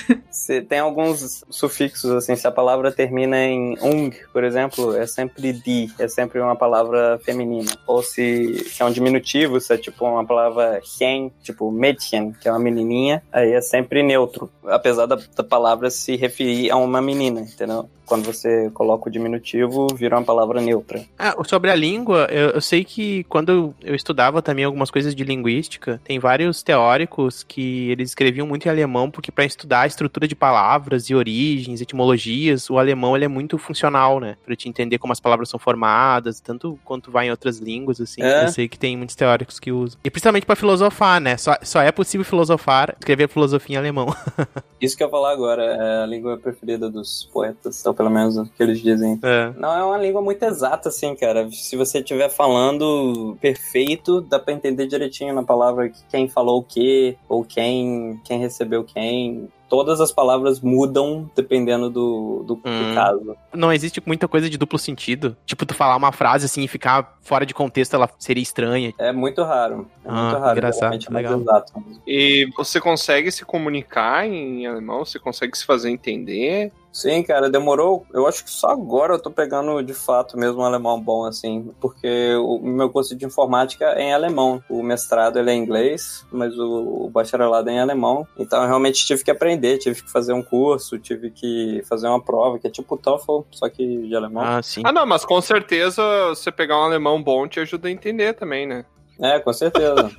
tem 0.68 0.80
alguns 0.80 1.44
sufixos, 1.50 2.12
assim, 2.12 2.36
se 2.36 2.46
a 2.46 2.52
palavra 2.52 2.92
termina 2.92 3.38
em 3.38 3.78
ung, 3.82 4.12
por 4.34 4.44
exemplo, 4.44 4.96
é 4.96 5.08
sempre 5.08 5.54
di, 5.54 5.90
é 5.98 6.08
sempre 6.08 6.40
uma 6.40 6.56
palavra 6.56 7.20
feminina. 7.24 7.72
Ou 7.88 8.04
se, 8.04 8.66
se 8.70 8.82
é 8.82 8.86
um 8.86 8.92
diminutivo, 8.92 9.60
se 9.60 9.74
é 9.74 9.78
tipo 9.78 10.06
uma 10.06 10.26
palavra 10.26 10.82
hen, 11.00 11.32
tipo 11.42 11.72
Mädchen, 11.72 12.34
que 12.34 12.48
é 12.48 12.52
uma 12.52 12.60
menininha, 12.60 13.24
aí 13.32 13.54
é 13.54 13.62
sempre 13.62 14.04
neutro. 14.04 14.50
Apesar 14.66 15.06
da, 15.06 15.18
da 15.36 15.44
palavra 15.44 15.90
se 15.90 16.16
referir 16.16 16.70
a 16.72 16.76
uma 16.76 17.02
menina, 17.02 17.42
entendeu? 17.42 17.90
Quando 18.06 18.26
você 18.26 18.70
coloca 18.72 19.10
o 19.10 19.12
diminutivo, 19.12 19.88
vira 19.96 20.16
uma 20.16 20.24
palavra 20.24 20.62
neutra. 20.62 21.04
Ah, 21.18 21.36
sobre 21.44 21.72
a 21.72 21.76
língua, 21.76 22.28
eu, 22.30 22.50
eu 22.52 22.62
sei 22.62 22.84
que 22.84 23.24
quando 23.24 23.74
eu 23.82 23.96
estudava 23.96 24.44
também 24.44 24.64
algumas 24.64 24.92
coisas 24.92 25.16
de 25.16 25.24
linguística, 25.24 26.00
tem 26.04 26.20
vários 26.20 26.62
teóricos 26.62 27.44
que 27.44 27.90
eles 27.90 28.10
escreviam 28.10 28.46
muito 28.46 28.68
em 28.68 28.70
alemão 28.70 28.95
alemão, 28.96 29.12
porque 29.12 29.32
para 29.32 29.46
estudar 29.46 29.82
a 29.82 29.88
estrutura 29.88 30.28
de 30.28 30.36
palavras 30.36 31.10
e 31.10 31.16
origens, 31.16 31.82
etimologias, 31.82 32.70
o 32.70 32.78
alemão 32.78 33.16
ele 33.16 33.26
é 33.26 33.28
muito 33.28 33.58
funcional, 33.58 34.20
né? 34.20 34.38
Pra 34.44 34.56
te 34.56 34.70
entender 34.70 34.98
como 34.98 35.12
as 35.12 35.20
palavras 35.20 35.50
são 35.50 35.60
formadas, 35.60 36.40
tanto 36.40 36.80
quanto 36.84 37.12
vai 37.12 37.28
em 37.28 37.32
outras 37.32 37.60
línguas, 37.60 38.00
assim. 38.00 38.22
É. 38.22 38.46
Eu 38.46 38.50
sei 38.50 38.68
que 38.68 38.80
tem 38.80 38.96
muitos 38.96 39.16
teóricos 39.16 39.60
que 39.60 39.72
usam. 39.72 40.00
E 40.04 40.10
principalmente 40.10 40.46
para 40.46 40.56
filosofar, 40.56 41.20
né? 41.20 41.38
Só, 41.38 41.56
só 41.62 41.82
é 41.82 41.92
possível 41.92 42.26
filosofar, 42.26 42.96
escrever 43.00 43.28
filosofia 43.28 43.76
em 43.76 43.80
alemão. 43.80 44.08
Isso 44.80 44.96
que 44.96 45.04
eu 45.04 45.08
ia 45.08 45.12
falar 45.12 45.32
agora 45.32 45.64
é 45.64 46.04
a 46.04 46.06
língua 46.06 46.38
preferida 46.38 46.90
dos 46.90 47.30
poetas, 47.34 47.86
ou 47.86 47.94
pelo 47.94 48.10
menos 48.10 48.38
o 48.38 48.46
que 48.46 48.62
eles 48.62 48.82
dizem. 48.82 49.20
É. 49.24 49.52
Não, 49.58 49.74
é 49.76 49.84
uma 49.84 49.98
língua 49.98 50.22
muito 50.22 50.44
exata, 50.44 50.90
assim, 50.90 51.16
cara. 51.16 51.50
Se 51.52 51.76
você 51.76 52.00
estiver 52.00 52.30
falando 52.30 53.38
perfeito, 53.42 54.22
dá 54.22 54.38
pra 54.38 54.54
entender 54.54 54.88
direitinho 54.88 55.34
na 55.34 55.44
palavra 55.44 55.92
quem 56.10 56.28
falou 56.28 56.60
o 56.60 56.64
quê, 56.64 57.18
ou 57.28 57.44
quem, 57.44 58.20
quem 58.24 58.40
recebeu 58.40 58.84
quem. 58.86 59.50
Todas 59.76 60.00
as 60.00 60.10
palavras 60.12 60.62
mudam 60.62 61.30
dependendo 61.36 61.90
do, 61.90 62.44
do, 62.48 62.56
do 62.56 62.62
Hum. 62.70 62.94
caso. 62.96 63.36
Não 63.54 63.74
existe 63.74 64.02
muita 64.06 64.26
coisa 64.28 64.50
de 64.50 64.58
duplo 64.58 64.80
sentido. 64.80 65.36
Tipo, 65.46 65.66
tu 65.66 65.74
falar 65.74 65.98
uma 65.98 66.14
frase 66.14 66.46
assim 66.46 66.64
e 66.64 66.68
ficar 66.68 67.18
fora 67.22 67.46
de 67.46 67.54
contexto, 67.54 67.94
ela 67.94 68.10
seria 68.18 68.42
estranha. 68.42 68.94
É 68.98 69.12
muito 69.12 69.44
raro. 69.44 69.86
É 70.06 70.08
Ah, 70.10 70.14
muito 70.14 70.40
raro. 70.40 70.52
engraçado, 70.58 70.94
é 71.10 71.14
legal. 71.14 71.42
exato. 71.42 71.74
E 72.08 72.48
você 72.56 72.80
consegue 72.80 73.30
se 73.32 73.44
comunicar 73.44 74.26
em 74.26 74.66
alemão? 74.66 75.04
Você 75.04 75.20
consegue 75.20 75.58
se 75.58 75.66
fazer 75.66 75.90
entender? 75.90 76.72
Sim, 76.94 77.22
cara, 77.24 77.50
demorou. 77.50 78.06
Eu 78.14 78.26
acho 78.26 78.42
que 78.46 78.50
só 78.50 78.70
agora 78.70 79.16
eu 79.16 79.20
tô 79.22 79.30
pegando 79.30 79.84
de 79.84 79.94
fato 79.94 80.38
mesmo 80.38 80.62
um 80.62 80.64
alemão 80.66 80.98
bom, 81.02 81.26
assim, 81.26 81.70
porque 81.82 82.34
o 82.38 82.58
meu 82.60 82.90
curso 82.90 83.14
de 83.18 83.26
informática 83.26 83.84
é 83.98 84.04
em 84.04 84.14
alemão. 84.14 84.64
O 84.70 84.82
mestrado 84.82 85.38
ele 85.38 85.52
é 85.52 85.54
em 85.56 85.62
inglês, 85.62 86.26
mas 86.32 86.58
o, 86.58 87.04
o 87.06 87.10
bacharelado 87.10 87.70
é 87.70 87.74
em 87.74 87.80
alemão. 87.82 88.26
Então 88.40 88.62
eu 88.62 88.68
realmente 88.70 89.06
tive 89.06 89.26
que 89.26 89.32
aprender, 89.32 89.65
tive 89.78 90.04
que 90.04 90.12
fazer 90.12 90.34
um 90.34 90.42
curso, 90.42 90.98
tive 91.00 91.30
que 91.32 91.82
fazer 91.88 92.08
uma 92.08 92.22
prova, 92.22 92.60
que 92.60 92.68
é 92.68 92.70
tipo 92.70 92.96
o 92.96 92.98
TOEFL, 92.98 93.42
só 93.52 93.70
que 93.70 94.08
de 94.08 94.16
alemão. 94.16 94.44
Ah, 94.44 94.62
sim. 94.62 94.82
Ah, 94.86 94.92
não, 94.92 95.06
mas 95.06 95.26
com 95.26 95.42
certeza 95.42 96.02
você 96.30 96.52
pegar 96.52 96.80
um 96.80 96.84
alemão 96.84 97.22
bom 97.22 97.48
te 97.48 97.60
ajuda 97.60 97.88
a 97.88 97.92
entender 97.92 98.34
também, 98.34 98.68
né? 98.68 98.86
É, 99.20 99.40
com 99.40 99.54
certeza. 99.54 100.12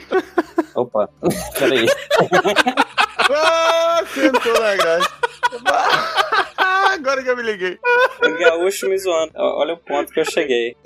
Opa, 0.74 1.08
peraí. 1.58 1.86
Ah, 3.30 4.02
sentou 4.12 4.60
na 4.60 4.76
graça. 4.76 5.10
Agora 6.92 7.22
que 7.22 7.30
eu 7.30 7.36
me 7.36 7.42
liguei. 7.42 7.78
O 8.22 8.38
gaúcho 8.38 8.88
me 8.88 8.98
zoando. 8.98 9.32
Olha 9.36 9.74
o 9.74 9.78
ponto 9.78 10.12
que 10.12 10.20
eu 10.20 10.24
cheguei. 10.24 10.76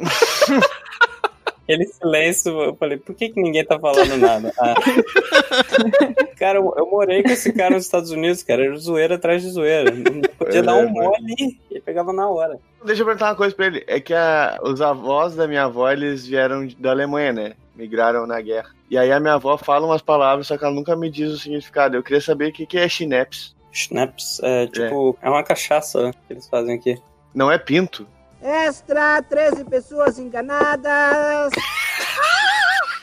Aquele 1.72 1.86
silêncio, 1.86 2.50
eu 2.62 2.74
falei, 2.74 2.96
por 2.98 3.14
que, 3.14 3.28
que 3.28 3.40
ninguém 3.40 3.64
tá 3.64 3.78
falando 3.78 4.16
nada? 4.16 4.52
Ah. 4.58 4.74
Cara, 6.38 6.58
eu, 6.58 6.74
eu 6.76 6.86
morei 6.86 7.22
com 7.22 7.28
esse 7.30 7.52
cara 7.52 7.74
nos 7.74 7.84
Estados 7.84 8.10
Unidos, 8.10 8.42
cara. 8.42 8.64
Era 8.64 8.76
zoeira 8.76 9.14
atrás 9.16 9.42
de 9.42 9.50
zoeira. 9.50 9.90
Não 9.90 10.22
podia 10.38 10.60
É, 10.60 10.62
dar 10.62 10.74
um 10.76 10.88
mole 10.88 11.58
e 11.70 11.80
pegava 11.80 12.12
na 12.12 12.28
hora. 12.28 12.58
Deixa 12.84 13.02
eu 13.02 13.06
perguntar 13.06 13.26
uma 13.28 13.36
coisa 13.36 13.54
pra 13.54 13.66
ele. 13.66 13.84
É 13.86 14.00
que 14.00 14.14
a- 14.14 14.58
os 14.62 14.80
avós 14.80 15.34
da 15.36 15.46
minha 15.46 15.64
avó, 15.64 15.90
eles 15.90 16.26
vieram 16.26 16.66
da 16.78 16.90
Alemanha, 16.90 17.32
né? 17.32 17.52
Migraram 17.76 18.26
na 18.26 18.40
guerra. 18.40 18.70
E 18.90 18.96
aí 18.96 19.12
a 19.12 19.20
minha 19.20 19.34
avó 19.34 19.56
fala 19.58 19.86
umas 19.86 20.00
palavras, 20.02 20.46
só 20.46 20.56
que 20.56 20.64
ela 20.64 20.72
nunca 20.74 20.96
me 20.96 21.10
diz 21.10 21.30
o 21.30 21.38
significado. 21.38 21.96
Eu 21.96 22.02
queria 22.02 22.20
saber 22.22 22.48
o 22.48 22.52
que, 22.52 22.64
que 22.66 22.78
é 22.78 22.88
schnapps. 22.88 23.54
Schnapps 23.70 24.40
é 24.42 24.66
tipo, 24.66 25.16
é. 25.22 25.28
uma 25.28 25.44
cachaça 25.44 26.10
que 26.26 26.32
eles 26.32 26.48
fazem 26.48 26.74
aqui. 26.74 26.98
Não 27.34 27.52
é 27.52 27.58
pinto. 27.58 28.06
Extra, 28.42 29.22
13 29.22 29.64
pessoas 29.64 30.18
enganadas. 30.18 31.52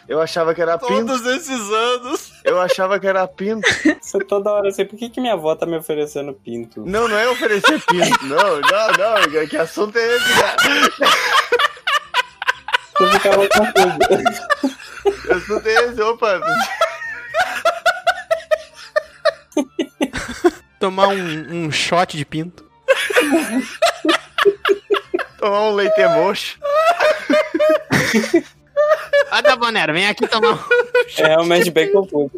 Eu 0.08 0.22
achava 0.22 0.56
que 0.56 0.62
era 0.62 0.78
pinto. 0.78 1.06
Todos 1.06 1.26
esses 1.26 1.70
anos. 1.70 2.32
Eu 2.44 2.60
achava 2.60 3.00
que 3.00 3.06
era 3.06 3.28
pinto. 3.28 3.68
Você 4.02 4.20
toda 4.20 4.52
hora 4.52 4.70
assim, 4.70 4.86
por 4.86 4.98
que, 4.98 5.10
que 5.10 5.20
minha 5.20 5.34
avó 5.34 5.54
tá 5.56 5.66
me 5.66 5.78
oferecendo 5.78 6.34
pinto? 6.34 6.84
Não, 6.86 7.08
não 7.08 7.18
é 7.18 7.30
oferecer 7.30 7.82
pinto. 7.86 8.26
Não, 8.26 8.62
não, 8.62 8.92
não. 8.98 9.48
Que 9.48 9.58
assunto 9.58 9.98
é 9.98 10.16
esse, 10.16 10.34
cara? 10.40 10.56
Eu 13.00 13.12
ficava 13.12 13.48
confuso. 13.50 15.22
Que 15.22 15.32
assunto 15.34 15.68
é 15.68 15.74
esse? 15.74 16.02
Opa. 16.02 16.42
Tomar 20.80 21.10
um, 21.10 21.66
um 21.66 21.72
shot 21.72 22.16
de 22.16 22.26
pinto. 22.26 22.66
Tomar 25.48 25.62
um 25.62 25.76
leite 25.76 26.06
mocho. 26.10 26.60
Ah, 29.32 29.42
da 29.42 29.56
Bonero, 29.56 29.92
vem 29.92 30.08
aqui 30.08 30.28
tomar 30.28 30.54
um. 30.54 30.60
É 31.18 31.28
realmente 31.28 31.70
bem 31.72 31.92
confuso. 31.92 32.32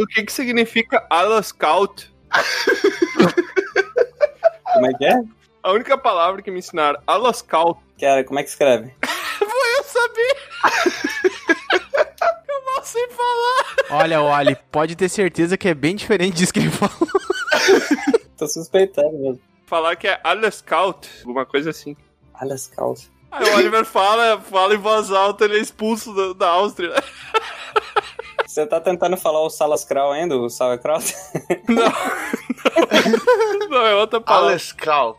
O 0.00 0.06
que 0.06 0.24
que 0.24 0.32
significa 0.32 1.04
Alascaut? 1.10 2.12
Como 4.72 4.86
é 4.86 4.94
que 4.94 5.04
é? 5.04 5.22
A 5.62 5.72
única 5.72 5.96
palavra 5.96 6.42
que 6.42 6.50
me 6.50 6.58
ensinaram, 6.58 7.00
Alascaut. 7.06 7.80
Cara, 8.00 8.22
como 8.24 8.38
é 8.38 8.42
que 8.42 8.50
escreve? 8.50 8.92
Vou 9.40 9.66
eu 9.76 9.84
saber. 9.84 10.36
eu 12.48 12.64
não 12.64 12.84
sei 12.84 13.08
falar. 13.08 13.63
Olha, 13.90 14.20
Wally, 14.20 14.56
pode 14.70 14.96
ter 14.96 15.08
certeza 15.08 15.56
que 15.56 15.68
é 15.68 15.74
bem 15.74 15.94
diferente 15.94 16.36
disso 16.36 16.52
que 16.52 16.60
ele 16.60 16.70
falou. 16.70 17.08
Tô 18.36 18.46
suspeitando 18.46 19.18
mesmo. 19.18 19.40
Falar 19.66 19.96
que 19.96 20.06
é 20.06 20.20
Alascaut, 20.22 21.08
alguma 21.20 21.46
coisa 21.46 21.70
assim. 21.70 21.96
Alascaut. 22.34 23.10
Aí 23.30 23.48
o 23.48 23.56
Oliver 23.56 23.84
fala, 23.84 24.40
fala 24.40 24.74
em 24.74 24.78
voz 24.78 25.10
alta, 25.10 25.44
ele 25.44 25.58
é 25.58 25.60
expulso 25.60 26.14
da, 26.14 26.32
da 26.34 26.48
Áustria. 26.50 26.92
Você 28.46 28.64
tá 28.66 28.80
tentando 28.80 29.16
falar 29.16 29.40
o 29.40 29.50
Salaskrau 29.50 30.12
ainda, 30.12 30.36
o 30.36 30.48
Sauerkraut? 30.48 31.04
Não, 33.68 33.86
é 33.86 33.94
outra 33.96 34.20
palavra. 34.20 34.50
Alascaut. 34.50 35.18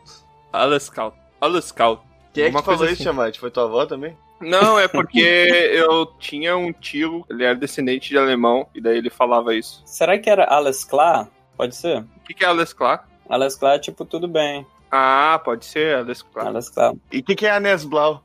Alascaut. 0.52 1.16
Alascaut. 1.40 2.02
Quem 2.32 2.44
é 2.44 2.46
que 2.48 2.56
Uma 2.56 2.62
falou 2.62 2.78
coisa 2.78 2.92
isso, 2.92 3.02
assim. 3.02 3.04
Chamate? 3.04 3.40
Foi 3.40 3.50
tua 3.50 3.64
avó 3.64 3.84
também? 3.86 4.16
Não, 4.40 4.78
é 4.78 4.86
porque 4.86 5.20
eu 5.20 6.06
tinha 6.18 6.56
um 6.56 6.72
tio, 6.72 7.24
ele 7.30 7.44
era 7.44 7.54
descendente 7.54 8.08
de 8.08 8.18
alemão, 8.18 8.66
e 8.74 8.80
daí 8.80 8.98
ele 8.98 9.10
falava 9.10 9.54
isso. 9.54 9.82
Será 9.84 10.18
que 10.18 10.28
era 10.28 10.44
Alles 10.44 10.84
klar? 10.84 11.28
Pode 11.56 11.74
ser? 11.74 12.00
O 12.00 12.20
que, 12.26 12.34
que 12.34 12.44
é 12.44 12.48
Alles 12.48 12.72
klar? 12.72 13.08
Alles 13.28 13.56
klar 13.56 13.76
é 13.76 13.78
tipo 13.78 14.04
tudo 14.04 14.28
bem. 14.28 14.66
Ah, 14.90 15.40
pode 15.44 15.64
ser 15.64 15.96
Alles 15.96 16.22
klar. 16.22 16.46
Alles 16.46 16.68
klar. 16.68 16.94
E 17.10 17.18
o 17.18 17.22
que, 17.24 17.34
que 17.34 17.46
é 17.46 17.50
Anesblau? 17.50 18.22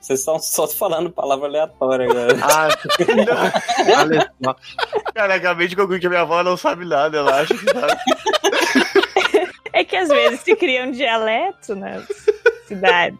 Vocês 0.00 0.20
estão 0.20 0.38
só 0.38 0.66
falando 0.66 1.10
palavra 1.10 1.46
aleatória, 1.46 2.06
galera. 2.06 2.38
Ah, 2.42 4.04
não. 4.40 4.56
Cara, 5.14 5.34
acabei 5.34 5.68
de 5.68 5.76
concluir 5.76 6.00
que 6.00 6.06
a 6.06 6.10
minha 6.10 6.22
avó 6.22 6.42
não 6.42 6.56
sabe 6.56 6.86
nada, 6.86 7.18
ela 7.18 7.40
acha 7.40 7.54
que 7.54 7.64
sabe. 7.64 8.00
É 9.72 9.84
que 9.84 9.96
às 9.96 10.08
vezes 10.08 10.40
se 10.40 10.54
cria 10.56 10.84
um 10.84 10.90
dialeto 10.90 11.74
nas 11.76 12.04
cidades. 12.70 13.18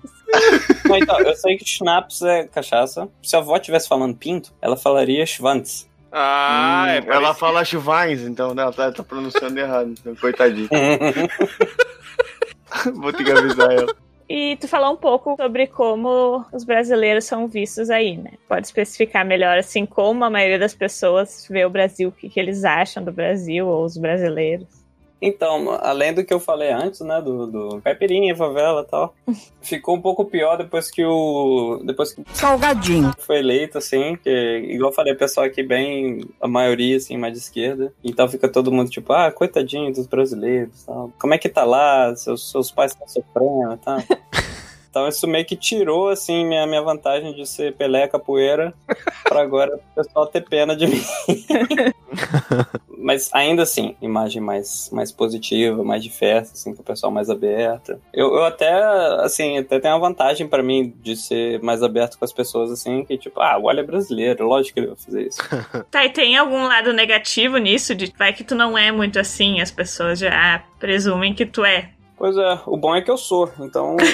Não, 0.84 0.96
então, 0.96 1.18
eu 1.20 1.34
sei 1.34 1.56
que 1.56 1.64
Schnaps 1.64 2.22
é 2.22 2.46
cachaça. 2.46 3.08
Se 3.22 3.34
a 3.34 3.40
avó 3.40 3.56
estivesse 3.56 3.88
falando 3.88 4.16
pinto, 4.16 4.52
ela 4.62 4.76
falaria 4.76 5.26
Schwanz. 5.26 5.88
Ah, 6.12 6.86
é 6.88 7.00
Hum, 7.00 7.04
ela 7.04 7.34
parecido. 7.34 7.38
fala 7.38 7.64
Chuvines, 7.64 8.22
então 8.22 8.54
né, 8.54 8.62
ela 8.62 8.72
tá, 8.72 8.92
tá 8.92 9.02
pronunciando 9.02 9.58
errado. 9.58 9.92
Então, 9.98 10.14
coitadinho. 10.16 10.68
Vou 12.94 13.12
ter 13.12 13.24
que 13.24 13.32
avisar 13.32 13.72
ela. 13.72 13.94
E 14.28 14.56
tu 14.60 14.68
falou 14.68 14.92
um 14.92 14.96
pouco 14.96 15.34
sobre 15.36 15.66
como 15.66 16.44
os 16.52 16.62
brasileiros 16.62 17.24
são 17.24 17.48
vistos 17.48 17.90
aí, 17.90 18.16
né? 18.16 18.32
Pode 18.48 18.66
especificar 18.66 19.26
melhor, 19.26 19.58
assim, 19.58 19.84
como 19.84 20.24
a 20.24 20.30
maioria 20.30 20.58
das 20.58 20.74
pessoas 20.74 21.46
vê 21.50 21.64
o 21.64 21.70
Brasil, 21.70 22.10
o 22.10 22.12
que, 22.12 22.28
que 22.28 22.38
eles 22.38 22.64
acham 22.64 23.02
do 23.02 23.10
Brasil 23.10 23.66
ou 23.66 23.84
os 23.84 23.96
brasileiros. 23.96 24.68
Então, 25.20 25.78
além 25.80 26.14
do 26.14 26.24
que 26.24 26.32
eu 26.32 26.40
falei 26.40 26.70
antes, 26.70 27.00
né, 27.00 27.20
do, 27.20 27.46
do 27.46 27.80
caipirinha, 27.82 28.34
favela 28.34 28.82
e 28.82 28.90
tal, 28.90 29.14
ficou 29.60 29.96
um 29.96 30.00
pouco 30.00 30.24
pior 30.24 30.56
depois 30.56 30.90
que 30.90 31.04
o... 31.04 31.82
depois 31.84 32.12
que 32.12 32.22
Salgadinho. 32.32 33.12
foi 33.18 33.38
eleito, 33.38 33.78
assim, 33.78 34.16
que, 34.16 34.30
igual 34.68 34.90
eu 34.90 34.94
falei, 34.94 35.12
o 35.12 35.18
pessoal 35.18 35.46
aqui 35.46 35.62
bem, 35.62 36.24
a 36.40 36.48
maioria, 36.48 36.96
assim, 36.96 37.16
mais 37.16 37.34
de 37.34 37.40
esquerda, 37.40 37.92
então 38.02 38.28
fica 38.28 38.48
todo 38.48 38.72
mundo 38.72 38.90
tipo, 38.90 39.12
ah, 39.12 39.30
coitadinho 39.30 39.92
dos 39.92 40.06
brasileiros, 40.06 40.84
tal. 40.84 41.12
como 41.18 41.34
é 41.34 41.38
que 41.38 41.48
tá 41.48 41.64
lá, 41.64 42.14
seus, 42.16 42.50
seus 42.50 42.70
pais 42.70 42.92
estão 42.92 43.06
sofrendo 43.06 43.74
e 43.74 43.78
tal. 43.78 43.98
Então 44.90 45.06
isso 45.06 45.26
meio 45.26 45.44
que 45.44 45.56
tirou, 45.56 46.08
assim, 46.08 46.44
minha, 46.44 46.66
minha 46.66 46.82
vantagem 46.82 47.32
de 47.32 47.46
ser 47.46 47.74
Pelé 47.74 48.08
capoeira 48.08 48.74
pra 49.24 49.40
agora 49.40 49.76
o 49.76 49.94
pessoal 49.94 50.26
ter 50.26 50.42
pena 50.42 50.74
de 50.74 50.86
mim. 50.86 51.02
Mas 52.98 53.30
ainda 53.32 53.62
assim, 53.62 53.96
imagem 54.02 54.42
mais, 54.42 54.90
mais 54.92 55.10
positiva, 55.10 55.82
mais 55.82 56.02
de 56.02 56.10
festa, 56.10 56.54
assim, 56.54 56.74
pro 56.74 56.84
pessoal 56.84 57.10
mais 57.10 57.30
aberta. 57.30 57.98
Eu, 58.12 58.34
eu 58.34 58.44
até, 58.44 58.70
assim, 59.22 59.56
até 59.58 59.80
tenho 59.80 59.94
uma 59.94 60.08
vantagem 60.08 60.46
pra 60.46 60.62
mim 60.62 60.92
de 61.02 61.16
ser 61.16 61.62
mais 61.62 61.82
aberto 61.82 62.18
com 62.18 62.24
as 62.24 62.32
pessoas, 62.32 62.70
assim, 62.70 63.04
que 63.04 63.16
tipo, 63.16 63.40
ah, 63.40 63.56
o 63.58 63.62
Wally 63.62 63.80
é 63.80 63.84
brasileiro, 63.84 64.46
lógico 64.46 64.74
que 64.74 64.80
ele 64.80 64.86
vai 64.88 64.96
fazer 64.96 65.26
isso. 65.26 65.40
Tá, 65.90 66.04
e 66.04 66.10
tem 66.10 66.36
algum 66.36 66.64
lado 66.64 66.92
negativo 66.92 67.56
nisso? 67.56 67.94
De 67.94 68.12
vai 68.16 68.32
que 68.32 68.44
tu 68.44 68.54
não 68.54 68.76
é 68.76 68.92
muito 68.92 69.18
assim, 69.18 69.60
as 69.60 69.70
pessoas 69.70 70.18
já 70.18 70.62
presumem 70.78 71.34
que 71.34 71.46
tu 71.46 71.64
é. 71.64 71.90
Pois 72.20 72.36
é, 72.36 72.60
o 72.66 72.76
bom 72.76 72.94
é 72.94 73.00
que 73.00 73.10
eu 73.10 73.16
sou, 73.16 73.50
então. 73.58 73.96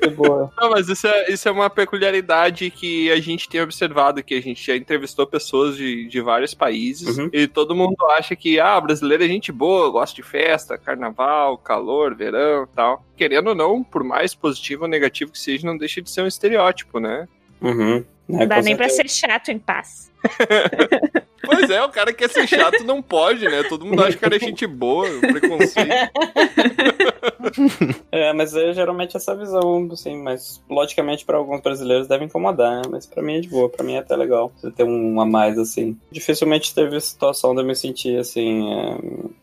boa. 0.16 0.50
Não, 0.58 0.70
mas 0.70 0.88
isso 0.88 1.06
é, 1.06 1.30
isso 1.30 1.46
é 1.46 1.52
uma 1.52 1.68
peculiaridade 1.68 2.70
que 2.70 3.12
a 3.12 3.20
gente 3.20 3.46
tem 3.46 3.60
observado, 3.60 4.22
que 4.22 4.34
a 4.34 4.40
gente 4.40 4.66
já 4.66 4.74
entrevistou 4.74 5.26
pessoas 5.26 5.76
de, 5.76 6.08
de 6.08 6.22
vários 6.22 6.54
países 6.54 7.18
Uhum. 7.18 7.28
e 7.34 7.46
todo 7.46 7.76
mundo 7.76 7.96
acha 8.12 8.34
que, 8.34 8.58
ah, 8.58 8.80
brasileiro 8.80 9.22
é 9.22 9.28
gente 9.28 9.52
boa, 9.52 9.90
gosta 9.90 10.16
de 10.16 10.22
festa, 10.22 10.78
carnaval, 10.78 11.58
calor, 11.58 12.14
verão 12.14 12.64
e 12.64 12.74
tal. 12.74 13.04
Querendo 13.14 13.48
ou 13.48 13.54
não, 13.54 13.84
por 13.84 14.02
mais 14.02 14.34
positivo 14.34 14.84
ou 14.84 14.88
negativo 14.88 15.32
que 15.32 15.38
seja, 15.38 15.66
não 15.66 15.76
deixa 15.76 16.00
de 16.00 16.10
ser 16.10 16.22
um 16.22 16.26
estereótipo, 16.26 16.98
né? 16.98 17.28
Uhum. 17.60 18.02
Não 18.26 18.46
dá 18.46 18.62
nem 18.62 18.74
pra 18.74 18.88
ser 18.88 19.06
chato 19.06 19.50
em 19.50 19.58
paz. 19.58 20.10
Pois 21.50 21.70
é, 21.70 21.82
o 21.82 21.88
cara 21.88 22.12
quer 22.12 22.30
ser 22.30 22.46
chato 22.46 22.84
não 22.84 23.02
pode, 23.02 23.44
né? 23.44 23.62
Todo 23.64 23.84
mundo 23.84 24.02
acha 24.02 24.12
que 24.12 24.18
o 24.18 24.20
cara 24.20 24.36
é 24.36 24.38
gente 24.38 24.66
boa, 24.66 25.08
preconceito. 25.20 25.90
É, 28.12 28.32
mas 28.32 28.54
é 28.54 28.72
geralmente 28.72 29.16
essa 29.16 29.34
visão, 29.34 29.88
assim, 29.92 30.20
mas 30.20 30.62
logicamente 30.68 31.24
pra 31.24 31.36
alguns 31.36 31.60
brasileiros 31.60 32.08
deve 32.08 32.24
incomodar, 32.24 32.76
né? 32.76 32.82
Mas 32.90 33.06
pra 33.06 33.22
mim 33.22 33.36
é 33.36 33.40
de 33.40 33.48
boa, 33.48 33.68
pra 33.68 33.84
mim 33.84 33.94
é 33.94 33.98
até 33.98 34.16
legal 34.16 34.52
você 34.56 34.70
ter 34.70 34.84
um 34.84 35.20
a 35.20 35.26
mais, 35.26 35.58
assim. 35.58 35.96
Dificilmente 36.10 36.74
teve 36.74 37.00
situação 37.00 37.54
de 37.54 37.60
eu 37.60 37.66
me 37.66 37.74
sentir, 37.74 38.18
assim, 38.18 38.72
é, 38.72 38.98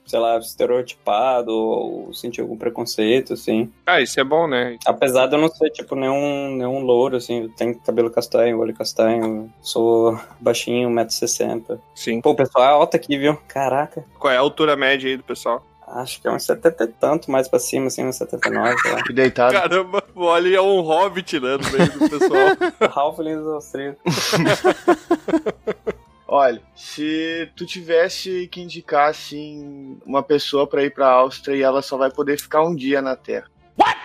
sei 0.06 0.20
lá, 0.20 0.38
estereotipado 0.38 1.52
ou 1.52 2.14
sentir 2.14 2.42
algum 2.42 2.58
preconceito, 2.58 3.34
assim. 3.34 3.72
Ah, 3.86 4.02
isso 4.02 4.20
é 4.20 4.24
bom, 4.24 4.48
né? 4.48 4.78
Apesar 4.86 5.28
de 5.28 5.36
eu 5.36 5.40
não 5.42 5.50
ser, 5.50 5.70
tipo, 5.70 5.96
nenhum, 5.96 6.56
nenhum 6.56 6.80
louro, 6.82 7.16
assim, 7.16 7.44
eu 7.44 7.50
tenho 7.50 7.80
cabelo 7.80 8.10
castanho, 8.12 8.60
olho 8.60 8.74
castanho, 8.74 9.52
sou 9.62 10.20
baixinho, 10.40 10.90
1,60m. 10.90 11.80
Sim. 11.96 12.22
Pô, 12.22 12.32
o 12.32 12.36
pessoal 12.36 12.66
é 12.66 12.70
alto 12.70 12.96
aqui, 12.96 13.18
viu? 13.18 13.38
Caraca. 13.48 14.04
Qual 14.20 14.34
é 14.34 14.38
a 14.38 14.42
altura 14.42 14.76
média 14.76 15.10
aí 15.10 15.18
do 15.18 15.24
pessoal? 15.24 15.64
Acho 15.88 16.22
que 16.22 16.28
é 16.28 16.32
uns 16.32 16.44
70 16.44 16.84
e 16.84 16.88
tanto 16.88 17.32
mais 17.32 17.48
pra 17.48 17.58
cima, 17.60 17.88
assim, 17.88 18.06
uns 18.06 18.18
79, 18.18 18.78
sei 18.80 18.92
lá. 18.92 19.02
Que 19.04 19.14
deitado. 19.14 19.54
Caramba, 19.54 20.04
o 20.14 20.26
Oli 20.26 20.54
é 20.54 20.62
um 20.62 20.82
hobbit, 20.82 21.40
né, 21.40 21.58
no 21.58 21.72
meio 21.72 21.90
do 21.94 22.10
pessoal. 22.10 22.58
Halflings 22.94 23.48
austríacos. 23.48 24.02
Olha, 26.28 26.62
se 26.76 27.50
tu 27.56 27.66
tivesse 27.66 28.50
que 28.52 28.60
indicar, 28.60 29.10
assim, 29.10 29.98
uma 30.06 30.22
pessoa 30.22 30.68
pra 30.68 30.84
ir 30.84 30.94
pra 30.94 31.08
Áustria 31.08 31.56
e 31.56 31.62
ela 31.62 31.82
só 31.82 31.96
vai 31.96 32.12
poder 32.12 32.38
ficar 32.38 32.64
um 32.64 32.76
dia 32.76 33.02
na 33.02 33.16
Terra. 33.16 33.50
What? 33.80 33.98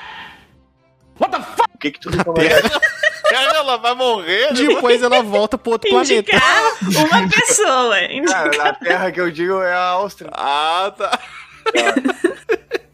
What 1.19 1.37
the 1.37 1.43
fuck? 1.43 1.69
O 1.75 1.79
que 1.79 1.91
que 1.91 1.99
tu 1.99 2.11
recomendaria? 2.11 2.63
ela 3.63 3.77
vai 3.77 3.95
morrer, 3.95 4.53
né? 4.53 4.67
Depois 4.67 5.03
ela 5.03 5.23
volta 5.23 5.57
pro 5.57 5.73
outro 5.73 5.89
planeta. 5.89 6.15
Indicar 6.15 7.11
uma 7.11 7.29
pessoa. 7.29 7.97
Cara, 8.27 8.59
na 8.59 8.75
Terra 8.75 9.11
que 9.11 9.21
eu 9.21 9.31
digo 9.31 9.61
é 9.63 9.73
a 9.73 9.85
Áustria. 9.85 10.31
Ah, 10.33 10.93
tá. 10.97 11.19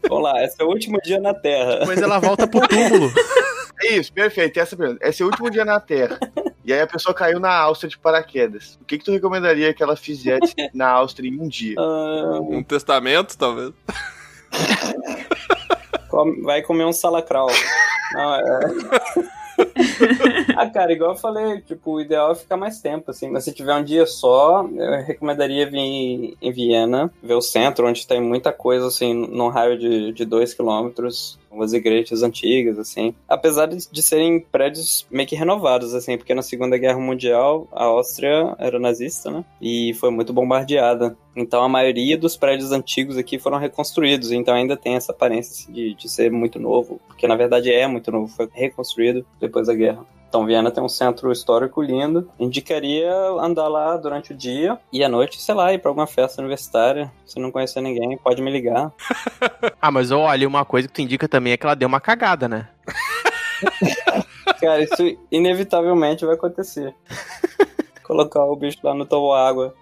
Vamos 0.07 0.23
lá, 0.23 0.43
esse 0.43 0.61
é 0.61 0.65
o 0.65 0.67
último 0.67 0.99
dia 1.01 1.19
na 1.19 1.33
Terra. 1.33 1.79
Depois 1.79 2.01
ela 2.01 2.19
volta 2.19 2.47
pro 2.47 2.67
túmulo. 2.67 3.11
É 3.81 3.93
isso, 3.93 4.11
perfeito. 4.11 4.59
Essa 4.59 4.73
é 4.73 4.75
a 4.75 4.77
pergunta. 4.77 5.07
Esse 5.07 5.21
é 5.21 5.25
o 5.25 5.29
último 5.29 5.49
dia 5.49 5.63
na 5.63 5.79
Terra. 5.79 6.19
E 6.65 6.73
aí 6.73 6.81
a 6.81 6.87
pessoa 6.87 7.13
caiu 7.13 7.39
na 7.39 7.55
Áustria 7.55 7.89
de 7.89 7.97
paraquedas. 7.97 8.77
O 8.81 8.85
que 8.85 8.97
que 8.97 9.05
tu 9.05 9.11
recomendaria 9.11 9.73
que 9.73 9.81
ela 9.81 9.95
fizesse 9.95 10.53
na 10.73 10.89
Áustria 10.89 11.29
em 11.29 11.39
um 11.39 11.47
dia? 11.47 11.75
Ah, 11.79 12.39
Um 12.41 12.61
testamento, 12.61 13.37
talvez. 13.37 13.71
vai 16.43 16.61
comer 16.61 16.85
um 16.85 16.91
salacral. 16.91 17.47
Não, 18.13 18.35
é... 18.35 18.41
ah, 20.55 20.69
cara, 20.69 20.91
igual 20.91 21.11
eu 21.11 21.17
falei, 21.17 21.61
tipo, 21.61 21.93
o 21.93 22.01
ideal 22.01 22.31
é 22.31 22.35
ficar 22.35 22.57
mais 22.57 22.81
tempo, 22.81 23.11
assim. 23.11 23.29
Mas 23.29 23.43
se 23.43 23.53
tiver 23.53 23.75
um 23.75 23.83
dia 23.83 24.05
só, 24.05 24.67
eu 24.67 25.03
recomendaria 25.03 25.69
vir 25.69 26.37
em 26.41 26.51
Viena, 26.51 27.11
ver 27.21 27.35
o 27.35 27.41
centro, 27.41 27.87
onde 27.87 28.07
tem 28.07 28.21
muita 28.21 28.51
coisa, 28.51 28.87
assim, 28.87 29.13
num 29.13 29.49
raio 29.49 29.77
de, 29.77 30.11
de 30.11 30.25
dois 30.25 30.53
quilômetros. 30.53 31.37
Umas 31.51 31.73
igrejas 31.73 32.23
antigas, 32.23 32.77
assim. 32.77 33.13
Apesar 33.27 33.67
de, 33.67 34.01
serem 34.01 34.39
prédios 34.39 35.05
meio 35.09 35.27
que 35.27 35.35
renovados, 35.35 35.93
assim, 35.93 36.17
porque 36.17 36.33
na 36.33 36.41
Segunda 36.41 36.77
Guerra 36.77 36.99
Mundial 36.99 37.67
a 37.71 37.85
Áustria 37.85 38.55
era 38.59 38.79
nazista, 38.79 39.31
né? 39.31 39.43
E 39.61 39.93
foi 39.95 40.09
muito 40.11 40.31
bombardeada. 40.31 41.17
Então 41.35 41.63
a 41.63 41.69
maioria 41.69 42.17
dos 42.17 42.35
prédios 42.35 42.71
antigos 42.71 43.17
aqui 43.17 43.39
foram 43.39 43.57
reconstruídos, 43.57 44.31
então 44.31 44.53
ainda 44.53 44.75
tem 44.75 44.95
essa 44.95 45.11
aparência 45.11 45.51
assim, 45.51 45.71
de, 45.71 45.93
de 45.95 46.09
ser 46.09 46.31
muito 46.31 46.59
novo, 46.59 46.99
porque 47.07 47.27
na 47.27 47.35
verdade 47.35 47.71
é 47.71 47.87
muito 47.87 48.11
novo, 48.11 48.27
foi 48.27 48.49
reconstruído 48.51 49.25
depois 49.39 49.67
da 49.67 49.73
guerra. 49.73 50.05
Então 50.29 50.45
Viena 50.45 50.69
tem 50.69 50.83
um 50.83 50.87
centro 50.87 51.31
histórico 51.31 51.81
lindo. 51.81 52.29
Indicaria 52.39 53.11
andar 53.39 53.67
lá 53.67 53.97
durante 53.97 54.31
o 54.31 54.37
dia 54.37 54.77
e 54.93 55.03
à 55.03 55.09
noite, 55.09 55.41
sei 55.41 55.55
lá, 55.55 55.73
ir 55.73 55.79
pra 55.79 55.89
alguma 55.89 56.05
festa 56.05 56.39
universitária. 56.39 57.11
Se 57.25 57.39
não 57.39 57.51
conhecer 57.51 57.81
ninguém, 57.81 58.15
pode 58.17 58.41
me 58.41 58.51
ligar. 58.51 58.93
Ah, 59.81 59.91
mas 59.91 60.11
olha, 60.11 60.47
uma 60.47 60.65
coisa 60.65 60.87
que 60.87 60.93
tu 60.93 61.01
indica 61.01 61.27
também 61.27 61.53
é 61.53 61.57
que 61.57 61.65
ela 61.65 61.75
deu 61.75 61.87
uma 61.87 62.01
cagada, 62.01 62.49
né? 62.49 62.67
Cara, 64.59 64.83
isso 64.83 65.17
inevitavelmente 65.31 66.25
vai 66.25 66.35
acontecer. 66.35 66.93
Colocar 68.03 68.43
o 68.43 68.55
bicho 68.57 68.79
lá 68.83 68.93
no 68.93 69.05
tobo 69.05 69.33
água. 69.33 69.73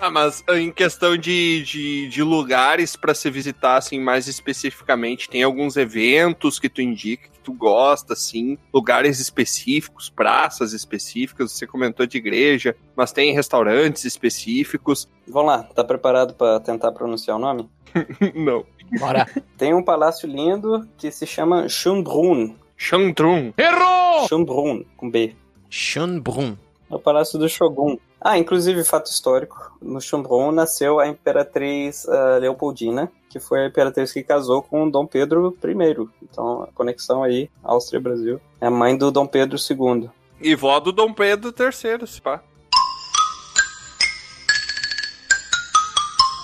Ah, 0.00 0.10
mas 0.10 0.42
em 0.54 0.70
questão 0.70 1.16
de, 1.16 1.62
de, 1.62 2.08
de 2.08 2.22
lugares 2.22 2.96
pra 2.96 3.14
se 3.14 3.30
visitar, 3.30 3.76
assim, 3.76 4.00
mais 4.00 4.28
especificamente, 4.28 5.28
tem 5.28 5.42
alguns 5.42 5.76
eventos 5.76 6.58
que 6.58 6.68
tu 6.68 6.80
indica, 6.80 7.28
que 7.28 7.38
tu 7.40 7.52
gosta, 7.52 8.12
assim, 8.14 8.56
lugares 8.72 9.20
específicos, 9.20 10.08
praças 10.08 10.72
específicas, 10.72 11.52
você 11.52 11.66
comentou 11.66 12.06
de 12.06 12.18
igreja, 12.18 12.74
mas 12.96 13.12
tem 13.12 13.32
restaurantes 13.34 14.04
específicos. 14.04 15.08
Vamos 15.28 15.52
lá, 15.52 15.62
tá 15.62 15.84
preparado 15.84 16.34
pra 16.34 16.60
tentar 16.60 16.92
pronunciar 16.92 17.36
o 17.36 17.40
nome? 17.40 17.68
Não. 18.34 18.64
Bora. 18.98 19.26
Tem 19.56 19.74
um 19.74 19.84
palácio 19.84 20.28
lindo 20.28 20.88
que 20.96 21.10
se 21.10 21.26
chama 21.26 21.68
Schönbrunn. 21.68 22.56
Schönbrunn. 22.76 23.52
Errou! 23.56 24.26
Schönbrunn, 24.26 24.84
com 24.96 25.10
B. 25.10 25.34
Schönbrunn. 25.68 26.56
É 26.90 26.94
o 26.94 26.98
palácio 26.98 27.38
do 27.38 27.48
Shogun. 27.48 27.98
Ah, 28.22 28.36
inclusive, 28.36 28.84
fato 28.84 29.10
histórico, 29.10 29.72
no 29.80 29.98
Schönbrunn 29.98 30.52
nasceu 30.52 31.00
a 31.00 31.08
imperatriz 31.08 32.06
ah, 32.06 32.36
Leopoldina, 32.38 33.10
que 33.30 33.40
foi 33.40 33.60
a 33.60 33.66
imperatriz 33.66 34.12
que 34.12 34.22
casou 34.22 34.62
com 34.62 34.90
Dom 34.90 35.06
Pedro 35.06 35.56
I. 35.64 36.08
Então, 36.22 36.64
a 36.64 36.66
conexão 36.66 37.22
aí, 37.22 37.48
Áustria-Brasil. 37.64 38.38
É 38.60 38.66
a 38.66 38.70
mãe 38.70 38.96
do 38.96 39.10
Dom 39.10 39.26
Pedro 39.26 39.56
II. 39.58 40.10
E 40.40 40.54
vó 40.54 40.78
do 40.80 40.92
Dom 40.92 41.14
Pedro 41.14 41.54
III, 41.58 42.06
se 42.06 42.20
pá. 42.20 42.42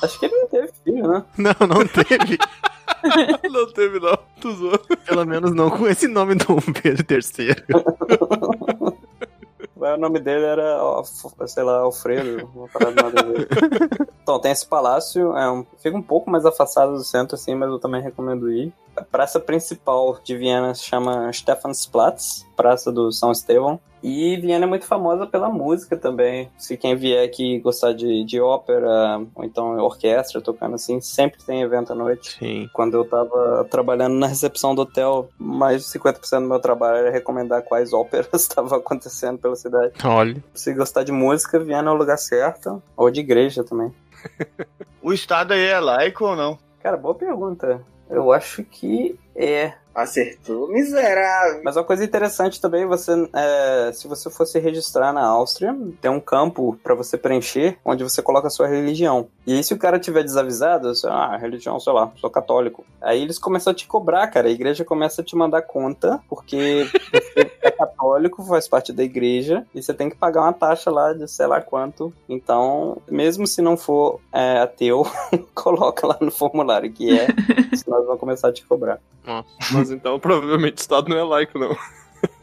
Acho 0.03 0.18
que 0.18 0.27
ele 0.27 0.39
não 0.39 0.47
teve 0.47 0.70
filho, 0.85 1.09
né? 1.09 1.24
Não, 1.37 1.66
não 1.66 1.87
teve. 1.87 2.39
não 3.51 3.72
teve, 3.72 4.01
não. 4.01 4.18
Tu 4.41 4.53
zoou. 4.53 4.79
Pelo 5.05 5.24
menos 5.24 5.53
não 5.53 5.70
com 5.70 5.87
esse 5.87 6.09
nome 6.09 6.35
do 6.35 6.57
Pedro 6.83 7.05
III. 7.11 7.55
O 9.97 9.99
nome 9.99 10.20
dele 10.20 10.44
era, 10.44 10.78
sei 11.47 11.62
lá, 11.62 11.78
Alfredo, 11.78 12.51
uma 12.55 12.68
parada 12.68 13.03
nada 13.03 13.20
a 13.20 13.24
ver. 13.24 13.49
Então, 14.27 14.41
tem 14.41 14.51
esse 14.51 14.66
palácio, 14.66 15.37
é 15.37 15.49
um, 15.49 15.64
fica 15.79 15.97
um 15.97 16.03
pouco 16.03 16.29
mais 16.29 16.45
afastado 16.45 16.95
do 16.95 17.05
centro, 17.05 17.37
assim, 17.37 17.55
mas 17.55 17.70
eu 17.70 17.79
também 17.79 18.03
recomendo 18.03 18.51
ir. 18.51 18.72
A 18.97 19.05
praça 19.05 19.39
principal 19.39 20.18
de 20.24 20.37
Viena 20.37 20.74
se 20.74 20.83
chama 20.83 21.33
Stephansplatz, 21.33 22.45
Praça 22.57 22.91
do 22.91 23.12
São 23.12 23.31
Estevão. 23.31 23.79
E 24.03 24.37
Viena 24.37 24.64
é 24.64 24.68
muito 24.68 24.85
famosa 24.85 25.29
pela 25.29 25.49
música 25.49 25.97
também. 25.97 26.51
Se 26.59 26.77
quem 26.77 26.97
vier 26.97 27.24
aqui 27.24 27.61
gostar 27.61 27.93
de, 27.93 28.24
de 28.24 28.41
ópera, 28.41 29.20
ou 29.33 29.45
então 29.45 29.77
orquestra 29.79 30.41
tocando 30.41 30.74
assim, 30.74 31.01
sempre 31.01 31.41
tem 31.45 31.62
evento 31.62 31.93
à 31.93 31.95
noite. 31.95 32.37
Sim. 32.37 32.68
Quando 32.72 32.95
eu 32.95 33.05
tava 33.05 33.64
trabalhando 33.70 34.14
na 34.14 34.27
recepção 34.27 34.74
do 34.74 34.83
hotel, 34.83 35.29
mais 35.39 35.83
de 35.83 35.99
50% 35.99 36.41
do 36.41 36.49
meu 36.49 36.59
trabalho 36.59 36.97
era 36.97 37.11
recomendar 37.12 37.62
quais 37.62 37.93
óperas 37.93 38.29
estavam 38.43 38.77
acontecendo 38.79 39.39
pela 39.39 39.55
cidade. 39.55 39.93
Olha. 40.05 40.43
Se 40.53 40.74
gostar 40.74 41.05
de 41.05 41.12
música, 41.12 41.61
Viena 41.61 41.91
é 41.91 41.95
o 41.95 41.97
lugar 41.97 42.18
certo. 42.18 42.83
Ou 42.97 43.09
de 43.09 43.20
igreja 43.20 43.62
também. 43.62 43.95
O 45.03 45.12
estado 45.12 45.53
aí 45.53 45.64
é 45.66 45.79
laico 45.79 46.24
ou 46.24 46.37
não? 46.37 46.59
Cara, 46.83 46.97
boa 46.97 47.14
pergunta. 47.14 47.81
Eu 48.09 48.33
acho 48.33 48.62
que 48.64 49.18
é. 49.35 49.74
Acertou, 49.95 50.68
miserável. 50.68 51.62
Mas 51.64 51.74
uma 51.74 51.83
coisa 51.83 52.05
interessante 52.05 52.61
também, 52.61 52.85
você, 52.85 53.12
é, 53.33 53.91
se 53.95 54.07
você 54.07 54.29
fosse 54.29 54.59
registrar 54.59 55.11
na 55.11 55.24
Áustria, 55.24 55.74
tem 56.03 56.11
um 56.11 56.20
campo 56.20 56.79
pra 56.83 56.95
você 56.95 57.16
preencher, 57.16 57.79
onde 57.83 58.05
você 58.05 58.20
coloca 58.20 58.49
a 58.49 58.51
sua 58.51 58.66
religião. 58.66 59.29
E 59.47 59.55
aí, 59.55 59.64
se 59.64 59.72
o 59.72 59.79
cara 59.79 59.99
tiver 59.99 60.22
desavisado, 60.22 60.95
você, 60.95 61.07
ah, 61.07 61.39
religião, 61.39 61.81
sei 61.81 61.95
lá, 61.95 62.12
sou 62.16 62.29
católico. 62.29 62.85
Aí 63.01 63.22
eles 63.22 63.39
começam 63.39 63.70
a 63.70 63.74
te 63.74 63.87
cobrar, 63.87 64.27
cara. 64.27 64.49
A 64.49 64.51
igreja 64.51 64.85
começa 64.85 65.22
a 65.22 65.24
te 65.24 65.35
mandar 65.35 65.62
conta, 65.62 66.20
porque 66.29 66.87
você 67.11 67.45
é 67.66 67.70
católico, 67.70 68.42
faz 68.44 68.68
parte 68.68 68.92
da 68.92 69.02
igreja, 69.02 69.66
e 69.74 69.82
você 69.82 69.92
tem 69.94 70.08
que 70.10 70.16
pagar 70.16 70.42
uma 70.42 70.52
taxa 70.52 70.90
lá 70.90 71.12
de 71.12 71.26
sei 71.28 71.46
lá 71.46 71.60
quanto. 71.60 72.12
Então, 72.28 72.98
mesmo 73.10 73.46
se 73.46 73.60
não 73.62 73.76
for 73.76 74.20
é, 74.32 74.58
ateu, 74.58 75.06
coloca 75.54 76.06
lá 76.06 76.16
no 76.20 76.30
formulário 76.30 76.92
que 76.92 77.18
é, 77.18 77.26
senão 77.76 77.98
eles 77.98 78.06
vão 78.08 78.18
começar 78.18 78.48
a 78.48 78.52
te 78.52 78.64
cobrar. 78.64 78.98
Nossa. 79.24 79.48
Mas 79.72 79.90
então 79.90 80.18
provavelmente 80.20 80.78
o 80.78 80.80
Estado 80.80 81.08
não 81.08 81.16
é 81.18 81.22
laico, 81.24 81.58
não. 81.58 81.76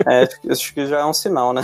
É, 0.07 0.23
acho 0.23 0.39
que- 0.41 0.51
acho 0.51 0.73
que 0.73 0.85
já 0.85 0.99
é 0.99 1.05
um 1.05 1.13
sinal, 1.13 1.51
né? 1.53 1.61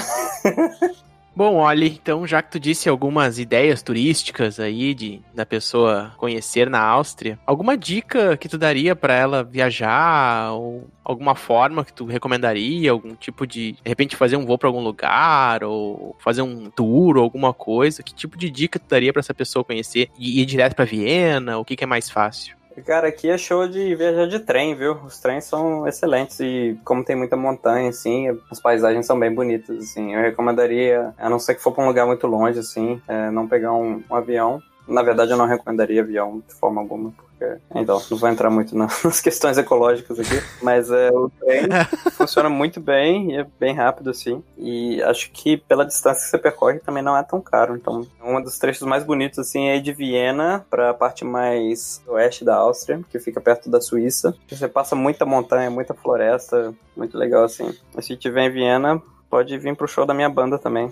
Bom, 1.39 1.55
olha, 1.55 1.85
então 1.85 2.27
já 2.27 2.41
que 2.41 2.51
tu 2.51 2.59
disse 2.59 2.89
algumas 2.89 3.39
ideias 3.39 3.81
turísticas 3.81 4.59
aí 4.59 4.93
de 4.93 5.21
da 5.33 5.45
pessoa 5.45 6.11
conhecer 6.17 6.69
na 6.69 6.81
Áustria, 6.81 7.39
alguma 7.45 7.77
dica 7.77 8.35
que 8.35 8.49
tu 8.49 8.57
daria 8.57 8.93
para 8.93 9.13
ela 9.13 9.41
viajar 9.41 10.51
ou 10.51 10.89
alguma 11.01 11.35
forma 11.35 11.85
que 11.85 11.93
tu 11.93 12.03
recomendaria, 12.03 12.91
algum 12.91 13.15
tipo 13.15 13.47
de, 13.47 13.71
de 13.71 13.79
repente 13.85 14.17
fazer 14.17 14.35
um 14.35 14.45
voo 14.45 14.57
para 14.57 14.67
algum 14.67 14.81
lugar 14.81 15.63
ou 15.63 16.13
fazer 16.19 16.41
um 16.41 16.69
tour 16.69 17.15
ou 17.15 17.23
alguma 17.23 17.53
coisa? 17.53 18.03
Que 18.03 18.13
tipo 18.13 18.37
de 18.37 18.49
dica 18.49 18.77
tu 18.77 18.89
daria 18.89 19.13
para 19.13 19.21
essa 19.21 19.33
pessoa 19.33 19.63
conhecer 19.63 20.09
e 20.19 20.41
ir 20.41 20.45
direto 20.45 20.75
para 20.75 20.83
Viena? 20.83 21.57
O 21.57 21.63
que, 21.63 21.77
que 21.77 21.85
é 21.85 21.87
mais 21.87 22.09
fácil? 22.09 22.58
Cara, 22.85 23.07
aqui 23.07 23.29
é 23.29 23.37
show 23.37 23.67
de 23.67 23.95
viajar 23.95 24.27
de 24.27 24.39
trem, 24.39 24.75
viu? 24.75 24.93
Os 25.03 25.19
trens 25.19 25.45
são 25.45 25.87
excelentes 25.87 26.39
e 26.39 26.79
como 26.83 27.03
tem 27.03 27.15
muita 27.15 27.35
montanha, 27.35 27.89
assim, 27.89 28.27
as 28.51 28.59
paisagens 28.59 29.05
são 29.05 29.19
bem 29.19 29.33
bonitas, 29.33 29.77
assim. 29.77 30.13
Eu 30.13 30.21
recomendaria, 30.21 31.13
a 31.17 31.29
não 31.29 31.39
ser 31.39 31.55
que 31.55 31.61
for 31.61 31.71
pra 31.71 31.83
um 31.83 31.87
lugar 31.87 32.05
muito 32.05 32.27
longe, 32.27 32.59
assim, 32.59 33.01
é, 33.07 33.31
não 33.31 33.47
pegar 33.47 33.73
um, 33.73 34.03
um 34.09 34.15
avião. 34.15 34.61
Na 34.89 35.03
verdade, 35.03 35.31
eu 35.31 35.37
não 35.37 35.45
recomendaria 35.45 36.01
avião 36.01 36.41
de 36.47 36.53
forma 36.53 36.81
alguma, 36.81 37.11
porque... 37.11 37.57
Então, 37.75 38.01
não 38.09 38.17
vou 38.17 38.29
entrar 38.29 38.49
muito 38.49 38.75
nas 38.77 39.21
questões 39.21 39.57
ecológicas 39.57 40.19
aqui, 40.19 40.41
mas 40.61 40.89
é, 40.91 41.09
o 41.11 41.29
trem 41.29 41.67
funciona 42.11 42.49
muito 42.49 42.79
bem 42.79 43.31
e 43.31 43.37
é 43.37 43.47
bem 43.59 43.73
rápido, 43.73 44.09
assim. 44.09 44.43
E 44.57 45.01
acho 45.03 45.31
que 45.31 45.57
pela 45.57 45.85
distância 45.85 46.23
que 46.23 46.29
você 46.29 46.37
percorre 46.37 46.79
também 46.79 47.03
não 47.03 47.15
é 47.15 47.23
tão 47.23 47.39
caro. 47.39 47.75
Então, 47.75 48.05
um 48.21 48.41
dos 48.41 48.57
trechos 48.57 48.87
mais 48.87 49.03
bonitos, 49.03 49.39
assim, 49.39 49.67
é 49.67 49.79
de 49.79 49.93
Viena 49.93 50.65
para 50.69 50.89
a 50.89 50.93
parte 50.93 51.23
mais 51.23 52.01
oeste 52.07 52.43
da 52.43 52.55
Áustria, 52.55 53.01
que 53.09 53.19
fica 53.19 53.39
perto 53.39 53.69
da 53.69 53.79
Suíça. 53.79 54.35
Você 54.49 54.67
passa 54.67 54.95
muita 54.95 55.25
montanha, 55.25 55.69
muita 55.69 55.93
floresta, 55.93 56.73
muito 56.95 57.17
legal, 57.17 57.43
assim. 57.43 57.73
E 57.97 58.01
se 58.01 58.17
tiver 58.17 58.47
em 58.47 58.51
Viena, 58.51 59.01
pode 59.29 59.57
vir 59.57 59.75
pro 59.75 59.87
show 59.87 60.05
da 60.05 60.13
minha 60.13 60.29
banda 60.29 60.57
também. 60.57 60.91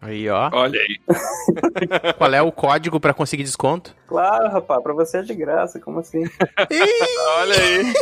Aí, 0.00 0.28
ó. 0.28 0.50
Olha 0.52 0.78
aí. 0.80 1.00
Qual 2.16 2.34
é 2.34 2.42
o 2.42 2.52
código 2.52 3.00
para 3.00 3.14
conseguir 3.14 3.42
desconto? 3.42 3.94
Claro, 4.06 4.48
rapaz, 4.48 4.82
pra 4.82 4.92
você 4.92 5.18
é 5.18 5.22
de 5.22 5.34
graça, 5.34 5.80
como 5.80 6.00
assim? 6.00 6.24
Olha 7.38 7.54
aí. 7.54 7.94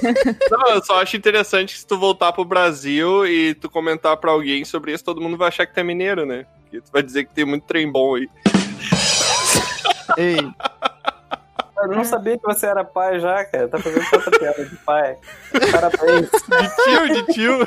Não, 0.51 0.75
eu 0.75 0.85
só 0.85 1.01
acho 1.01 1.17
interessante 1.17 1.73
que 1.73 1.81
se 1.81 1.87
tu 1.87 1.99
voltar 1.99 2.33
pro 2.33 2.45
Brasil 2.45 3.27
e 3.27 3.55
tu 3.55 3.71
comentar 3.71 4.17
pra 4.17 4.33
alguém 4.33 4.65
sobre 4.65 4.93
isso, 4.93 5.05
todo 5.05 5.21
mundo 5.21 5.37
vai 5.37 5.49
achar 5.49 5.67
que 5.67 5.75
tu 5.75 5.81
é 5.81 5.85
mineiro, 5.85 6.27
né? 6.27 6.47
Porque 6.63 6.81
tu 6.81 6.91
vai 6.93 7.03
dizer 7.03 7.25
que 7.25 7.35
tem 7.35 7.45
muito 7.45 7.65
trem 7.65 7.91
bom 7.91 8.17
aí. 8.17 8.29
Ei. 10.17 10.37
Eu 11.83 11.89
não 11.89 12.05
sabia 12.05 12.39
que 12.39 12.45
você 12.45 12.67
era 12.67 12.85
pai 12.85 13.21
já, 13.21 13.45
cara. 13.45 13.69
Tá 13.69 13.79
fazendo 13.79 14.09
tanta 14.11 14.31
piada 14.39 14.65
de 14.65 14.77
pai. 14.77 15.17
Parabéns. 15.71 16.31
De 16.31 16.85
tio, 16.85 17.09
de 17.15 17.33
tio. 17.33 17.59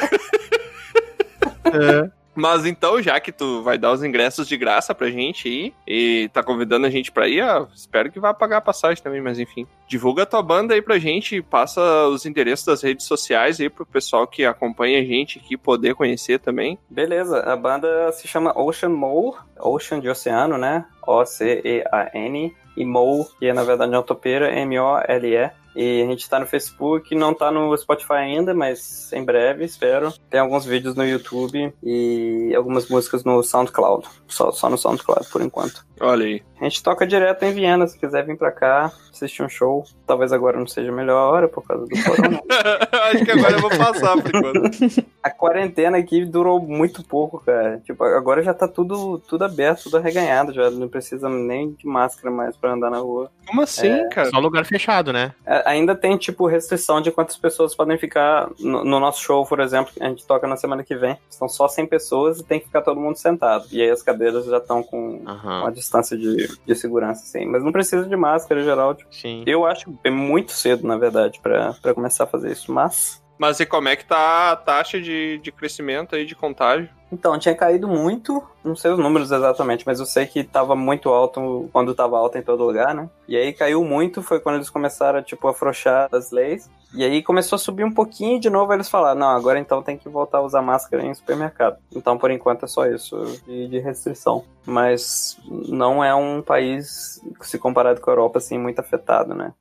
É. 1.65 2.16
Mas 2.37 2.67
então, 2.67 3.01
já 3.01 3.19
que 3.19 3.31
tu 3.31 3.63
vai 3.63 3.79
dar 3.79 3.91
os 3.91 4.03
ingressos 4.03 4.47
de 4.47 4.55
graça 4.55 4.93
pra 4.93 5.09
gente 5.09 5.47
aí 5.47 5.73
e 5.87 6.29
tá 6.31 6.43
convidando 6.43 6.85
a 6.85 6.89
gente 6.91 7.11
pra 7.11 7.27
ir, 7.27 7.41
ó, 7.41 7.65
espero 7.73 8.11
que 8.11 8.19
vá 8.19 8.31
pagar 8.31 8.57
a 8.57 8.61
passagem 8.61 9.01
também, 9.01 9.19
mas 9.19 9.39
enfim. 9.39 9.65
Divulga 9.87 10.21
a 10.21 10.25
tua 10.27 10.43
banda 10.43 10.75
aí 10.75 10.81
pra 10.81 10.99
gente, 10.99 11.41
passa 11.41 11.81
os 12.07 12.27
endereços 12.27 12.63
das 12.63 12.83
redes 12.83 13.07
sociais 13.07 13.59
aí 13.59 13.71
pro 13.71 13.87
pessoal 13.87 14.27
que 14.27 14.45
acompanha 14.45 14.99
a 14.99 15.03
gente 15.03 15.39
aqui 15.39 15.57
poder 15.57 15.95
conhecer 15.95 16.39
também. 16.39 16.77
Beleza, 16.87 17.39
a 17.39 17.55
banda 17.55 18.11
se 18.11 18.27
chama 18.27 18.55
Ocean 18.55 18.89
Mole, 18.89 19.35
Ocean 19.59 19.99
de 19.99 20.07
oceano, 20.07 20.59
né? 20.59 20.85
O-C-E-A-N, 21.07 22.55
e 22.77 22.85
Mole, 22.85 23.25
que 23.39 23.47
é 23.47 23.53
na 23.53 23.63
verdade 23.63 23.91
uma 23.91 24.03
topeira, 24.03 24.51
M-O-L-E. 24.51 25.51
E 25.77 26.01
a 26.01 26.05
gente 26.07 26.27
tá 26.27 26.39
no 26.39 26.47
Facebook, 26.47 27.13
não 27.13 27.35
tá 27.35 27.51
no 27.51 27.77
Spotify 27.77 28.13
ainda, 28.13 28.51
mas 28.53 29.13
em 29.13 29.23
breve, 29.23 29.63
espero. 29.63 30.11
Tem 30.27 30.39
alguns 30.39 30.65
vídeos 30.65 30.95
no 30.95 31.05
YouTube 31.05 31.71
e 31.83 32.51
algumas 32.55 32.89
músicas 32.89 33.23
no 33.23 33.43
SoundCloud. 33.43 34.07
Só, 34.27 34.51
só 34.51 34.69
no 34.71 34.77
SoundCloud 34.77 35.29
por 35.31 35.41
enquanto. 35.41 35.85
Olha 35.99 36.25
aí. 36.25 36.41
A 36.59 36.63
gente 36.63 36.81
toca 36.81 37.05
direto 37.05 37.43
em 37.43 37.53
Viena, 37.53 37.85
se 37.87 37.97
quiser 37.99 38.25
vir 38.25 38.35
pra 38.35 38.51
cá, 38.51 38.91
assistir 39.11 39.43
um 39.43 39.49
show. 39.49 39.83
Talvez 40.07 40.33
agora 40.33 40.57
não 40.57 40.65
seja 40.65 40.91
a 40.91 40.95
melhor 40.95 41.31
hora 41.31 41.47
por 41.47 41.63
causa 41.63 41.85
do 41.85 42.03
corona. 42.03 42.41
Acho 43.11 43.23
que 43.25 43.31
agora 43.31 43.53
eu 43.53 43.61
vou 43.61 43.69
passar 43.69 44.19
por 44.19 44.35
enquanto. 44.35 45.07
A 45.23 45.29
quarentena 45.29 45.97
aqui 45.97 46.23
durou 46.23 46.59
muito 46.59 47.03
pouco, 47.03 47.39
cara. 47.45 47.79
Tipo, 47.85 48.03
agora 48.03 48.41
já 48.41 48.53
tá 48.53 48.67
tudo, 48.67 49.19
tudo 49.19 49.43
aberto, 49.43 49.83
tudo 49.83 49.97
arreganhado, 49.97 50.53
já 50.53 50.71
não 50.71 50.87
precisa 50.87 51.27
nem 51.27 51.71
de 51.71 51.85
máscara 51.85 52.33
mais 52.33 52.55
pra 52.55 52.73
andar 52.73 52.89
na 52.89 52.99
rua. 52.99 53.29
Como 53.45 53.61
assim, 53.61 53.89
É, 53.89 54.07
cara? 54.07 54.29
Só 54.29 54.39
lugar 54.39 54.65
fechado, 54.65 55.11
né? 55.11 55.33
É, 55.45 55.66
Ainda 55.67 55.95
tem, 55.95 56.17
tipo, 56.17 56.47
restrição 56.47 57.01
de 57.01 57.11
quantas 57.11 57.37
pessoas 57.37 57.75
podem 57.75 57.97
ficar 57.97 58.49
no, 58.59 58.83
no 58.83 58.99
nosso 58.99 59.21
show, 59.21 59.45
por 59.45 59.59
exemplo, 59.59 59.93
que 59.93 60.01
a 60.01 60.07
gente 60.07 60.25
toca 60.25 60.47
na 60.47 60.55
semana 60.55 60.83
que 60.83 60.95
vem. 60.95 61.17
São 61.29 61.47
só 61.49 61.67
100 61.67 61.85
pessoas 61.87 62.39
e 62.39 62.43
tem 62.43 62.59
que 62.59 62.67
ficar 62.67 62.81
todo 62.81 62.99
mundo 62.99 63.17
sentado. 63.17 63.65
E 63.71 63.81
aí 63.81 63.89
as 63.89 64.01
cadeiras 64.01 64.45
já 64.45 64.57
estão 64.57 64.81
com 64.81 65.21
Aham. 65.25 65.61
uma 65.61 65.71
distância 65.71 66.17
de, 66.17 66.47
de 66.65 66.75
segurança, 66.75 67.23
assim. 67.23 67.45
Mas 67.45 67.63
não 67.63 67.71
precisa 67.71 68.05
de 68.07 68.15
máscara 68.15 68.61
em 68.61 68.63
geral. 68.63 68.95
Tipo, 68.95 69.13
Sim. 69.13 69.43
eu 69.45 69.65
acho 69.65 69.93
é 70.03 70.09
muito 70.09 70.51
cedo, 70.51 70.87
na 70.87 70.97
verdade, 70.97 71.39
pra 71.41 71.75
começar 71.93 72.23
a 72.23 72.27
fazer 72.27 72.51
isso. 72.51 72.71
Mas 72.71 73.21
Mas 73.37 73.59
e 73.59 73.65
como 73.65 73.87
é 73.87 73.95
que 73.95 74.05
tá 74.05 74.51
a 74.51 74.55
taxa 74.55 74.99
de, 74.99 75.37
de 75.39 75.51
crescimento 75.51 76.15
aí 76.15 76.25
de 76.25 76.35
contágio? 76.35 76.89
Então, 77.11 77.39
tinha 77.39 77.55
caído 77.55 77.87
muito, 77.87 78.43
não 78.63 78.75
sei 78.75 78.91
os 78.91 78.99
números 78.99 79.31
exatamente, 79.31 79.85
mas 79.85 79.99
eu 79.99 80.05
sei 80.05 80.25
que 80.25 80.43
tava 80.43 80.75
muito 80.75 81.09
alto 81.09 81.69
quando 81.71 81.95
tava 81.95 82.17
alto 82.17 82.37
em 82.37 82.41
todo 82.41 82.65
lugar, 82.65 82.93
né? 82.93 83.09
E 83.27 83.37
aí 83.37 83.53
caiu 83.53 83.83
muito, 83.83 84.21
foi 84.21 84.41
quando 84.41 84.55
eles 84.55 84.69
começaram, 84.69 85.23
tipo, 85.23 85.47
a 85.47 85.51
afrouxar 85.51 86.09
as 86.11 86.31
leis. 86.31 86.69
E 86.93 87.03
aí 87.03 87.21
começou 87.21 87.55
a 87.55 87.59
subir 87.59 87.83
um 87.83 87.91
pouquinho 87.91 88.37
e 88.37 88.39
de 88.39 88.49
novo 88.49 88.73
eles 88.73 88.89
falaram, 88.89 89.19
não, 89.19 89.29
agora 89.29 89.59
então 89.59 89.83
tem 89.83 89.97
que 89.97 90.07
voltar 90.07 90.39
a 90.39 90.41
usar 90.41 90.61
máscara 90.61 91.05
em 91.05 91.13
supermercado. 91.13 91.77
Então, 91.93 92.17
por 92.17 92.31
enquanto, 92.31 92.65
é 92.65 92.67
só 92.67 92.85
isso 92.85 93.21
de, 93.45 93.67
de 93.67 93.79
restrição. 93.79 94.43
Mas 94.65 95.37
não 95.47 96.03
é 96.03 96.13
um 96.13 96.41
país, 96.41 97.21
se 97.41 97.57
comparado 97.57 98.01
com 98.01 98.09
a 98.09 98.13
Europa, 98.13 98.39
assim, 98.39 98.57
muito 98.57 98.79
afetado, 98.79 99.33
né? 99.33 99.53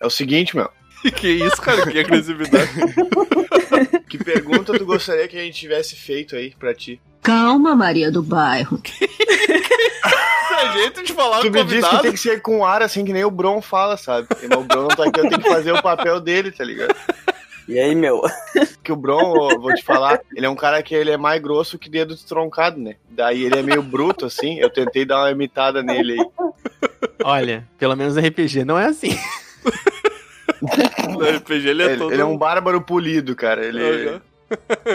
É 0.00 0.06
o 0.06 0.10
seguinte, 0.10 0.56
meu. 0.56 0.70
que 1.16 1.28
isso, 1.28 1.60
cara? 1.60 1.90
Que 1.90 1.98
agressividade. 1.98 2.70
Que 4.08 4.22
pergunta 4.22 4.76
tu 4.76 4.84
gostaria 4.84 5.26
que 5.26 5.38
a 5.38 5.40
gente 5.40 5.58
tivesse 5.58 5.96
feito 5.96 6.36
aí 6.36 6.54
pra 6.54 6.74
ti? 6.74 7.00
Calma, 7.22 7.74
Maria 7.74 8.10
do 8.10 8.22
Bairro. 8.22 8.80
É 10.52 10.72
jeito 10.74 11.02
de 11.02 11.12
falar 11.12 11.40
Tu 11.40 11.50
me 11.50 11.64
disse 11.64 11.88
que 11.88 12.02
tem 12.02 12.12
que 12.12 12.20
ser 12.20 12.40
com 12.40 12.64
ar, 12.64 12.82
assim, 12.82 13.04
que 13.04 13.12
nem 13.12 13.24
o 13.24 13.30
Bron 13.30 13.60
fala, 13.60 13.96
sabe? 13.96 14.28
O 14.56 14.62
Bron 14.62 14.82
não 14.82 14.88
tá 14.88 15.04
aqui, 15.04 15.18
eu 15.18 15.28
tenho 15.28 15.42
que 15.42 15.48
fazer 15.48 15.72
o 15.72 15.82
papel 15.82 16.20
dele, 16.20 16.52
tá 16.52 16.62
ligado? 16.62 16.94
E 17.72 17.78
aí, 17.78 17.94
meu? 17.94 18.20
Que 18.84 18.92
o 18.92 18.96
Bron, 18.96 19.60
vou 19.60 19.72
te 19.72 19.82
falar, 19.84 20.20
ele 20.34 20.44
é 20.44 20.50
um 20.50 20.56
cara 20.56 20.82
que 20.82 20.92
ele 20.92 21.12
é 21.12 21.16
mais 21.16 21.40
grosso 21.40 21.78
que 21.78 21.88
dedo 21.88 22.14
destroncado, 22.14 22.80
né? 22.80 22.96
Daí 23.08 23.44
ele 23.44 23.56
é 23.56 23.62
meio 23.62 23.80
bruto, 23.80 24.26
assim, 24.26 24.58
eu 24.58 24.68
tentei 24.68 25.04
dar 25.04 25.20
uma 25.20 25.30
imitada 25.30 25.84
nele 25.84 26.14
aí. 26.14 26.50
Olha, 27.22 27.64
pelo 27.78 27.94
menos 27.94 28.16
RPG 28.16 28.64
não 28.64 28.78
é 28.78 28.86
assim. 28.86 29.16
No 31.08 31.20
RPG 31.24 31.68
ele 31.68 31.82
é 31.82 31.86
Ele, 31.86 31.96
todo... 31.96 32.12
ele 32.12 32.22
é 32.22 32.24
um 32.24 32.36
bárbaro 32.36 32.80
polido, 32.80 33.34
cara, 33.34 33.64
ele 33.64 33.82
é 33.82 34.20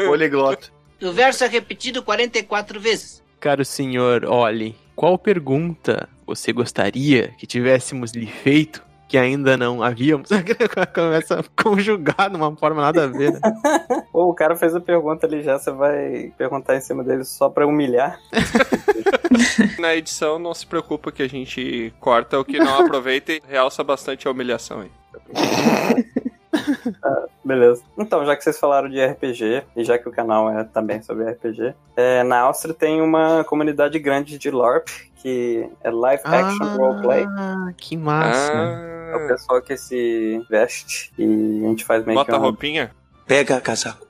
poliglota. 0.06 0.68
O 1.02 1.12
verso 1.12 1.44
é 1.44 1.48
repetido 1.48 2.02
44 2.04 2.80
vezes. 2.80 3.24
Caro 3.40 3.66
senhor, 3.66 4.26
olhe, 4.26 4.76
qual 4.96 5.18
pergunta 5.18 6.08
você 6.26 6.54
gostaria 6.54 7.34
que 7.38 7.46
tivéssemos 7.46 8.12
lhe 8.14 8.28
feito 8.28 8.82
que 9.08 9.18
ainda 9.18 9.56
não 9.56 9.82
havíamos? 9.82 10.30
Começa 10.94 11.40
a 11.40 11.64
conjugar 11.64 12.30
de 12.30 12.36
uma 12.36 12.56
forma 12.56 12.82
nada 12.82 13.06
a 13.06 13.08
ver, 13.08 13.34
né? 13.34 13.40
Pô, 14.12 14.30
o 14.30 14.34
cara 14.34 14.56
fez 14.56 14.76
a 14.76 14.82
pergunta 14.82 15.26
ali 15.26 15.42
já, 15.42 15.58
você 15.58 15.72
vai 15.72 16.34
perguntar 16.38 16.76
em 16.76 16.82
cima 16.82 17.04
dele 17.04 17.24
só 17.24 17.50
pra 17.50 17.66
humilhar? 17.66 18.20
Na 19.80 19.96
edição, 19.96 20.38
não 20.38 20.54
se 20.54 20.66
preocupa 20.66 21.12
que 21.12 21.24
a 21.24 21.30
gente 21.30 21.94
corta 22.00 22.40
o 22.40 22.46
que 22.46 22.58
não 22.58 22.82
aproveita 22.82 23.32
e 23.34 23.42
realça 23.48 23.84
bastante 23.84 24.28
a 24.28 24.32
humilhação 24.32 24.82
aí. 24.82 24.92
Beleza. 27.44 27.84
Então, 27.98 28.26
já 28.26 28.36
que 28.36 28.44
vocês 28.44 28.60
falaram 28.60 28.90
de 28.90 29.04
RPG, 29.04 29.64
e 29.76 29.84
já 29.84 29.98
que 29.98 30.08
o 30.08 30.12
canal 30.12 30.50
é 30.50 30.64
também 30.64 31.02
sobre 31.02 31.30
RPG, 31.30 31.74
é, 31.96 32.24
na 32.24 32.42
Áustria 32.42 32.74
tem 32.74 33.02
uma 33.02 33.44
comunidade 33.44 33.98
grande 34.00 34.38
de 34.38 34.52
LARP, 34.52 34.88
que 35.16 35.70
é 35.84 35.90
Live 35.90 36.24
Action 36.26 36.78
Roleplay. 36.78 37.26
Ah, 37.28 37.72
que 37.76 37.98
massa. 37.98 38.52
É 38.52 39.16
o 39.16 39.28
pessoal 39.28 39.62
que 39.62 39.78
se 39.78 40.44
veste 40.50 41.14
e 41.18 41.64
a 41.66 41.70
gente 41.70 41.86
faz 41.86 42.06
meio 42.06 42.18
Bota 42.18 42.32
que 42.32 42.36
a 42.36 42.40
uma, 42.40 42.48
roupinha. 42.48 42.92
Pega 43.26 43.60
casaco. 43.62 44.06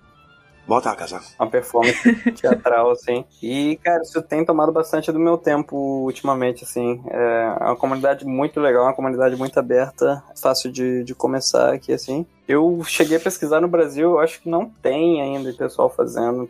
Bota 0.68 0.94
casaco. 0.96 1.26
uma 1.40 1.50
performance 1.50 2.14
teatral, 2.36 2.92
assim. 2.92 3.24
E, 3.42 3.80
cara, 3.82 4.02
isso 4.02 4.22
tem 4.22 4.44
tomado 4.44 4.72
bastante 4.72 5.12
do 5.12 5.20
meu 5.20 5.38
tempo 5.38 5.78
ultimamente, 6.04 6.66
assim. 6.66 7.02
É 7.10 7.46
uma 7.62 7.76
comunidade 7.76 8.26
muito 8.26 8.60
legal, 8.60 8.84
uma 8.84 8.94
comunidade 8.94 9.36
muito 9.38 9.58
aberta, 9.58 10.22
fácil 10.42 10.70
de, 10.70 11.06
de 11.06 11.16
começar 11.16 11.74
aqui, 11.74 11.94
assim. 11.94 12.26
Eu 12.48 12.82
cheguei 12.86 13.18
a 13.18 13.20
pesquisar 13.20 13.60
no 13.60 13.68
Brasil, 13.68 14.20
acho 14.20 14.42
que 14.42 14.50
não 14.50 14.70
tem 14.82 15.22
ainda 15.22 15.52
pessoal 15.54 15.90
fazendo. 15.90 16.50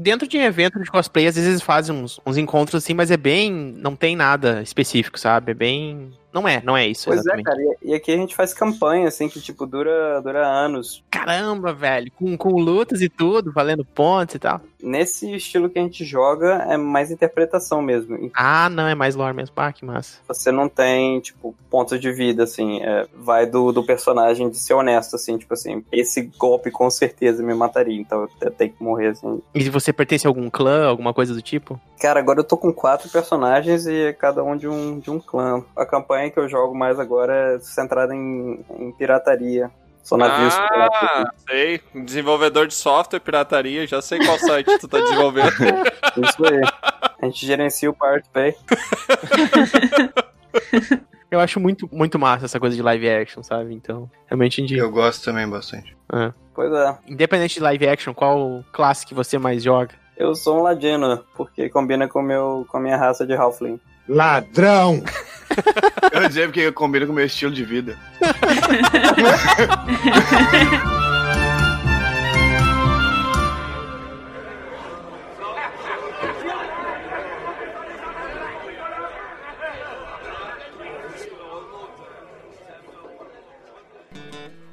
Dentro 0.00 0.26
de 0.26 0.38
evento 0.38 0.82
de 0.82 0.90
cosplay, 0.90 1.26
às 1.26 1.36
vezes 1.36 1.60
fazem 1.60 1.94
uns, 1.94 2.18
uns 2.24 2.38
encontros 2.38 2.82
assim, 2.82 2.94
mas 2.94 3.10
é 3.10 3.18
bem. 3.18 3.52
Não 3.52 3.94
tem 3.94 4.16
nada 4.16 4.62
específico, 4.62 5.18
sabe? 5.20 5.52
É 5.52 5.54
bem. 5.54 6.10
Não 6.32 6.46
é, 6.46 6.62
não 6.64 6.76
é 6.76 6.86
isso. 6.86 7.06
Pois 7.06 7.20
exatamente. 7.20 7.48
é, 7.48 7.50
cara. 7.50 7.62
E, 7.82 7.90
e 7.90 7.94
aqui 7.94 8.12
a 8.12 8.16
gente 8.16 8.34
faz 8.34 8.54
campanha, 8.54 9.08
assim, 9.08 9.28
que, 9.28 9.40
tipo, 9.40 9.66
dura, 9.66 10.20
dura 10.22 10.46
anos. 10.46 11.02
Caramba, 11.10 11.72
velho. 11.72 12.10
Com, 12.12 12.36
com 12.36 12.50
lutas 12.52 13.02
e 13.02 13.08
tudo, 13.08 13.52
valendo 13.52 13.84
pontos 13.84 14.36
e 14.36 14.38
tal. 14.38 14.60
Nesse 14.82 15.34
estilo 15.34 15.68
que 15.68 15.78
a 15.78 15.82
gente 15.82 16.04
joga, 16.04 16.66
é 16.68 16.76
mais 16.76 17.10
interpretação 17.10 17.82
mesmo. 17.82 18.30
Ah, 18.34 18.70
não, 18.70 18.86
é 18.86 18.94
mais 18.94 19.14
lore 19.14 19.34
mesmo. 19.34 19.54
Ah, 19.56 19.72
que 19.72 19.84
massa. 19.84 20.18
Você 20.26 20.50
não 20.50 20.68
tem, 20.68 21.20
tipo, 21.20 21.54
pontos 21.68 22.00
de 22.00 22.12
vida, 22.12 22.44
assim. 22.44 22.80
é, 22.80 23.06
vai 23.14 23.44
do, 23.44 23.72
do 23.72 23.84
personagem 23.84 24.48
de 24.48 24.56
ser 24.56 24.74
honesto, 24.74 25.16
assim, 25.16 25.36
tipo 25.36 25.52
assim, 25.52 25.84
esse 25.92 26.22
golpe 26.38 26.70
com 26.70 26.88
certeza 26.88 27.42
me 27.42 27.54
mataria, 27.54 28.00
então 28.00 28.28
eu 28.40 28.50
tenho 28.50 28.72
que 28.72 28.82
morrer, 28.82 29.08
assim. 29.08 29.42
E 29.54 29.68
você 29.68 29.89
pertence 29.92 30.26
a 30.26 30.30
algum 30.30 30.48
clã, 30.50 30.86
alguma 30.86 31.12
coisa 31.12 31.34
do 31.34 31.42
tipo? 31.42 31.80
Cara, 32.00 32.20
agora 32.20 32.40
eu 32.40 32.44
tô 32.44 32.56
com 32.56 32.72
quatro 32.72 33.08
personagens 33.08 33.86
e 33.86 34.12
cada 34.18 34.42
um 34.42 34.56
de 34.56 34.68
um, 34.68 34.98
de 34.98 35.10
um 35.10 35.20
clã. 35.20 35.62
A 35.76 35.86
campanha 35.86 36.30
que 36.30 36.38
eu 36.38 36.48
jogo 36.48 36.74
mais 36.74 36.98
agora 36.98 37.56
é 37.56 37.58
centrada 37.60 38.14
em, 38.14 38.64
em 38.78 38.92
pirataria. 38.92 39.70
Sou 40.02 40.18
navios 40.18 40.54
Ah, 40.54 41.30
sei. 41.48 41.80
Desenvolvedor 41.94 42.66
de 42.66 42.74
software, 42.74 43.20
pirataria, 43.20 43.86
já 43.86 44.00
sei 44.00 44.18
qual 44.18 44.38
site 44.38 44.78
tu 44.78 44.88
tá 44.88 44.98
desenvolvendo. 44.98 45.50
Isso 45.50 46.44
aí. 46.44 46.60
A 47.22 47.26
gente 47.26 47.46
gerencia 47.46 47.90
o 47.90 47.94
Pirate 47.94 48.28
Bay. 48.32 48.54
Eu 51.30 51.40
acho 51.40 51.60
muito, 51.60 51.88
muito 51.92 52.18
massa 52.18 52.46
essa 52.46 52.58
coisa 52.58 52.74
de 52.74 52.82
live 52.82 53.08
action, 53.08 53.42
sabe? 53.42 53.72
Então, 53.72 54.10
realmente 54.26 54.60
indico. 54.60 54.80
Eu 54.80 54.90
gosto 54.90 55.24
também 55.24 55.48
bastante. 55.48 55.96
É. 56.12 56.32
Pois 56.54 56.72
é. 56.72 56.98
Independente 57.06 57.54
de 57.54 57.60
live 57.60 57.88
action, 57.88 58.12
qual 58.12 58.64
classe 58.72 59.06
que 59.06 59.14
você 59.14 59.38
mais 59.38 59.62
joga? 59.62 59.94
Eu 60.16 60.34
sou 60.34 60.58
um 60.58 60.62
ladino, 60.62 61.24
porque 61.34 61.68
combina 61.68 62.08
com, 62.08 62.20
meu, 62.20 62.66
com 62.68 62.76
a 62.76 62.80
minha 62.80 62.96
raça 62.96 63.26
de 63.26 63.34
Halfling. 63.34 63.80
Ladrão! 64.08 65.02
eu 66.12 66.22
ia 66.22 66.28
dizer 66.28 66.48
porque 66.48 66.70
combina 66.72 67.06
com 67.06 67.12
o 67.12 67.14
meu 67.14 67.24
estilo 67.24 67.52
de 67.52 67.64
vida. 67.64 67.96